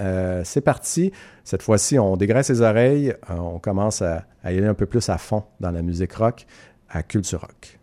c'est 0.46 0.62
parti. 0.62 1.12
Cette 1.44 1.62
fois-ci, 1.62 2.00
on 2.00 2.16
dégraisse 2.16 2.48
les 2.48 2.62
oreilles, 2.62 3.14
on 3.30 3.60
commence 3.60 4.02
à, 4.02 4.24
à 4.46 4.54
y 4.54 4.58
aller 4.58 4.68
un 4.68 4.74
peu 4.74 4.86
plus 4.86 5.10
à 5.10 5.18
fond 5.18 5.44
dans 5.60 5.72
la 5.72 5.82
musique 5.82 6.14
rock, 6.14 6.46
à 6.90 7.04
Culture 7.04 7.42
Rock. 7.42 7.78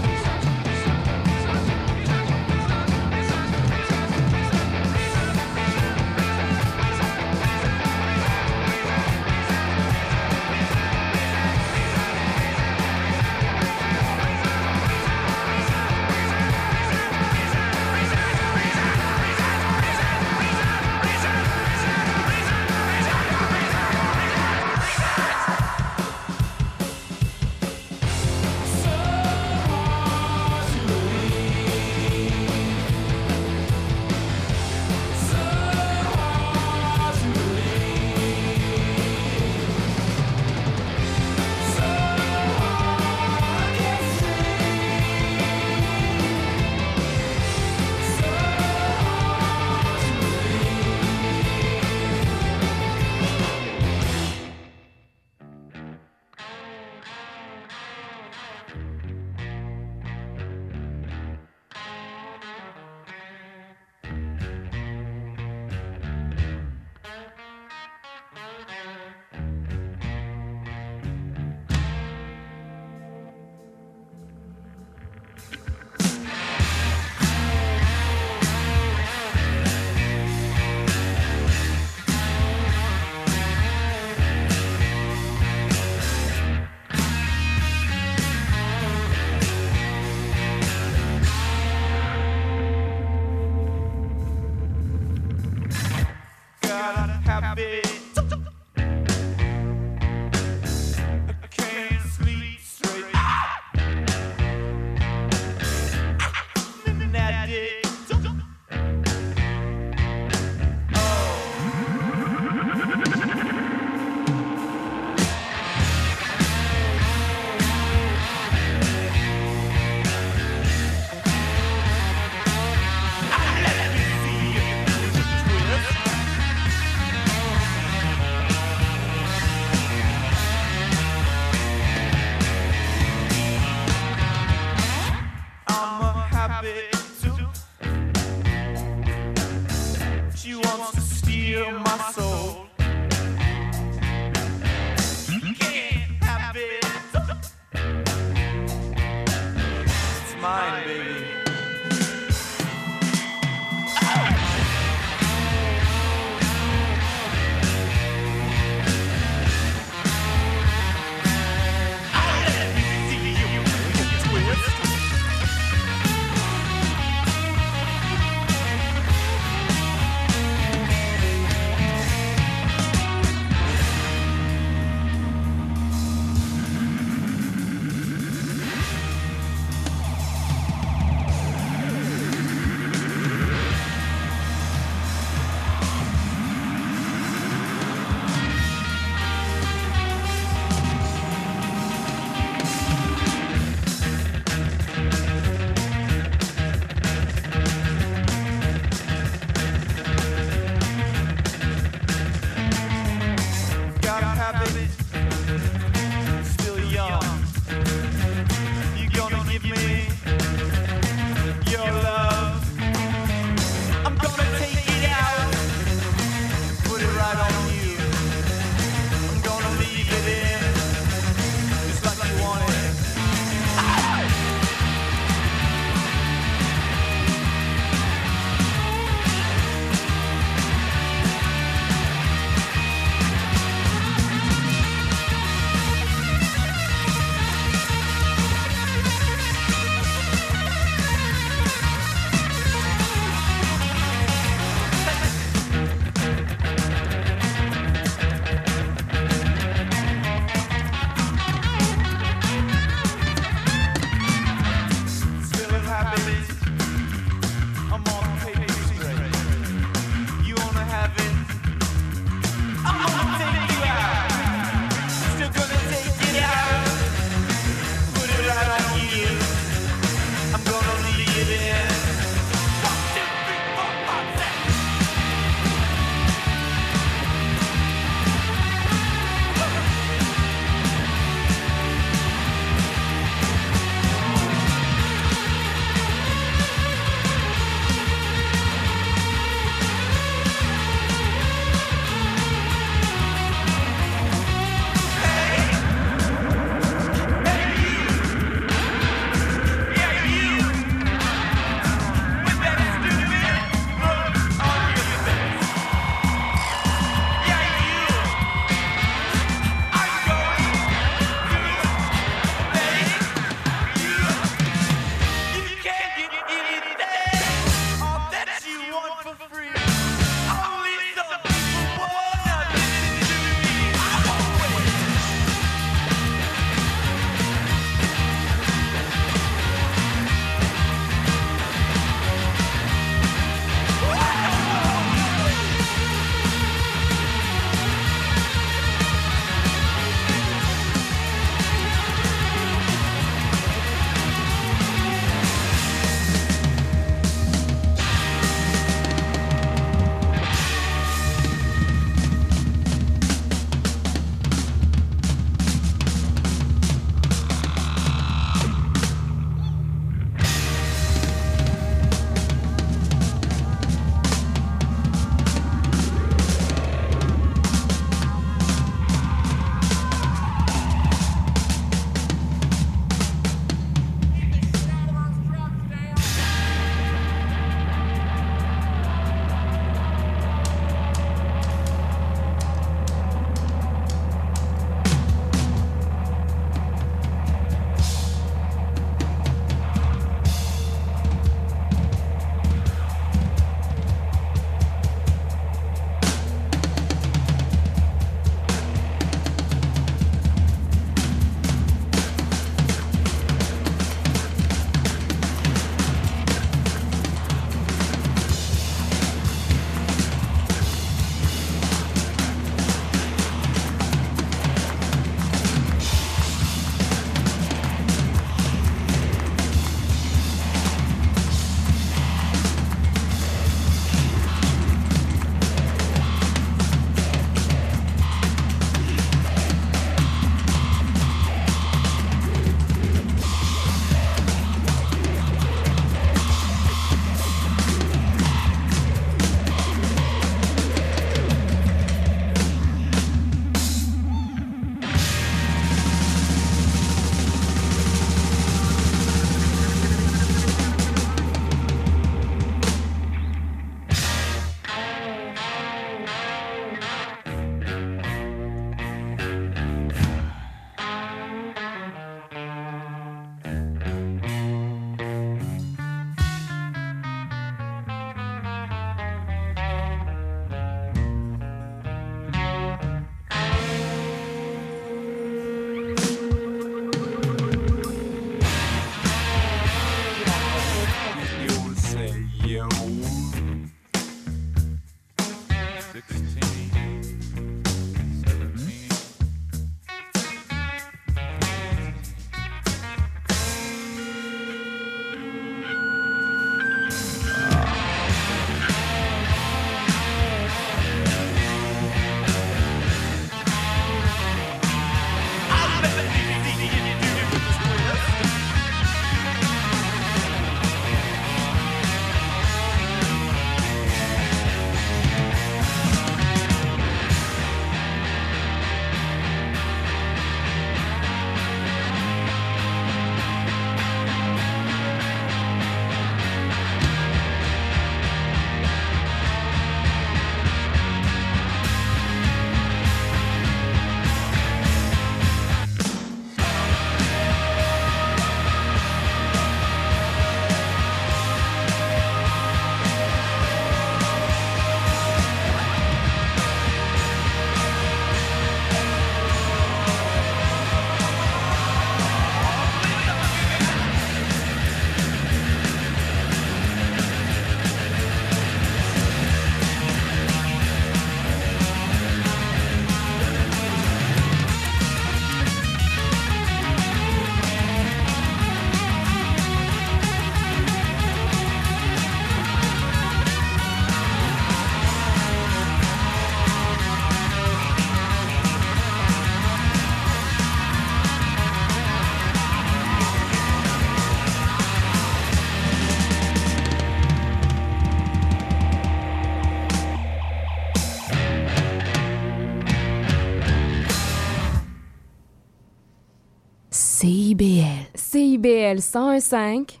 101.5. 599.14 600.00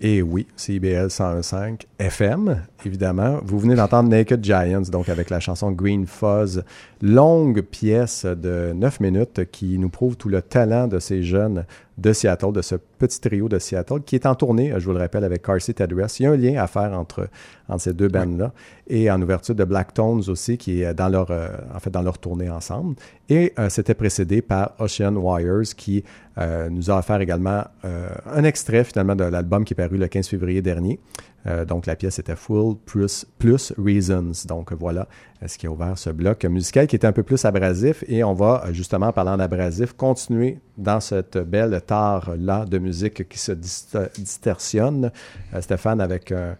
Et 0.00 0.22
oui, 0.22 0.46
CIBL 0.56 1.08
101.5 1.08 1.82
FM, 1.98 2.62
évidemment. 2.82 3.40
Vous 3.44 3.58
venez 3.58 3.74
d'entendre 3.74 4.08
Naked 4.08 4.42
Giants, 4.42 4.88
donc 4.90 5.10
avec 5.10 5.28
la 5.28 5.38
chanson 5.38 5.70
Green 5.70 6.06
Fuzz, 6.06 6.64
longue 7.02 7.60
pièce 7.60 8.24
de 8.24 8.72
9 8.74 9.00
minutes 9.00 9.50
qui 9.52 9.78
nous 9.78 9.90
prouve 9.90 10.16
tout 10.16 10.30
le 10.30 10.40
talent 10.40 10.88
de 10.88 10.98
ces 10.98 11.22
jeunes 11.22 11.66
de 12.02 12.12
Seattle, 12.12 12.52
de 12.52 12.62
ce 12.62 12.74
petit 12.74 13.20
trio 13.20 13.48
de 13.48 13.58
Seattle, 13.58 14.02
qui 14.04 14.16
est 14.16 14.26
en 14.26 14.34
tournée, 14.34 14.72
je 14.76 14.84
vous 14.84 14.92
le 14.92 14.98
rappelle, 14.98 15.24
avec 15.24 15.42
Car 15.42 15.60
Seat 15.60 15.80
Address. 15.80 16.20
Il 16.20 16.24
y 16.24 16.26
a 16.26 16.30
un 16.32 16.36
lien 16.36 16.62
à 16.62 16.66
faire 16.66 16.92
entre, 16.92 17.28
entre 17.68 17.82
ces 17.82 17.94
deux 17.94 18.08
bandes-là. 18.08 18.52
Et 18.88 19.10
en 19.10 19.22
ouverture 19.22 19.54
de 19.54 19.64
Black 19.64 19.94
Tones 19.94 20.24
aussi, 20.28 20.58
qui 20.58 20.82
est 20.82 20.92
dans 20.94 21.08
leur, 21.08 21.30
euh, 21.30 21.48
en 21.74 21.78
fait, 21.78 21.90
dans 21.90 22.02
leur 22.02 22.18
tournée 22.18 22.50
ensemble. 22.50 22.96
Et 23.28 23.54
euh, 23.58 23.68
c'était 23.70 23.94
précédé 23.94 24.42
par 24.42 24.74
Ocean 24.78 25.14
Wires, 25.16 25.74
qui 25.76 26.04
euh, 26.38 26.68
nous 26.70 26.90
a 26.90 26.98
offert 26.98 27.20
également 27.20 27.64
euh, 27.84 28.08
un 28.26 28.44
extrait 28.44 28.84
finalement 28.84 29.14
de 29.14 29.24
l'album 29.24 29.64
qui 29.64 29.74
est 29.74 29.76
paru 29.76 29.96
le 29.96 30.08
15 30.08 30.28
février 30.28 30.62
dernier. 30.62 30.98
Euh, 31.46 31.64
donc 31.64 31.86
la 31.86 31.96
pièce 31.96 32.18
était 32.18 32.36
Full 32.36 32.76
plus, 32.84 33.26
plus 33.38 33.72
Reasons. 33.76 34.32
Donc 34.46 34.72
voilà 34.72 35.08
ce 35.44 35.58
qui 35.58 35.66
a 35.66 35.70
ouvert 35.70 35.98
ce 35.98 36.10
bloc 36.10 36.44
musical 36.44 36.86
qui 36.86 36.94
était 36.96 37.06
un 37.06 37.12
peu 37.12 37.24
plus 37.24 37.44
abrasif. 37.44 38.04
Et 38.06 38.22
on 38.22 38.34
va 38.34 38.64
euh, 38.64 38.72
justement, 38.72 39.08
en 39.08 39.12
parlant 39.12 39.36
d'abrasif, 39.36 39.92
continuer 39.92 40.60
dans 40.78 41.00
cette 41.00 41.38
belle 41.38 41.80
tare-là 41.86 42.64
de 42.64 42.78
musique 42.78 43.28
qui 43.28 43.38
se 43.38 43.52
dist- 43.52 43.98
distorsionne. 44.14 45.10
Euh, 45.54 45.60
Stéphane, 45.60 46.00
avec 46.00 46.30
un, 46.32 46.56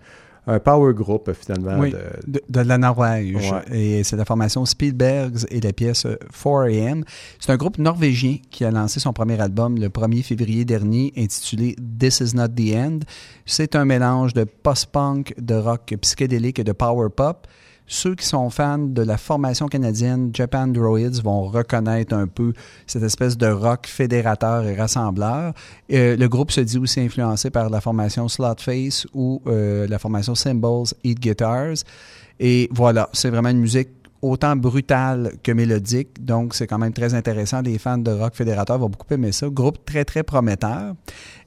un 0.46 0.58
power 0.58 0.92
group 0.94 1.30
finalement. 1.32 1.78
Oui, 1.78 1.92
de- 1.92 1.98
de, 2.32 2.42
de 2.48 2.60
la 2.60 2.76
Norvège. 2.78 3.34
Ouais. 3.36 3.78
Et 3.78 4.04
c'est 4.04 4.16
la 4.16 4.24
formation 4.24 4.64
Spielbergs 4.64 5.46
et 5.50 5.60
la 5.60 5.72
pièce 5.72 6.04
euh, 6.06 6.16
4AM. 6.32 7.04
C'est 7.38 7.52
un 7.52 7.56
groupe 7.56 7.78
norvégien 7.78 8.38
qui 8.50 8.64
a 8.64 8.70
lancé 8.70 8.98
son 9.00 9.12
premier 9.12 9.40
album 9.40 9.78
le 9.78 9.88
1er 9.88 10.22
février 10.22 10.64
dernier 10.64 11.12
intitulé 11.16 11.76
This 11.98 12.20
Is 12.20 12.34
Not 12.36 12.48
the 12.48 12.74
End. 12.74 12.98
C'est 13.46 13.76
un 13.76 13.84
mélange 13.84 14.34
de 14.34 14.44
post-punk, 14.44 15.34
de 15.40 15.54
rock 15.54 15.94
psychédélique 16.00 16.58
et 16.58 16.64
de 16.64 16.72
power 16.72 17.08
pop. 17.14 17.46
Ceux 17.92 18.14
qui 18.14 18.24
sont 18.24 18.48
fans 18.48 18.78
de 18.78 19.02
la 19.02 19.18
formation 19.18 19.68
canadienne 19.68 20.30
Japan 20.32 20.66
Droids 20.66 21.20
vont 21.22 21.42
reconnaître 21.42 22.14
un 22.14 22.26
peu 22.26 22.54
cette 22.86 23.02
espèce 23.02 23.36
de 23.36 23.48
rock 23.48 23.86
fédérateur 23.86 24.64
et 24.64 24.74
rassembleur. 24.74 25.52
Euh, 25.92 26.16
le 26.16 26.26
groupe 26.26 26.52
se 26.52 26.62
dit 26.62 26.78
aussi 26.78 27.00
influencé 27.00 27.50
par 27.50 27.68
la 27.68 27.82
formation 27.82 28.28
Slotface 28.28 29.06
ou 29.12 29.42
euh, 29.46 29.86
la 29.86 29.98
formation 29.98 30.34
Symbols 30.34 30.86
Eat 31.04 31.20
Guitars. 31.20 31.84
Et 32.40 32.66
voilà, 32.72 33.10
c'est 33.12 33.28
vraiment 33.28 33.50
une 33.50 33.60
musique 33.60 33.90
autant 34.22 34.56
brutale 34.56 35.32
que 35.42 35.52
mélodique. 35.52 36.24
Donc, 36.24 36.54
c'est 36.54 36.66
quand 36.66 36.78
même 36.78 36.94
très 36.94 37.12
intéressant. 37.12 37.60
Les 37.60 37.76
fans 37.76 37.98
de 37.98 38.10
rock 38.10 38.34
fédérateur 38.34 38.78
vont 38.78 38.88
beaucoup 38.88 39.12
aimer 39.12 39.32
ça. 39.32 39.50
Groupe 39.50 39.84
très, 39.84 40.06
très 40.06 40.22
prometteur. 40.22 40.94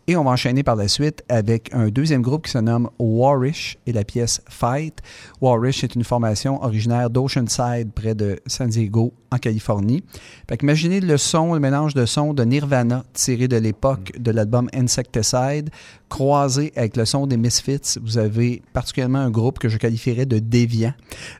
Et 0.08 0.16
on 0.16 0.24
va 0.24 0.32
enchaîner 0.32 0.62
par 0.62 0.76
la 0.76 0.88
suite 0.88 1.24
avec 1.30 1.74
un 1.74 1.88
deuxième 1.88 2.22
groupe 2.22 2.46
qui 2.46 2.52
se 2.52 2.60
nomme 2.60 2.92
Warish 3.00 3.80
et 3.88 3.92
la 3.92 4.04
pièce 4.04 4.40
Fight. 4.48 5.02
Warish 5.42 5.84
est 5.84 5.96
une 5.96 6.04
formation 6.04 6.64
originaire 6.64 7.10
d'Oceanside, 7.10 7.92
près 7.92 8.14
de 8.14 8.40
San 8.46 8.70
Diego, 8.70 9.14
en 9.32 9.40
Californie. 9.40 10.04
Fait 10.48 10.62
imaginez 10.62 11.00
le 11.00 11.18
son, 11.18 11.56
le 11.56 11.60
mélange 11.60 11.96
de 11.96 12.06
son 12.06 12.36
de 12.36 12.44
Nirvana 12.44 13.04
tiré 13.14 13.48
de 13.48 13.58
l'époque 13.58 14.12
de 14.20 14.30
l'album 14.30 14.70
Insecticide, 14.76 15.72
croisé 16.08 16.72
avec 16.76 16.98
le 16.98 17.06
son 17.06 17.26
des 17.26 17.38
Misfits. 17.38 18.00
Vous 18.04 18.20
avez 18.20 18.62
particulièrement 18.74 19.20
un 19.20 19.32
groupe 19.32 19.58
que 19.58 19.70
je 19.70 19.78
qualifierais 19.78 20.28
de 20.28 20.38
déviant. 20.38 20.94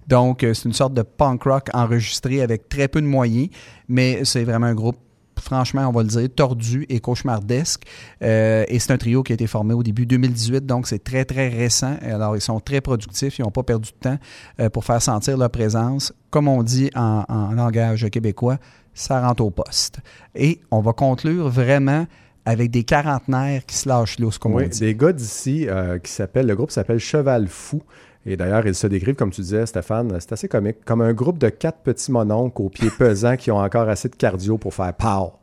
Donc, 0.08 0.44
euh, 0.44 0.56
c'est 0.56 0.66
une 0.68 0.74
sorte 0.74 0.96
de 0.96 1.04
punk 1.04 1.44
rock 1.44 1.70
enregistré 1.74 2.42
avec 2.42 2.68
très 2.68 2.88
peu 2.88 3.00
de 3.00 3.06
moyens, 3.06 3.50
mais 3.88 4.26
c'est 4.26 4.44
vraiment 4.44 4.66
un 4.66 4.74
groupe 4.74 4.98
franchement, 5.40 5.88
on 5.88 5.92
va 5.92 6.04
le 6.04 6.10
dire, 6.10 6.28
tordu 6.36 6.86
et 6.90 7.00
cauchemardesque. 7.00 7.84
Euh, 8.22 8.64
et 8.68 8.80
c'est 8.80 8.92
un 8.92 8.98
trio 8.98 9.24
qui 9.24 9.34
a 9.34 9.36
été 9.36 9.48
formé 9.48 9.74
au 9.74 9.84
début 9.84 10.06
2018, 10.06 10.66
donc 10.66 10.88
c'est 10.88 11.04
très, 11.04 11.26
très 11.26 11.50
récent. 11.50 11.96
Alors, 12.02 12.36
ils 12.36 12.42
sont 12.42 12.60
très 12.60 12.82
productifs, 12.82 13.40
ils 13.40 13.44
n'ont 13.44 13.52
pas 13.52 13.64
perdu 13.64 13.92
de 13.92 13.98
temps 14.10 14.18
euh, 14.60 14.70
pour 14.70 14.86
faire 14.86 15.02
sentir 15.02 15.38
leur 15.38 15.50
présence. 15.50 16.14
Comme 16.30 16.48
on 16.48 16.64
dit 16.64 16.90
en, 16.96 17.24
en 17.28 17.52
langage 17.52 18.10
québécois, 18.10 18.58
ça 18.94 19.22
rentre 19.26 19.44
au 19.44 19.52
poste. 19.52 20.00
Et 20.36 20.62
on 20.72 20.82
va 20.82 20.94
conclure 20.94 21.50
vraiment 21.50 22.06
avec 22.46 22.70
des 22.72 22.84
quarantenaires 22.84 23.66
qui 23.66 23.76
se 23.76 23.90
lâchent 23.90 24.20
l'os, 24.20 24.38
comme 24.38 24.54
Oui, 24.54 24.66
on 24.66 24.70
dit. 24.70 24.80
des 24.80 24.96
gars 24.96 25.12
d'ici 25.14 25.68
euh, 25.68 25.98
qui 25.98 26.12
s'appellent, 26.12 26.46
le 26.46 26.56
groupe 26.56 26.70
s'appelle 26.72 27.00
Cheval 27.00 27.48
Fou. 27.48 27.82
Et 28.26 28.38
d'ailleurs, 28.38 28.66
ils 28.66 28.76
se 28.76 28.88
décrivent, 28.88 29.16
comme 29.16 29.32
tu 29.32 29.42
disais, 29.42 29.66
Stéphane, 29.66 30.16
c'est 30.20 30.32
assez 30.32 30.48
comique, 30.48 30.84
comme 30.84 31.02
un 31.02 31.14
groupe 31.14 31.38
de 31.38 31.50
quatre 31.50 31.80
petits 31.80 32.12
mononcles 32.12 32.62
aux 32.62 32.70
pieds 32.70 32.90
pesants 32.90 33.38
qui 33.38 33.52
ont 33.52 33.60
encore 33.60 33.88
assez 33.88 34.10
de 34.10 34.16
cardio 34.16 34.58
pour 34.58 34.74
faire 34.74 34.94
pow. 34.94 35.34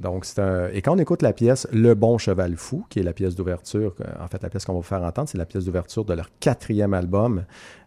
Donc, 0.00 0.24
c'est 0.24 0.40
un... 0.40 0.68
Et 0.68 0.80
quand 0.80 0.94
on 0.94 0.98
écoute 0.98 1.20
la 1.20 1.34
pièce 1.34 1.68
Le 1.72 1.94
Bon 1.94 2.16
Cheval 2.16 2.56
Fou, 2.56 2.84
qui 2.88 3.00
est 3.00 3.02
la 3.02 3.12
pièce 3.12 3.34
d'ouverture, 3.34 3.94
en 4.18 4.26
fait, 4.28 4.42
la 4.42 4.48
pièce 4.48 4.64
qu'on 4.64 4.72
va 4.72 4.78
vous 4.78 4.82
faire 4.82 5.02
entendre, 5.02 5.28
c'est 5.28 5.38
la 5.38 5.44
pièce 5.44 5.66
d'ouverture 5.66 6.04
de 6.04 6.14
leur 6.14 6.30
quatrième 6.40 6.94
album 6.94 7.44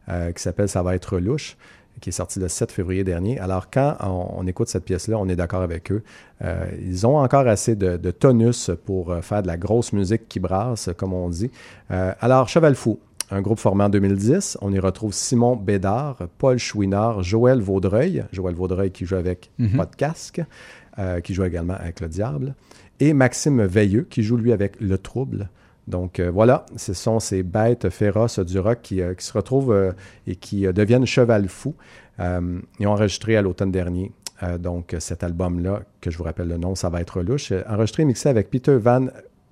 euh, 0.09 0.31
qui 0.31 0.41
s'appelle 0.41 0.69
Ça 0.69 0.83
va 0.83 0.95
être 0.95 1.17
louche 1.17 1.57
qui 2.01 2.09
est 2.09 2.13
sorti 2.13 2.39
le 2.39 2.47
7 2.47 2.71
février 2.71 3.03
dernier. 3.03 3.39
Alors, 3.39 3.69
quand 3.69 3.95
on, 4.01 4.47
écoute 4.47 4.67
cette 4.67 4.83
pièce-là, 4.83 5.15
on 5.19 5.29
est 5.29 5.35
d'accord 5.35 5.61
avec 5.61 5.91
eux. 5.91 6.01
Euh, 6.43 6.65
ils 6.81 7.05
ont 7.05 7.17
encore 7.17 7.47
assez 7.47 7.75
de, 7.75 8.11
tonus 8.11 8.71
pour 8.83 9.11
euh, 9.11 9.21
faire 9.21 9.43
de 9.43 9.47
la 9.47 9.57
grosse 9.57 9.93
musique 9.93 10.27
qui 10.27 10.39
brasse, 10.39 10.89
comme 10.97 11.13
on 11.13 11.29
dit. 11.29 11.51
Alors, 11.89 12.49
Cheval 12.49 12.73
Fou, 12.73 12.99
un 13.33 13.41
groupe 13.41 13.59
formé 13.59 13.83
en 13.83 13.89
2010. 13.89 14.59
On 14.61 14.71
y 14.71 14.79
retrouve 14.79 15.13
Simon 15.13 15.55
Bédard, 15.55 16.27
Paul 16.37 16.57
Chouinard, 16.57 17.23
Joël 17.23 17.59
Vaudreuil, 17.59 18.25
Joël 18.31 18.55
Vaudreuil 18.55 18.91
qui 18.91 19.05
joue 19.05 19.15
avec. 19.15 19.51
Pas 19.75 19.85
de 19.85 19.95
casque, 19.95 20.41
euh, 20.99 21.19
qui 21.19 21.33
joue 21.33 21.43
également 21.43 21.73
avec 21.73 21.99
Le 21.99 22.07
Diable, 22.07 22.55
et 22.99 23.13
Maxime 23.13 23.63
Veilleux, 23.65 24.05
qui 24.09 24.23
joue 24.23 24.37
lui 24.37 24.53
avec 24.53 24.79
Le 24.79 24.97
Trouble. 24.97 25.49
Donc 25.87 26.19
euh, 26.19 26.31
voilà, 26.31 26.65
ce 26.77 26.93
sont 26.93 27.19
ces 27.19 27.43
bêtes 27.43 27.89
féroces 27.89 28.39
du 28.39 28.59
rock 28.59 28.79
qui, 28.81 29.01
euh, 29.01 29.13
qui 29.13 29.25
se 29.25 29.33
retrouvent 29.33 29.73
euh, 29.73 29.91
et 30.27 30.35
qui 30.35 30.61
deviennent 30.71 31.05
cheval. 31.05 31.47
Euh, 32.19 32.59
ils 32.79 32.87
ont 32.87 32.91
enregistré 32.91 33.35
à 33.35 33.41
l'automne 33.41 33.71
dernier. 33.71 34.11
donc 34.59 34.95
cet 34.99 35.23
album-là, 35.23 35.83
que 36.01 36.11
je 36.11 36.17
vous 36.17 36.23
rappelle 36.23 36.47
le 36.47 36.57
nom, 36.57 36.75
ça 36.75 36.89
va 36.89 37.01
être 37.01 37.21
louche. 37.21 37.51
Enregistré 37.67 38.03
et 38.03 38.05
mixé 38.05 38.29
avec 38.29 38.49
Peter 38.49 38.77
Van 38.77 39.07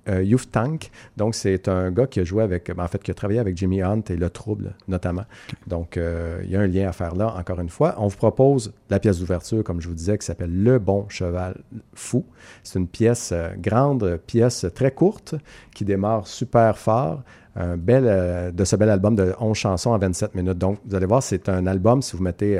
euh, 0.08 0.36
Tank. 0.50 0.90
Donc 1.16 1.34
c'est 1.34 1.68
un 1.68 1.90
gars 1.90 2.06
qui 2.06 2.20
a 2.20 2.24
joué 2.24 2.42
avec, 2.42 2.70
en 2.76 2.88
fait, 2.88 3.02
qui 3.02 3.10
a 3.10 3.14
travaillé 3.14 3.40
avec 3.40 3.56
Jimmy 3.56 3.82
Hunt 3.82 4.02
et 4.08 4.16
Le 4.16 4.30
Trouble 4.30 4.74
notamment. 4.88 5.24
Donc 5.66 5.96
euh, 5.96 6.40
il 6.44 6.50
y 6.50 6.56
a 6.56 6.60
un 6.60 6.66
lien 6.66 6.88
à 6.88 6.92
faire 6.92 7.14
là, 7.14 7.34
encore 7.36 7.60
une 7.60 7.68
fois. 7.68 7.94
On 7.98 8.08
vous 8.08 8.16
propose 8.16 8.72
la 8.90 8.98
pièce 8.98 9.18
d'ouverture, 9.18 9.62
comme 9.64 9.80
je 9.80 9.88
vous 9.88 9.94
disais, 9.94 10.18
qui 10.18 10.26
s'appelle 10.26 10.62
Le 10.62 10.78
Bon 10.78 11.06
Cheval 11.08 11.56
Fou. 11.94 12.24
C'est 12.62 12.78
une 12.78 12.88
pièce, 12.88 13.30
euh, 13.32 13.50
grande 13.58 14.18
pièce 14.26 14.66
très 14.74 14.90
courte, 14.90 15.34
qui 15.74 15.84
démarre 15.84 16.26
super 16.26 16.78
fort. 16.78 17.22
Un 17.54 17.76
bel, 17.76 18.04
euh, 18.06 18.50
de 18.50 18.64
ce 18.64 18.76
bel 18.76 18.88
album 18.88 19.14
de 19.14 19.34
11 19.38 19.56
chansons 19.56 19.90
en 19.90 19.98
27 19.98 20.34
minutes. 20.34 20.56
Donc, 20.56 20.78
vous 20.86 20.94
allez 20.94 21.06
voir, 21.06 21.22
c'est 21.22 21.50
un 21.50 21.66
album, 21.66 22.00
si 22.00 22.16
vous 22.16 22.22
mettez 22.22 22.58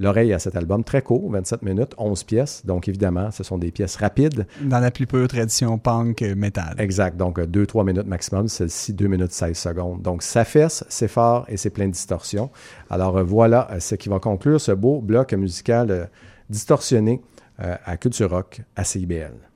l'oreille 0.00 0.32
à 0.32 0.38
cet 0.38 0.56
album, 0.56 0.84
très 0.84 1.02
court, 1.02 1.30
27 1.30 1.62
minutes, 1.62 1.94
11 1.98 2.24
pièces. 2.24 2.66
Donc, 2.66 2.88
évidemment, 2.88 3.30
ce 3.30 3.44
sont 3.44 3.58
des 3.58 3.70
pièces 3.70 3.96
rapides. 3.96 4.46
Dans 4.62 4.80
la 4.80 4.90
plus 4.90 5.06
pure 5.06 5.28
tradition 5.28 5.78
punk 5.78 6.22
euh, 6.22 6.34
metal. 6.34 6.74
Exact. 6.78 7.16
Donc, 7.16 7.38
2-3 7.38 7.86
minutes 7.86 8.06
maximum. 8.06 8.48
Celle-ci, 8.48 8.92
2 8.92 9.06
minutes 9.06 9.32
16 9.32 9.56
secondes. 9.56 10.02
Donc, 10.02 10.22
ça 10.22 10.44
fesse, 10.44 10.84
c'est 10.88 11.08
fort 11.08 11.44
et 11.48 11.56
c'est 11.56 11.70
plein 11.70 11.86
de 11.86 11.92
distorsions. 11.92 12.50
Alors, 12.90 13.18
euh, 13.18 13.22
voilà 13.22 13.68
euh, 13.70 13.80
ce 13.80 13.94
qui 13.94 14.08
va 14.08 14.18
conclure 14.18 14.60
ce 14.60 14.72
beau 14.72 15.00
bloc 15.00 15.32
musical 15.34 15.90
euh, 15.90 16.04
distorsionné 16.50 17.20
euh, 17.60 17.76
à 17.84 17.96
Culture 17.96 18.30
Rock 18.30 18.62
à 18.76 18.84
CIBL. 18.84 19.53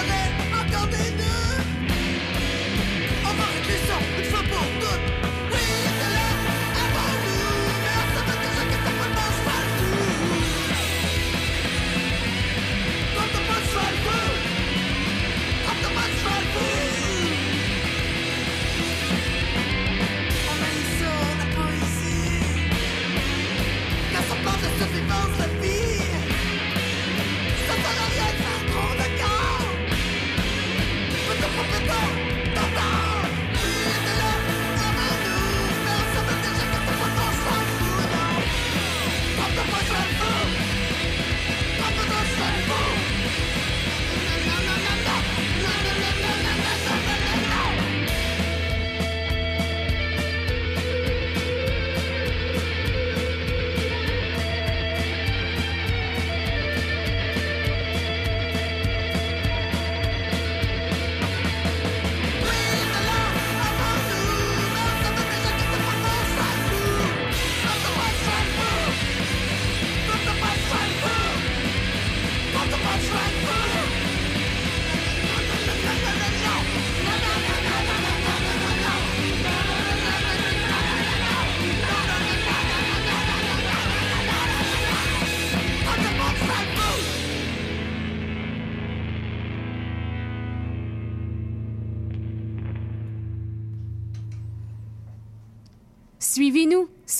jamais, 0.00 0.26
attendez-nous 0.60 1.52
On 3.24 3.32
va 3.38 3.44
régler 3.54 3.80
ça 3.86 3.96
une 4.18 4.28
pour 4.50 4.66
Oui, 5.52 5.66
c'est 5.98 6.12
là, 6.16 6.28
avant 6.84 7.12
nous 7.24 7.56
Mais 7.82 7.94
on 8.00 8.06
se 8.14 8.20
que 8.42 8.48
chaque 8.56 8.74
étape 8.78 8.98
ne 9.00 9.08
mange 9.18 9.40
pas 9.46 9.60
le 9.64 9.70
coup 9.78 10.40
On 13.16 13.26
te 13.32 13.40
mange 13.48 13.70
le 13.90 13.98
On 15.68 15.76
le 15.82 15.90
On 20.50 20.56
a 20.62 20.70
la 21.40 21.46
poésie 21.56 22.40
La 24.14 24.20
sorte 24.28 24.44
de 24.62 24.68
survivance, 24.78 25.34
la 25.38 25.48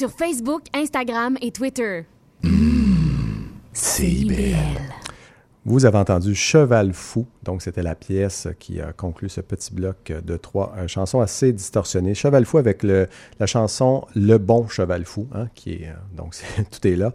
sur 0.01 0.11
Facebook, 0.11 0.63
Instagram 0.75 1.37
et 1.43 1.51
Twitter. 1.51 2.07
CIBL. 3.75 4.55
Vous 5.67 5.85
avez 5.85 5.99
entendu 5.99 6.35
Cheval 6.35 6.95
Fou, 6.95 7.27
donc 7.43 7.61
c'était 7.61 7.83
la 7.83 7.95
pièce 7.95 8.49
qui 8.59 8.81
a 8.81 8.95
conclu 8.95 9.29
ce 9.29 9.43
petit 9.43 9.75
bloc 9.75 10.11
de 10.25 10.37
trois 10.39 10.73
euh, 10.79 10.89
chansons 10.89 11.21
assez 11.21 11.53
distorsionnées. 11.53 12.15
Cheval 12.15 12.47
Fou 12.47 12.57
avec 12.57 12.83
le, 12.83 13.09
la 13.39 13.45
chanson 13.45 14.07
Le 14.17 14.39
Bon 14.39 14.67
Cheval 14.69 15.05
Fou, 15.05 15.29
hein, 15.35 15.49
qui 15.55 15.75
est, 15.75 15.89
euh, 15.89 16.17
donc 16.17 16.33
c'est- 16.35 16.65
tout 16.71 16.89
est 16.89 16.97
là, 16.97 17.13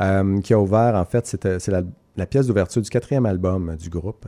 euh, 0.00 0.38
qui 0.42 0.52
a 0.52 0.60
ouvert, 0.60 0.94
en 0.94 1.06
fait, 1.06 1.26
c'était- 1.26 1.58
c'est 1.58 1.72
la, 1.72 1.80
la 2.18 2.26
pièce 2.26 2.46
d'ouverture 2.48 2.82
du 2.82 2.90
quatrième 2.90 3.24
album 3.24 3.76
du 3.76 3.88
groupe. 3.88 4.26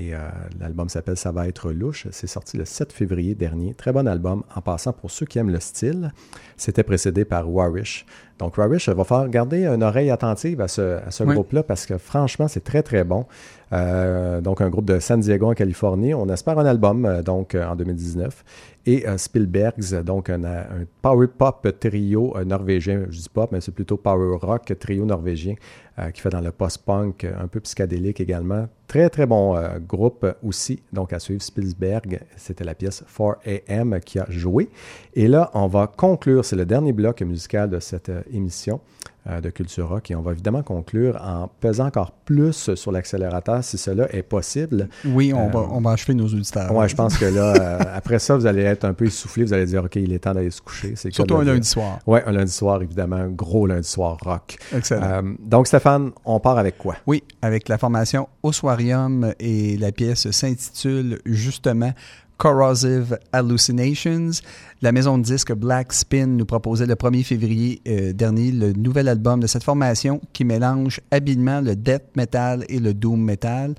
Et 0.00 0.14
euh, 0.14 0.18
l'album 0.58 0.88
s'appelle 0.88 1.18
Ça 1.18 1.30
va 1.30 1.46
être 1.46 1.72
louche. 1.72 2.06
C'est 2.10 2.26
sorti 2.26 2.56
le 2.56 2.64
7 2.64 2.90
février 2.90 3.34
dernier. 3.34 3.74
Très 3.74 3.92
bon 3.92 4.08
album. 4.08 4.44
En 4.56 4.62
passant, 4.62 4.94
pour 4.94 5.10
ceux 5.10 5.26
qui 5.26 5.38
aiment 5.38 5.50
le 5.50 5.60
style, 5.60 6.12
c'était 6.56 6.84
précédé 6.84 7.26
par 7.26 7.50
Warish. 7.52 8.06
Donc, 8.38 8.56
Warish 8.56 8.88
va 8.88 9.04
faire 9.04 9.28
garder 9.28 9.66
une 9.66 9.82
oreille 9.82 10.10
attentive 10.10 10.62
à 10.62 10.68
ce, 10.68 11.04
à 11.06 11.10
ce 11.10 11.22
Oui. 11.24 11.34
groupe-là 11.34 11.62
parce 11.62 11.84
que 11.84 11.98
franchement, 11.98 12.48
c'est 12.48 12.64
très, 12.64 12.82
très 12.82 13.04
bon. 13.04 13.26
Euh, 13.74 14.40
donc, 14.40 14.62
un 14.62 14.70
groupe 14.70 14.86
de 14.86 14.98
San 15.00 15.20
Diego 15.20 15.50
en 15.50 15.54
Californie. 15.54 16.14
On 16.14 16.26
espère 16.30 16.58
un 16.58 16.64
album 16.64 17.04
euh, 17.04 17.22
donc 17.22 17.54
euh, 17.54 17.66
en 17.68 17.76
2019. 17.76 18.42
Et 18.86 19.06
euh, 19.06 19.18
Spielbergs, 19.18 20.02
donc 20.02 20.30
un, 20.30 20.42
un 20.44 20.64
power 21.02 21.26
pop 21.26 21.68
trio 21.78 22.34
euh, 22.38 22.44
norvégien. 22.46 23.02
Je 23.10 23.18
dis 23.18 23.28
pop, 23.28 23.50
mais 23.52 23.60
c'est 23.60 23.72
plutôt 23.74 23.98
power 23.98 24.38
rock 24.40 24.72
trio 24.80 25.04
norvégien 25.04 25.54
euh, 25.54 25.89
qui 26.12 26.20
fait 26.20 26.30
dans 26.30 26.40
le 26.40 26.52
post-punk, 26.52 27.24
euh, 27.24 27.32
un 27.38 27.48
peu 27.48 27.60
psychédélique 27.60 28.20
également. 28.20 28.68
Très, 28.90 29.08
très 29.08 29.26
bon 29.26 29.54
euh, 29.54 29.78
groupe 29.78 30.26
aussi. 30.42 30.82
Donc, 30.92 31.12
à 31.12 31.20
suivre 31.20 31.42
Spielberg, 31.42 32.20
c'était 32.36 32.64
la 32.64 32.74
pièce 32.74 33.04
4AM 33.16 34.00
qui 34.00 34.18
a 34.18 34.26
joué. 34.28 34.68
Et 35.14 35.28
là, 35.28 35.50
on 35.54 35.68
va 35.68 35.86
conclure, 35.86 36.44
c'est 36.44 36.56
le 36.56 36.64
dernier 36.64 36.92
bloc 36.92 37.22
musical 37.22 37.70
de 37.70 37.78
cette 37.78 38.08
euh, 38.08 38.22
émission 38.32 38.80
euh, 39.19 39.19
de 39.42 39.50
Culture 39.50 39.88
Rock. 39.88 40.10
Et 40.10 40.14
on 40.16 40.22
va 40.22 40.32
évidemment 40.32 40.62
conclure 40.62 41.16
en 41.22 41.48
pesant 41.60 41.86
encore 41.86 42.12
plus 42.12 42.74
sur 42.74 42.90
l'accélérateur 42.92 43.62
si 43.62 43.76
cela 43.78 44.06
est 44.14 44.22
possible. 44.22 44.88
Oui, 45.04 45.32
on, 45.34 45.48
Euh, 45.48 45.50
va, 45.50 45.58
on 45.70 45.80
va 45.80 45.90
achever 45.92 46.14
nos 46.14 46.26
auditeurs. 46.26 46.74
Ouais, 46.74 46.88
je 46.88 46.94
pense 46.96 47.18
que 47.18 47.26
là, 47.26 47.52
euh, 47.54 47.78
après 47.94 48.18
ça, 48.18 48.36
vous 48.36 48.46
allez 48.46 48.62
être 48.62 48.84
un 48.84 48.94
peu 48.94 49.06
essoufflé. 49.06 49.44
Vous 49.44 49.52
allez 49.52 49.66
dire, 49.66 49.84
OK, 49.84 49.96
il 49.96 50.12
est 50.12 50.20
temps 50.20 50.32
d'aller 50.34 50.50
se 50.50 50.60
coucher. 50.62 50.94
Surtout 50.96 51.36
un 51.36 51.44
lundi 51.44 51.68
soir. 51.68 51.98
Oui, 52.06 52.20
un 52.26 52.32
lundi 52.32 52.52
soir, 52.52 52.82
évidemment. 52.82 53.16
Un 53.16 53.28
gros 53.28 53.66
lundi 53.66 53.88
soir 53.88 54.16
rock. 54.24 54.56
Excellent. 54.74 55.02
Euh, 55.02 55.22
donc, 55.40 55.66
Stéphane, 55.66 56.10
on 56.24 56.40
part 56.40 56.58
avec 56.58 56.78
quoi? 56.78 56.96
Oui, 57.06 57.22
avec 57.42 57.68
la 57.68 57.78
formation 57.78 58.28
Oswarium 58.42 59.32
et 59.38 59.76
la 59.76 59.92
pièce 59.92 60.30
s'intitule 60.30 61.18
justement 61.26 61.92
Corrosive 62.40 63.18
Hallucinations. 63.34 64.40
La 64.80 64.92
maison 64.92 65.18
de 65.18 65.22
disques 65.22 65.52
Black 65.52 65.92
Spin 65.92 66.26
nous 66.26 66.46
proposait 66.46 66.86
le 66.86 66.94
1er 66.94 67.22
février 67.22 67.82
euh, 67.86 68.14
dernier 68.14 68.50
le 68.50 68.72
nouvel 68.72 69.08
album 69.08 69.40
de 69.40 69.46
cette 69.46 69.62
formation 69.62 70.22
qui 70.32 70.46
mélange 70.46 71.02
habilement 71.10 71.60
le 71.60 71.76
death 71.76 72.16
metal 72.16 72.64
et 72.70 72.78
le 72.78 72.94
doom 72.94 73.22
metal. 73.22 73.74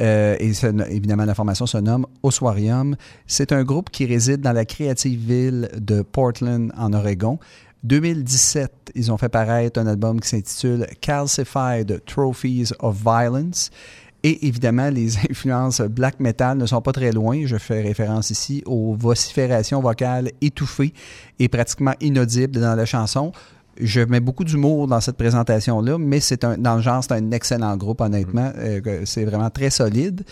Euh, 0.00 0.36
et 0.40 0.50
évidemment, 0.90 1.24
la 1.24 1.36
formation 1.36 1.66
se 1.66 1.78
nomme 1.78 2.04
Oswarium. 2.24 2.96
C'est 3.28 3.52
un 3.52 3.62
groupe 3.62 3.90
qui 3.90 4.06
réside 4.06 4.40
dans 4.40 4.52
la 4.52 4.64
créative 4.64 5.20
ville 5.20 5.68
de 5.78 6.02
Portland, 6.02 6.72
en 6.76 6.92
Oregon. 6.92 7.38
2017, 7.84 8.90
ils 8.96 9.12
ont 9.12 9.18
fait 9.18 9.28
paraître 9.28 9.80
un 9.80 9.86
album 9.86 10.20
qui 10.20 10.28
s'intitule 10.28 10.86
Calcified 11.00 12.02
Trophies 12.06 12.72
of 12.80 12.96
Violence. 12.96 13.70
Et 14.22 14.46
évidemment, 14.46 14.90
les 14.90 15.16
influences 15.30 15.80
black 15.80 16.20
metal 16.20 16.58
ne 16.58 16.66
sont 16.66 16.82
pas 16.82 16.92
très 16.92 17.12
loin. 17.12 17.42
Je 17.44 17.56
fais 17.56 17.82
référence 17.82 18.30
ici 18.30 18.62
aux 18.66 18.94
vociférations 18.94 19.80
vocales 19.80 20.30
étouffées 20.40 20.92
et 21.38 21.48
pratiquement 21.48 21.94
inaudibles 22.00 22.60
dans 22.60 22.74
la 22.74 22.84
chanson. 22.84 23.32
Je 23.80 24.00
mets 24.00 24.20
beaucoup 24.20 24.44
d'humour 24.44 24.88
dans 24.88 25.00
cette 25.00 25.16
présentation-là, 25.16 25.96
mais 25.96 26.20
c'est 26.20 26.44
un, 26.44 26.58
dans 26.58 26.76
le 26.76 26.82
genre, 26.82 27.02
c'est 27.02 27.12
un 27.12 27.30
excellent 27.30 27.76
groupe, 27.76 28.00
honnêtement. 28.02 28.52
Euh, 28.58 28.80
que 28.80 29.06
c'est 29.06 29.24
vraiment 29.24 29.48
très 29.48 29.70
solide. 29.70 30.22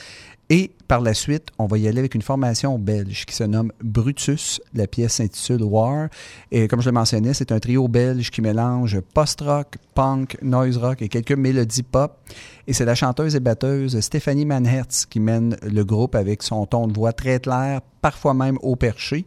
Et 0.50 0.70
par 0.88 1.02
la 1.02 1.12
suite, 1.12 1.48
on 1.58 1.66
va 1.66 1.76
y 1.76 1.86
aller 1.86 1.98
avec 1.98 2.14
une 2.14 2.22
formation 2.22 2.78
belge 2.78 3.26
qui 3.26 3.34
se 3.34 3.44
nomme 3.44 3.70
Brutus. 3.82 4.62
La 4.72 4.86
pièce 4.86 5.14
s'intitule 5.14 5.62
War. 5.62 6.08
Et 6.50 6.66
comme 6.68 6.80
je 6.80 6.88
le 6.88 6.92
mentionnais, 6.92 7.34
c'est 7.34 7.52
un 7.52 7.58
trio 7.58 7.86
belge 7.86 8.30
qui 8.30 8.40
mélange 8.40 8.98
post-rock, 9.12 9.76
punk, 9.94 10.38
noise 10.40 10.78
rock 10.78 11.02
et 11.02 11.08
quelques 11.08 11.32
mélodies 11.32 11.82
pop. 11.82 12.18
Et 12.66 12.72
c'est 12.72 12.86
la 12.86 12.94
chanteuse 12.94 13.36
et 13.36 13.40
batteuse 13.40 14.00
Stéphanie 14.00 14.46
Manhertz 14.46 15.04
qui 15.04 15.20
mène 15.20 15.58
le 15.62 15.84
groupe 15.84 16.14
avec 16.14 16.42
son 16.42 16.64
ton 16.64 16.86
de 16.86 16.94
voix 16.94 17.12
très 17.12 17.40
clair, 17.40 17.82
parfois 18.00 18.32
même 18.32 18.56
au 18.62 18.74
perché. 18.74 19.26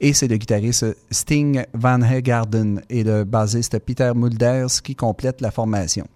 Et 0.00 0.12
c'est 0.12 0.28
le 0.28 0.36
guitariste 0.36 0.84
Sting 1.10 1.64
Van 1.72 2.02
Hegarden 2.02 2.82
et 2.90 3.04
le 3.04 3.24
bassiste 3.24 3.78
Peter 3.78 4.12
Mulders 4.14 4.82
qui 4.82 4.94
complètent 4.94 5.40
la 5.40 5.50
formation. 5.50 6.06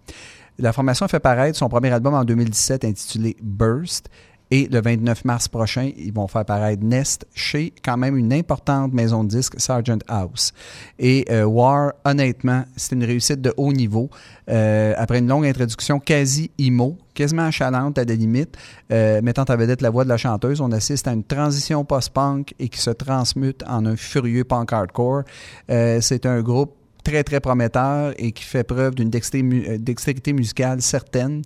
La 0.58 0.72
formation 0.72 1.08
fait 1.08 1.18
paraître 1.18 1.58
son 1.58 1.68
premier 1.70 1.90
album 1.90 2.12
en 2.12 2.24
2017 2.24 2.84
intitulé 2.84 3.36
Burst. 3.42 4.10
Et 4.54 4.68
le 4.70 4.82
29 4.82 5.24
mars 5.24 5.48
prochain, 5.48 5.90
ils 5.96 6.12
vont 6.12 6.28
faire 6.28 6.44
paraître 6.44 6.84
Nest 6.84 7.26
chez 7.34 7.72
quand 7.82 7.96
même 7.96 8.18
une 8.18 8.34
importante 8.34 8.92
maison 8.92 9.24
de 9.24 9.30
disques, 9.30 9.58
Sargent 9.58 10.00
House. 10.08 10.52
Et 10.98 11.24
euh, 11.30 11.44
War, 11.44 11.94
honnêtement, 12.04 12.64
c'est 12.76 12.94
une 12.94 13.04
réussite 13.04 13.40
de 13.40 13.54
haut 13.56 13.72
niveau. 13.72 14.10
Euh, 14.50 14.92
après 14.98 15.20
une 15.20 15.28
longue 15.28 15.46
introduction 15.46 15.98
quasi 16.00 16.50
emo, 16.58 16.98
quasiment 17.14 17.46
achalante 17.46 17.96
à 17.96 18.04
la 18.04 18.14
limite, 18.14 18.58
euh, 18.92 19.22
mettant 19.22 19.46
en 19.48 19.56
vedette 19.56 19.80
la 19.80 19.88
voix 19.88 20.04
de 20.04 20.10
la 20.10 20.18
chanteuse, 20.18 20.60
on 20.60 20.70
assiste 20.70 21.08
à 21.08 21.14
une 21.14 21.24
transition 21.24 21.82
post-punk 21.86 22.52
et 22.58 22.68
qui 22.68 22.78
se 22.78 22.90
transmute 22.90 23.64
en 23.66 23.86
un 23.86 23.96
furieux 23.96 24.44
punk 24.44 24.70
hardcore. 24.70 25.22
C'est 25.66 26.26
un 26.26 26.42
groupe 26.42 26.74
très, 27.04 27.24
très 27.24 27.40
prometteur 27.40 28.12
et 28.18 28.32
qui 28.32 28.44
fait 28.44 28.64
preuve 28.64 28.96
d'une 28.96 29.08
dextérité 29.08 30.34
musicale 30.34 30.82
certaine. 30.82 31.40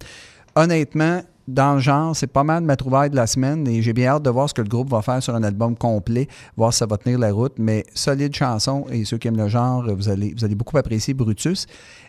Honnêtement, 0.57 1.23
dans 1.49 1.75
le 1.75 1.81
genre, 1.81 2.15
c'est 2.17 2.27
pas 2.27 2.45
mal 2.45 2.65
ma 2.65 2.77
trouvaille 2.77 3.11
de 3.11 3.17
la 3.17 3.27
semaine 3.27 3.67
et 3.69 3.81
j'ai 3.83 3.93
bien 3.93 4.11
hâte 4.11 4.23
de 4.23 4.31
voir 4.31 4.49
ce 4.49 4.55
que 4.55 4.63
le 4.63 4.69
groupe 4.69 4.91
va 4.91 5.03
faire 5.03 5.23
sur 5.23 5.35
un 5.35 5.43
album 5.43 5.77
complet, 5.77 6.27
voir 6.57 6.73
si 6.73 6.81
ça 6.81 6.87
va 6.87 6.97
tenir 6.97 7.19
la 7.19 7.33
route. 7.33 7.55
Mais 7.59 7.85
solide 7.95 8.35
chanson 8.35 8.87
et 8.91 9.05
ceux 9.05 9.19
qui 9.19 9.29
aiment 9.29 9.37
le 9.37 9.49
genre, 9.49 9.85
vous 9.95 10.09
allez, 10.09 10.35
vous 10.37 10.45
allez 10.45 10.55
beaucoup 10.55 10.77
apprécier 10.77 11.15
Brutus. 11.15 11.67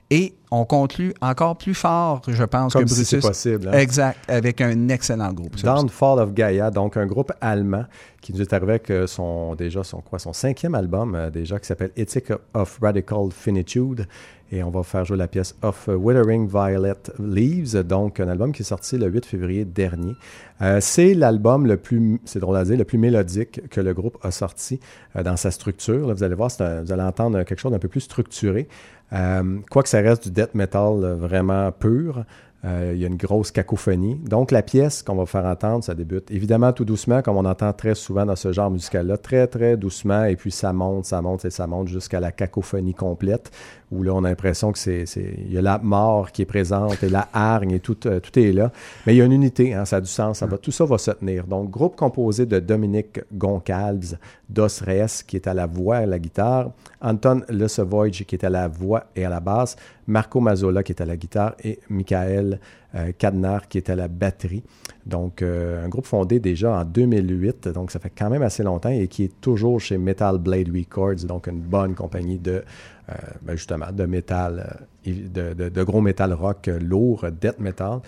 Et 0.09 0.35
on 0.51 0.63
conclut 0.63 1.13
encore 1.19 1.57
plus 1.57 1.73
fort, 1.73 2.21
je 2.25 2.43
pense, 2.45 2.71
Comme 2.71 2.85
que 2.85 2.89
si 2.89 2.95
Brutus. 2.95 3.09
c'est 3.09 3.27
possible, 3.27 3.67
hein. 3.67 3.77
Exact, 3.77 4.17
avec 4.29 4.61
un 4.61 4.87
excellent 4.87 5.33
groupe. 5.33 5.57
Downfall 5.61 6.19
of 6.19 6.33
Gaia, 6.33 6.71
donc 6.71 6.95
un 6.95 7.05
groupe 7.05 7.33
allemand 7.41 7.83
qui 8.21 8.31
nous 8.31 8.41
est 8.41 8.53
arrivé 8.53 8.71
avec 8.73 8.89
euh, 8.89 9.05
son, 9.05 9.55
déjà 9.55 9.83
son, 9.83 9.99
quoi, 9.99 10.17
son 10.17 10.31
cinquième 10.31 10.75
album, 10.75 11.13
euh, 11.13 11.29
déjà, 11.29 11.59
qui 11.59 11.67
s'appelle 11.67 11.91
Ethic 11.97 12.31
of 12.53 12.79
Radical 12.81 13.31
Finitude. 13.31 14.07
Et 14.51 14.63
on 14.63 14.69
va 14.69 14.83
faire 14.83 15.03
jouer 15.03 15.17
la 15.17 15.27
pièce 15.27 15.55
Of 15.61 15.89
Withering 15.89 16.47
Violet 16.47 16.93
Leaves, 17.19 17.83
donc 17.83 18.19
un 18.21 18.29
album 18.29 18.53
qui 18.53 18.61
est 18.61 18.65
sorti 18.65 18.97
le 18.97 19.07
8 19.07 19.25
février 19.25 19.65
dernier. 19.65 20.13
Euh, 20.61 20.79
c'est 20.81 21.13
l'album 21.13 21.67
le 21.67 21.77
plus, 21.77 22.19
c'est 22.25 22.39
drôle 22.39 22.55
à 22.55 22.63
dire, 22.63 22.77
le 22.77 22.85
plus 22.85 22.97
mélodique 22.97 23.67
que 23.69 23.81
le 23.81 23.93
groupe 23.93 24.17
a 24.23 24.31
sorti 24.31 24.79
euh, 25.15 25.23
dans 25.23 25.35
sa 25.35 25.51
structure. 25.51 26.07
Là, 26.07 26.13
vous 26.13 26.23
allez 26.23 26.35
voir, 26.35 26.49
vous 26.49 26.91
allez 26.91 27.03
entendre 27.03 27.43
quelque 27.43 27.59
chose 27.59 27.71
d'un 27.71 27.79
peu 27.79 27.89
plus 27.89 28.01
structuré. 28.01 28.67
Euh, 29.13 29.59
Quoique 29.69 29.89
ça 29.89 29.99
reste 29.99 30.23
du 30.23 30.31
death 30.31 30.55
metal 30.55 31.15
vraiment 31.19 31.71
pur, 31.71 32.23
il 32.63 32.97
y 32.97 33.05
a 33.05 33.07
une 33.07 33.15
grosse 33.15 33.51
cacophonie. 33.51 34.15
Donc, 34.15 34.51
la 34.51 34.61
pièce 34.61 35.01
qu'on 35.01 35.15
va 35.15 35.25
faire 35.25 35.45
entendre, 35.45 35.85
ça 35.85 35.95
débute 35.95 36.29
évidemment 36.31 36.73
tout 36.73 36.83
doucement, 36.83 37.21
comme 37.21 37.37
on 37.37 37.45
entend 37.45 37.71
très 37.71 37.95
souvent 37.95 38.25
dans 38.25 38.35
ce 38.35 38.51
genre 38.51 38.69
musical-là, 38.69 39.17
très, 39.17 39.47
très 39.47 39.77
doucement, 39.77 40.25
et 40.25 40.35
puis 40.35 40.51
ça 40.51 40.73
monte, 40.73 41.05
ça 41.05 41.21
monte 41.21 41.45
et 41.45 41.49
ça 41.49 41.65
monte 41.65 41.87
jusqu'à 41.87 42.19
la 42.19 42.33
cacophonie 42.33 42.93
complète, 42.93 43.51
où 43.91 44.03
là, 44.03 44.13
on 44.13 44.23
a 44.25 44.29
l'impression 44.29 44.71
que 44.73 44.79
c'est, 44.79 45.05
c'est- 45.05 45.35
il 45.45 45.53
y 45.53 45.57
a 45.57 45.61
la 45.61 45.77
mort 45.77 46.31
qui 46.31 46.41
est 46.41 46.45
présente 46.45 47.01
et 47.03 47.09
la 47.09 47.29
hargne 47.31 47.71
et 47.71 47.79
tout, 47.79 47.97
euh, 48.05 48.19
tout 48.19 48.37
est 48.37 48.51
là. 48.51 48.71
Mais 49.05 49.13
il 49.15 49.17
y 49.17 49.21
a 49.21 49.25
une 49.25 49.31
unité, 49.31 49.73
hein, 49.73 49.85
ça 49.85 49.97
a 49.97 50.01
du 50.01 50.09
sens, 50.09 50.39
ça 50.39 50.45
va, 50.45 50.57
tout 50.57 50.71
ça 50.71 50.83
va 50.85 50.97
se 50.97 51.11
tenir. 51.11 51.47
Donc, 51.47 51.69
groupe 51.69 51.95
composé 51.95 52.45
de 52.45 52.59
Dominique 52.59 53.21
Goncalves, 53.33 54.17
Dos 54.49 54.67
Reyes, 54.85 55.23
qui 55.25 55.37
est 55.37 55.47
à 55.47 55.53
la 55.53 55.65
voix 55.67 56.01
et 56.01 56.03
à 56.03 56.07
la 56.07 56.19
guitare, 56.19 56.71
Anton 57.01 57.41
Lesevoj, 57.49 58.23
qui 58.25 58.35
est 58.35 58.43
à 58.43 58.49
la 58.49 58.67
voix 58.67 59.05
et 59.15 59.23
à 59.25 59.29
la 59.29 59.39
basse, 59.39 59.77
Marco 60.05 60.39
Mazzola, 60.39 60.83
qui 60.83 60.91
est 60.91 61.01
à 61.01 61.05
la 61.05 61.15
guitare, 61.17 61.55
et 61.63 61.79
Michael 61.89 62.59
euh, 62.95 63.11
Cadner, 63.17 63.57
qui 63.69 63.77
est 63.77 63.89
à 63.89 63.95
la 63.95 64.07
batterie. 64.07 64.63
Donc, 65.07 65.41
euh, 65.41 65.85
un 65.85 65.89
groupe 65.89 66.05
fondé 66.05 66.39
déjà 66.39 66.71
en 66.79 66.83
2008, 66.83 67.69
donc 67.69 67.91
ça 67.91 67.99
fait 67.99 68.11
quand 68.15 68.29
même 68.29 68.41
assez 68.41 68.61
longtemps, 68.63 68.89
et 68.89 69.07
qui 69.07 69.23
est 69.23 69.41
toujours 69.41 69.79
chez 69.79 69.97
Metal 69.97 70.37
Blade 70.37 70.69
Records, 70.75 71.25
donc 71.25 71.47
une 71.47 71.61
bonne 71.61 71.95
compagnie 71.95 72.37
de, 72.39 72.63
euh, 73.09 73.13
ben 73.41 73.55
justement, 73.55 73.85
euh, 73.87 74.63
de, 75.05 75.69
de- 75.69 75.83
gros 75.83 76.01
métal 76.01 76.33
rock 76.33 76.69
lourd, 76.81 77.25
death 77.39 77.59
metal. 77.59 77.99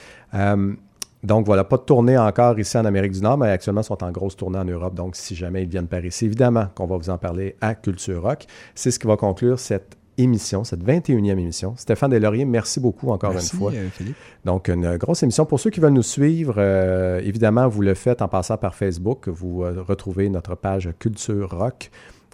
Donc 1.21 1.45
voilà, 1.45 1.65
pas 1.65 1.75
de 1.75 1.81
tournée 1.81 2.17
encore 2.17 2.57
ici 2.59 2.77
en 2.77 2.85
Amérique 2.85 3.11
du 3.11 3.21
Nord, 3.21 3.37
mais 3.37 3.49
actuellement 3.49 3.83
sont 3.83 4.01
en 4.03 4.11
grosse 4.11 4.37
tournée 4.37 4.57
en 4.57 4.63
Europe. 4.63 4.95
Donc 4.95 5.17
si 5.17 5.35
jamais 5.35 5.63
ils 5.63 5.69
viennent 5.69 5.87
par 5.87 6.03
ici, 6.05 6.25
évidemment 6.25 6.67
qu'on 6.75 6.85
va 6.87 6.95
vous 6.95 7.09
en 7.09 7.17
parler 7.17 7.57
à 7.59 7.75
Culture 7.75 8.21
Rock. 8.21 8.45
C'est 8.73 8.89
ce 8.89 8.99
qui 8.99 9.05
va 9.07 9.17
conclure 9.17 9.59
cette 9.59 9.97
émission, 10.19 10.63
cette 10.63 10.83
21e 10.83 11.31
émission. 11.31 11.73
Stéphane 11.77 12.11
Deslauriers, 12.11 12.45
merci 12.45 12.79
beaucoup 12.79 13.09
encore 13.09 13.31
Merci, 13.33 13.53
une 13.53 13.59
fois. 13.59 13.71
euh, 13.73 13.87
Philippe. 13.91 14.15
Donc, 14.45 14.69
une 14.69 14.97
grosse 14.97 15.23
émission. 15.23 15.45
Pour 15.45 15.59
ceux 15.59 15.69
qui 15.69 15.79
veulent 15.79 15.93
nous 15.93 16.01
suivre, 16.03 16.55
euh, 16.57 17.19
évidemment, 17.23 17.67
vous 17.67 17.81
le 17.81 17.93
faites 17.93 18.21
en 18.21 18.27
passant 18.27 18.57
par 18.57 18.75
Facebook. 18.75 19.27
Vous 19.27 19.63
euh, 19.63 19.83
retrouvez 19.87 20.29
notre 20.29 20.55
page 20.55 20.89
Culture 20.99 21.49
Rock 21.49 21.89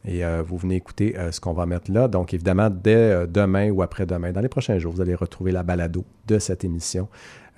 et 0.07 0.23
euh, 0.23 0.43
vous 0.45 0.57
venez 0.57 0.75
écouter 0.75 1.15
ce 1.31 1.39
qu'on 1.39 1.53
va 1.53 1.65
mettre 1.65 1.91
là. 1.91 2.07
Donc, 2.07 2.33
évidemment, 2.33 2.69
dès 2.69 3.25
demain 3.27 3.69
ou 3.71 3.81
après-demain, 3.81 4.31
dans 4.31 4.41
les 4.41 4.49
prochains 4.49 4.77
jours, 4.77 4.93
vous 4.93 5.01
allez 5.01 5.15
retrouver 5.15 5.51
la 5.51 5.63
balado 5.63 6.03
de 6.27 6.37
cette 6.39 6.63
émission 6.63 7.07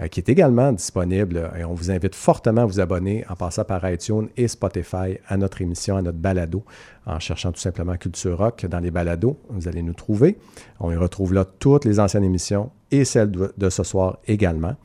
qui 0.05 0.19
est 0.19 0.29
également 0.29 0.71
disponible. 0.71 1.37
euh, 1.37 1.57
Et 1.59 1.65
on 1.65 1.73
vous 1.73 1.89
invite 1.91 2.15
fortement 2.15 2.61
à 2.61 2.65
vous 2.65 2.79
abonner 2.79 3.25
en 3.29 3.35
passant 3.35 3.63
par 3.63 3.89
iTunes 3.89 4.29
et 4.37 4.47
Spotify 4.47 5.17
à 5.27 5.37
notre 5.37 5.61
émission, 5.61 5.97
à 5.97 6.01
notre 6.01 6.17
balado, 6.17 6.63
en 7.05 7.19
cherchant 7.19 7.51
tout 7.51 7.59
simplement 7.59 7.95
Culture 7.97 8.37
Rock 8.37 8.65
dans 8.67 8.79
les 8.79 8.91
balados. 8.91 9.39
Vous 9.49 9.67
allez 9.67 9.81
nous 9.81 9.93
trouver. 9.93 10.37
On 10.79 10.91
y 10.91 10.95
retrouve 10.95 11.33
là 11.33 11.45
toutes 11.45 11.85
les 11.85 11.99
anciennes 11.99 12.23
émissions 12.23 12.71
et 12.91 13.05
celles 13.05 13.31
de, 13.31 13.69
ce 13.69 13.83
soir 13.83 14.19
également. 14.27 14.75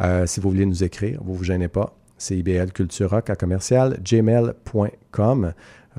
Euh, 0.00 0.26
si 0.26 0.40
vous 0.40 0.48
voulez 0.50 0.66
nous 0.66 0.82
écrire, 0.82 1.20
vous 1.22 1.32
ne 1.32 1.38
vous 1.38 1.44
gênez 1.44 1.68
pas. 1.68 1.94
C'est 2.16 2.36
IBL 2.36 2.72
Culture 2.72 3.10
Rock 3.10 3.28
à 3.30 3.36
commercial 3.36 3.98
gmail.com. 4.02 5.52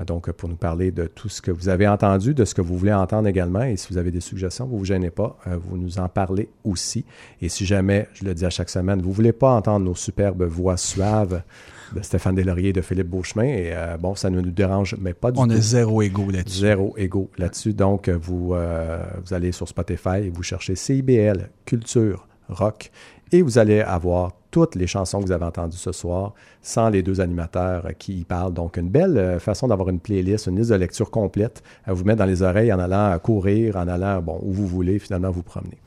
Donc, 0.05 0.31
pour 0.33 0.49
nous 0.49 0.55
parler 0.57 0.91
de 0.91 1.07
tout 1.07 1.29
ce 1.29 1.41
que 1.41 1.51
vous 1.51 1.69
avez 1.69 1.87
entendu, 1.87 2.33
de 2.33 2.43
ce 2.43 2.53
que 2.53 2.61
vous 2.61 2.77
voulez 2.77 2.93
entendre 2.93 3.27
également. 3.27 3.63
Et 3.63 3.77
si 3.77 3.87
vous 3.91 3.97
avez 3.97 4.11
des 4.11 4.19
suggestions, 4.19 4.65
vous 4.65 4.73
ne 4.73 4.79
vous 4.79 4.85
gênez 4.85 5.09
pas. 5.09 5.37
euh, 5.47 5.57
vous 5.57 5.77
nous 5.77 5.99
en 5.99 6.09
parlez 6.09 6.49
aussi. 6.63 7.05
Et 7.41 7.47
si 7.49 7.65
jamais, 7.65 8.07
je 8.13 8.25
le 8.25 8.33
dis 8.33 8.45
à 8.45 8.49
chaque 8.49 8.69
semaine, 8.69 9.01
vous 9.01 9.09
ne 9.09 9.13
voulez 9.15 9.31
pas 9.33 9.51
entendre 9.51 9.85
nos 9.85 9.95
superbes 9.95 10.43
voix 10.43 10.75
suaves 10.77 11.41
de 11.95 12.01
Stéphane 12.01 12.35
Deslauriers 12.35 12.69
et 12.69 12.73
de 12.73 12.81
Philippe 12.81 13.07
Beauchemin, 13.07 13.43
et 13.45 13.69
euh, 13.71 13.95
bon, 13.97 14.15
ça 14.15 14.29
ne 14.31 14.41
nous 14.41 14.51
dérange, 14.51 14.95
mais 14.99 15.13
pas 15.13 15.31
du 15.31 15.39
On 15.39 15.45
tout. 15.47 15.53
a 15.53 15.57
zéro 15.61 16.01
ego 16.01 16.29
là-dessus. 16.31 16.59
Zéro 16.59 16.93
ego 16.97 17.29
là-dessus. 17.37 17.73
Donc, 17.73 18.07
euh, 18.09 18.17
vous, 18.19 18.53
euh, 18.55 19.03
vous 19.23 19.33
allez 19.35 19.51
sur 19.51 19.67
Spotify 19.67 20.17
et 20.23 20.29
vous 20.29 20.41
cherchez 20.43 20.75
CIBL, 20.75 21.49
Culture, 21.63 22.27
Rock, 22.49 22.91
et 23.31 23.41
vous 23.41 23.57
allez 23.57 23.81
avoir 23.81 24.31
toutes 24.55 24.75
les 24.75 24.87
chansons 24.87 25.19
que 25.19 25.25
vous 25.25 25.31
avez 25.33 25.43
entendues 25.43 25.75
ce 25.75 25.91
soir 25.91 26.33
sans 26.61 26.89
les 26.89 27.03
deux 27.03 27.19
animateurs 27.19 27.89
qui 27.99 28.19
y 28.19 28.23
parlent. 28.23 28.53
Donc, 28.53 28.77
une 28.77 28.87
belle 28.87 29.17
euh, 29.17 29.39
façon 29.39 29.67
d'avoir 29.67 29.89
une 29.89 29.99
playlist, 29.99 30.47
une 30.47 30.57
liste 30.57 30.69
de 30.69 30.75
lecture 30.75 31.11
complète 31.11 31.61
à 31.85 31.91
vous 31.91 32.05
mettre 32.05 32.19
dans 32.19 32.25
les 32.25 32.41
oreilles 32.41 32.71
en 32.71 32.79
allant 32.79 33.11
euh, 33.11 33.17
courir, 33.17 33.75
en 33.75 33.87
allant, 33.87 34.21
bon, 34.21 34.39
où 34.41 34.53
vous 34.53 34.65
voulez, 34.65 34.97
finalement, 34.97 35.29
vous 35.29 35.43
promener. 35.43 35.77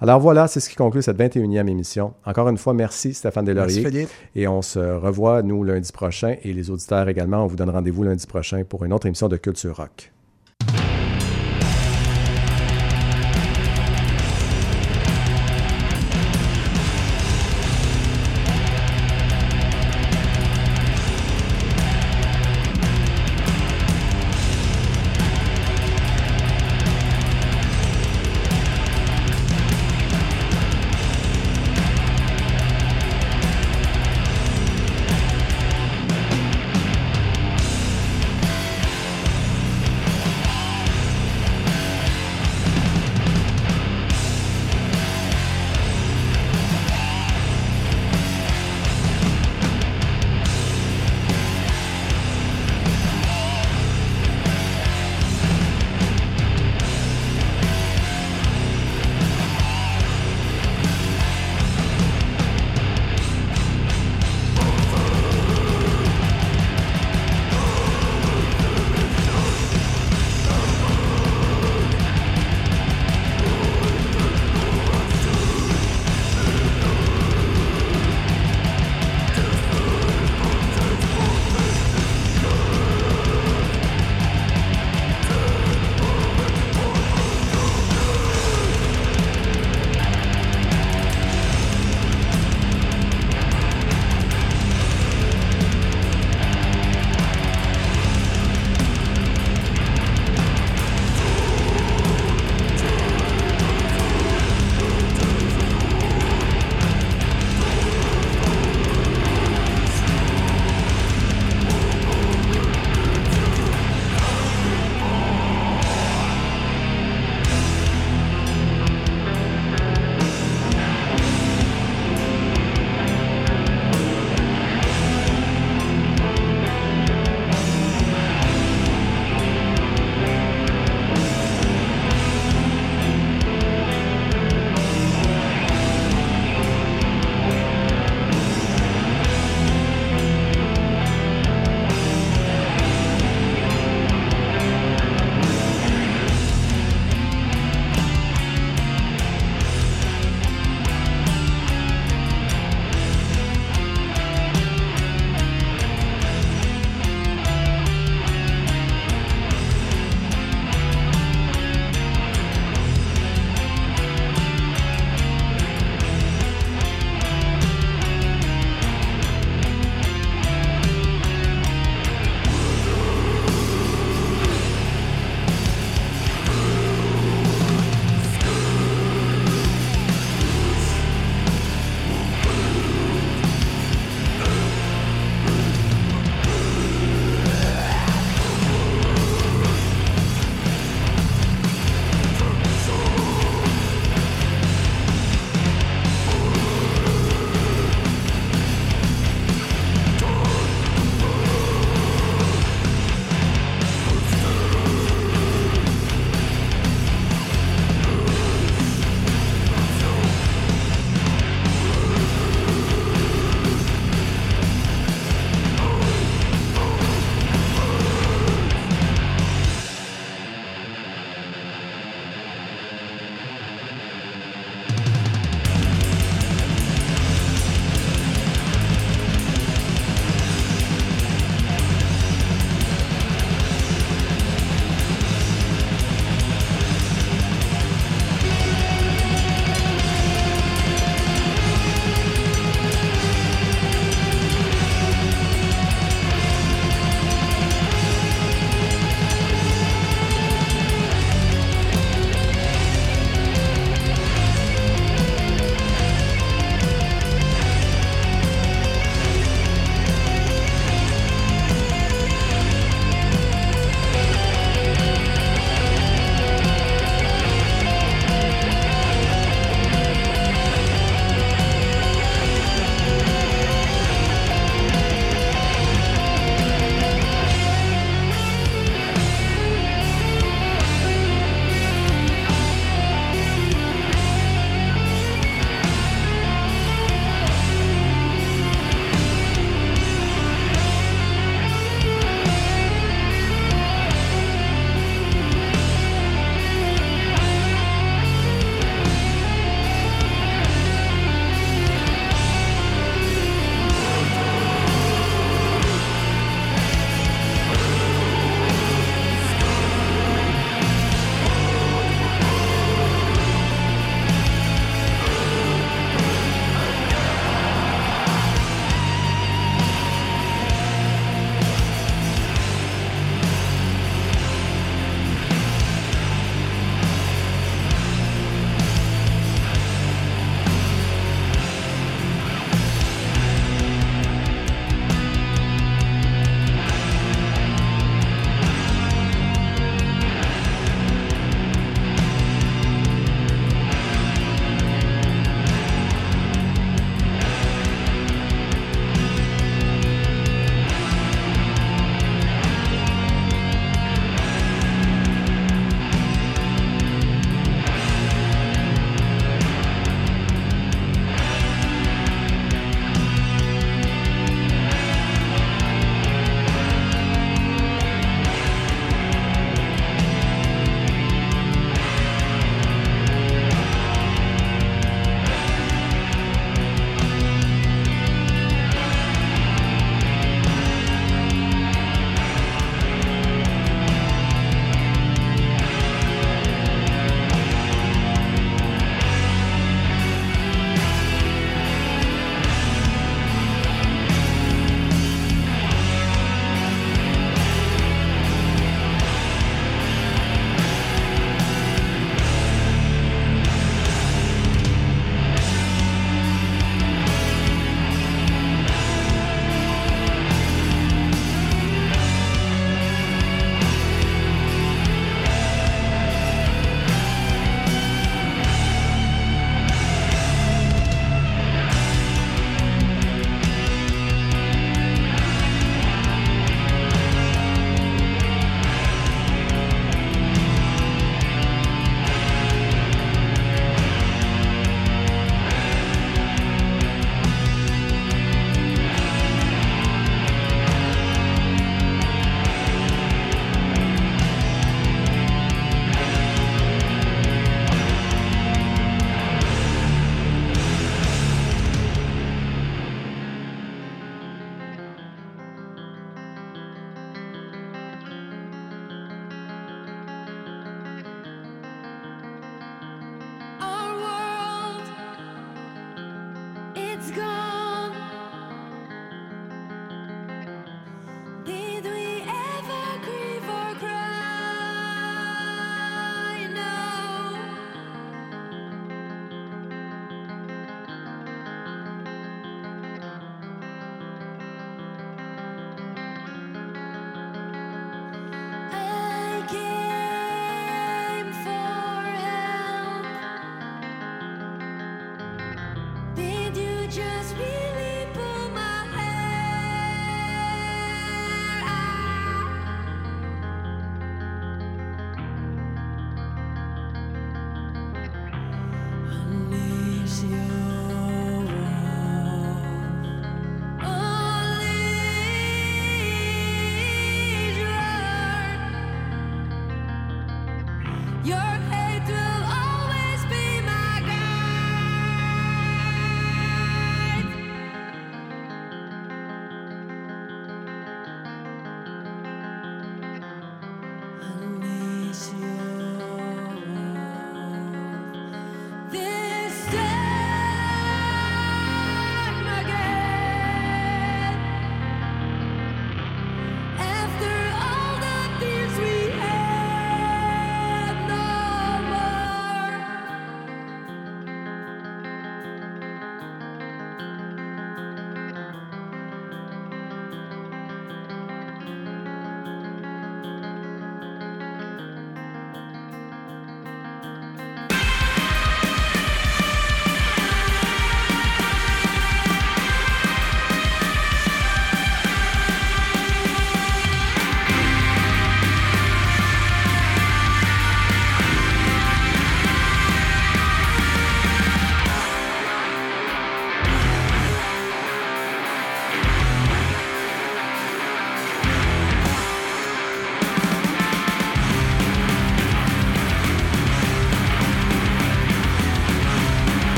Alors 0.00 0.20
voilà, 0.20 0.48
c'est 0.48 0.60
ce 0.60 0.70
qui 0.70 0.76
conclut 0.76 1.02
cette 1.02 1.18
21e 1.18 1.68
émission. 1.68 2.14
Encore 2.24 2.48
une 2.48 2.56
fois, 2.56 2.72
merci 2.72 3.12
Stéphane. 3.12 3.52
Merci, 3.52 3.84
Philippe. 3.84 4.08
Et 4.34 4.48
on 4.48 4.62
se 4.62 4.78
revoit, 4.78 5.42
nous, 5.42 5.62
lundi 5.62 5.92
prochain. 5.92 6.36
Et 6.42 6.54
les 6.54 6.70
auditeurs 6.70 7.06
également, 7.08 7.44
on 7.44 7.46
vous 7.46 7.56
donne 7.56 7.70
rendez-vous 7.70 8.04
lundi 8.04 8.26
prochain 8.26 8.64
pour 8.66 8.84
une 8.86 8.92
autre 8.94 9.06
émission 9.06 9.28
de 9.28 9.36
Culture 9.36 9.76
Rock. 9.76 10.12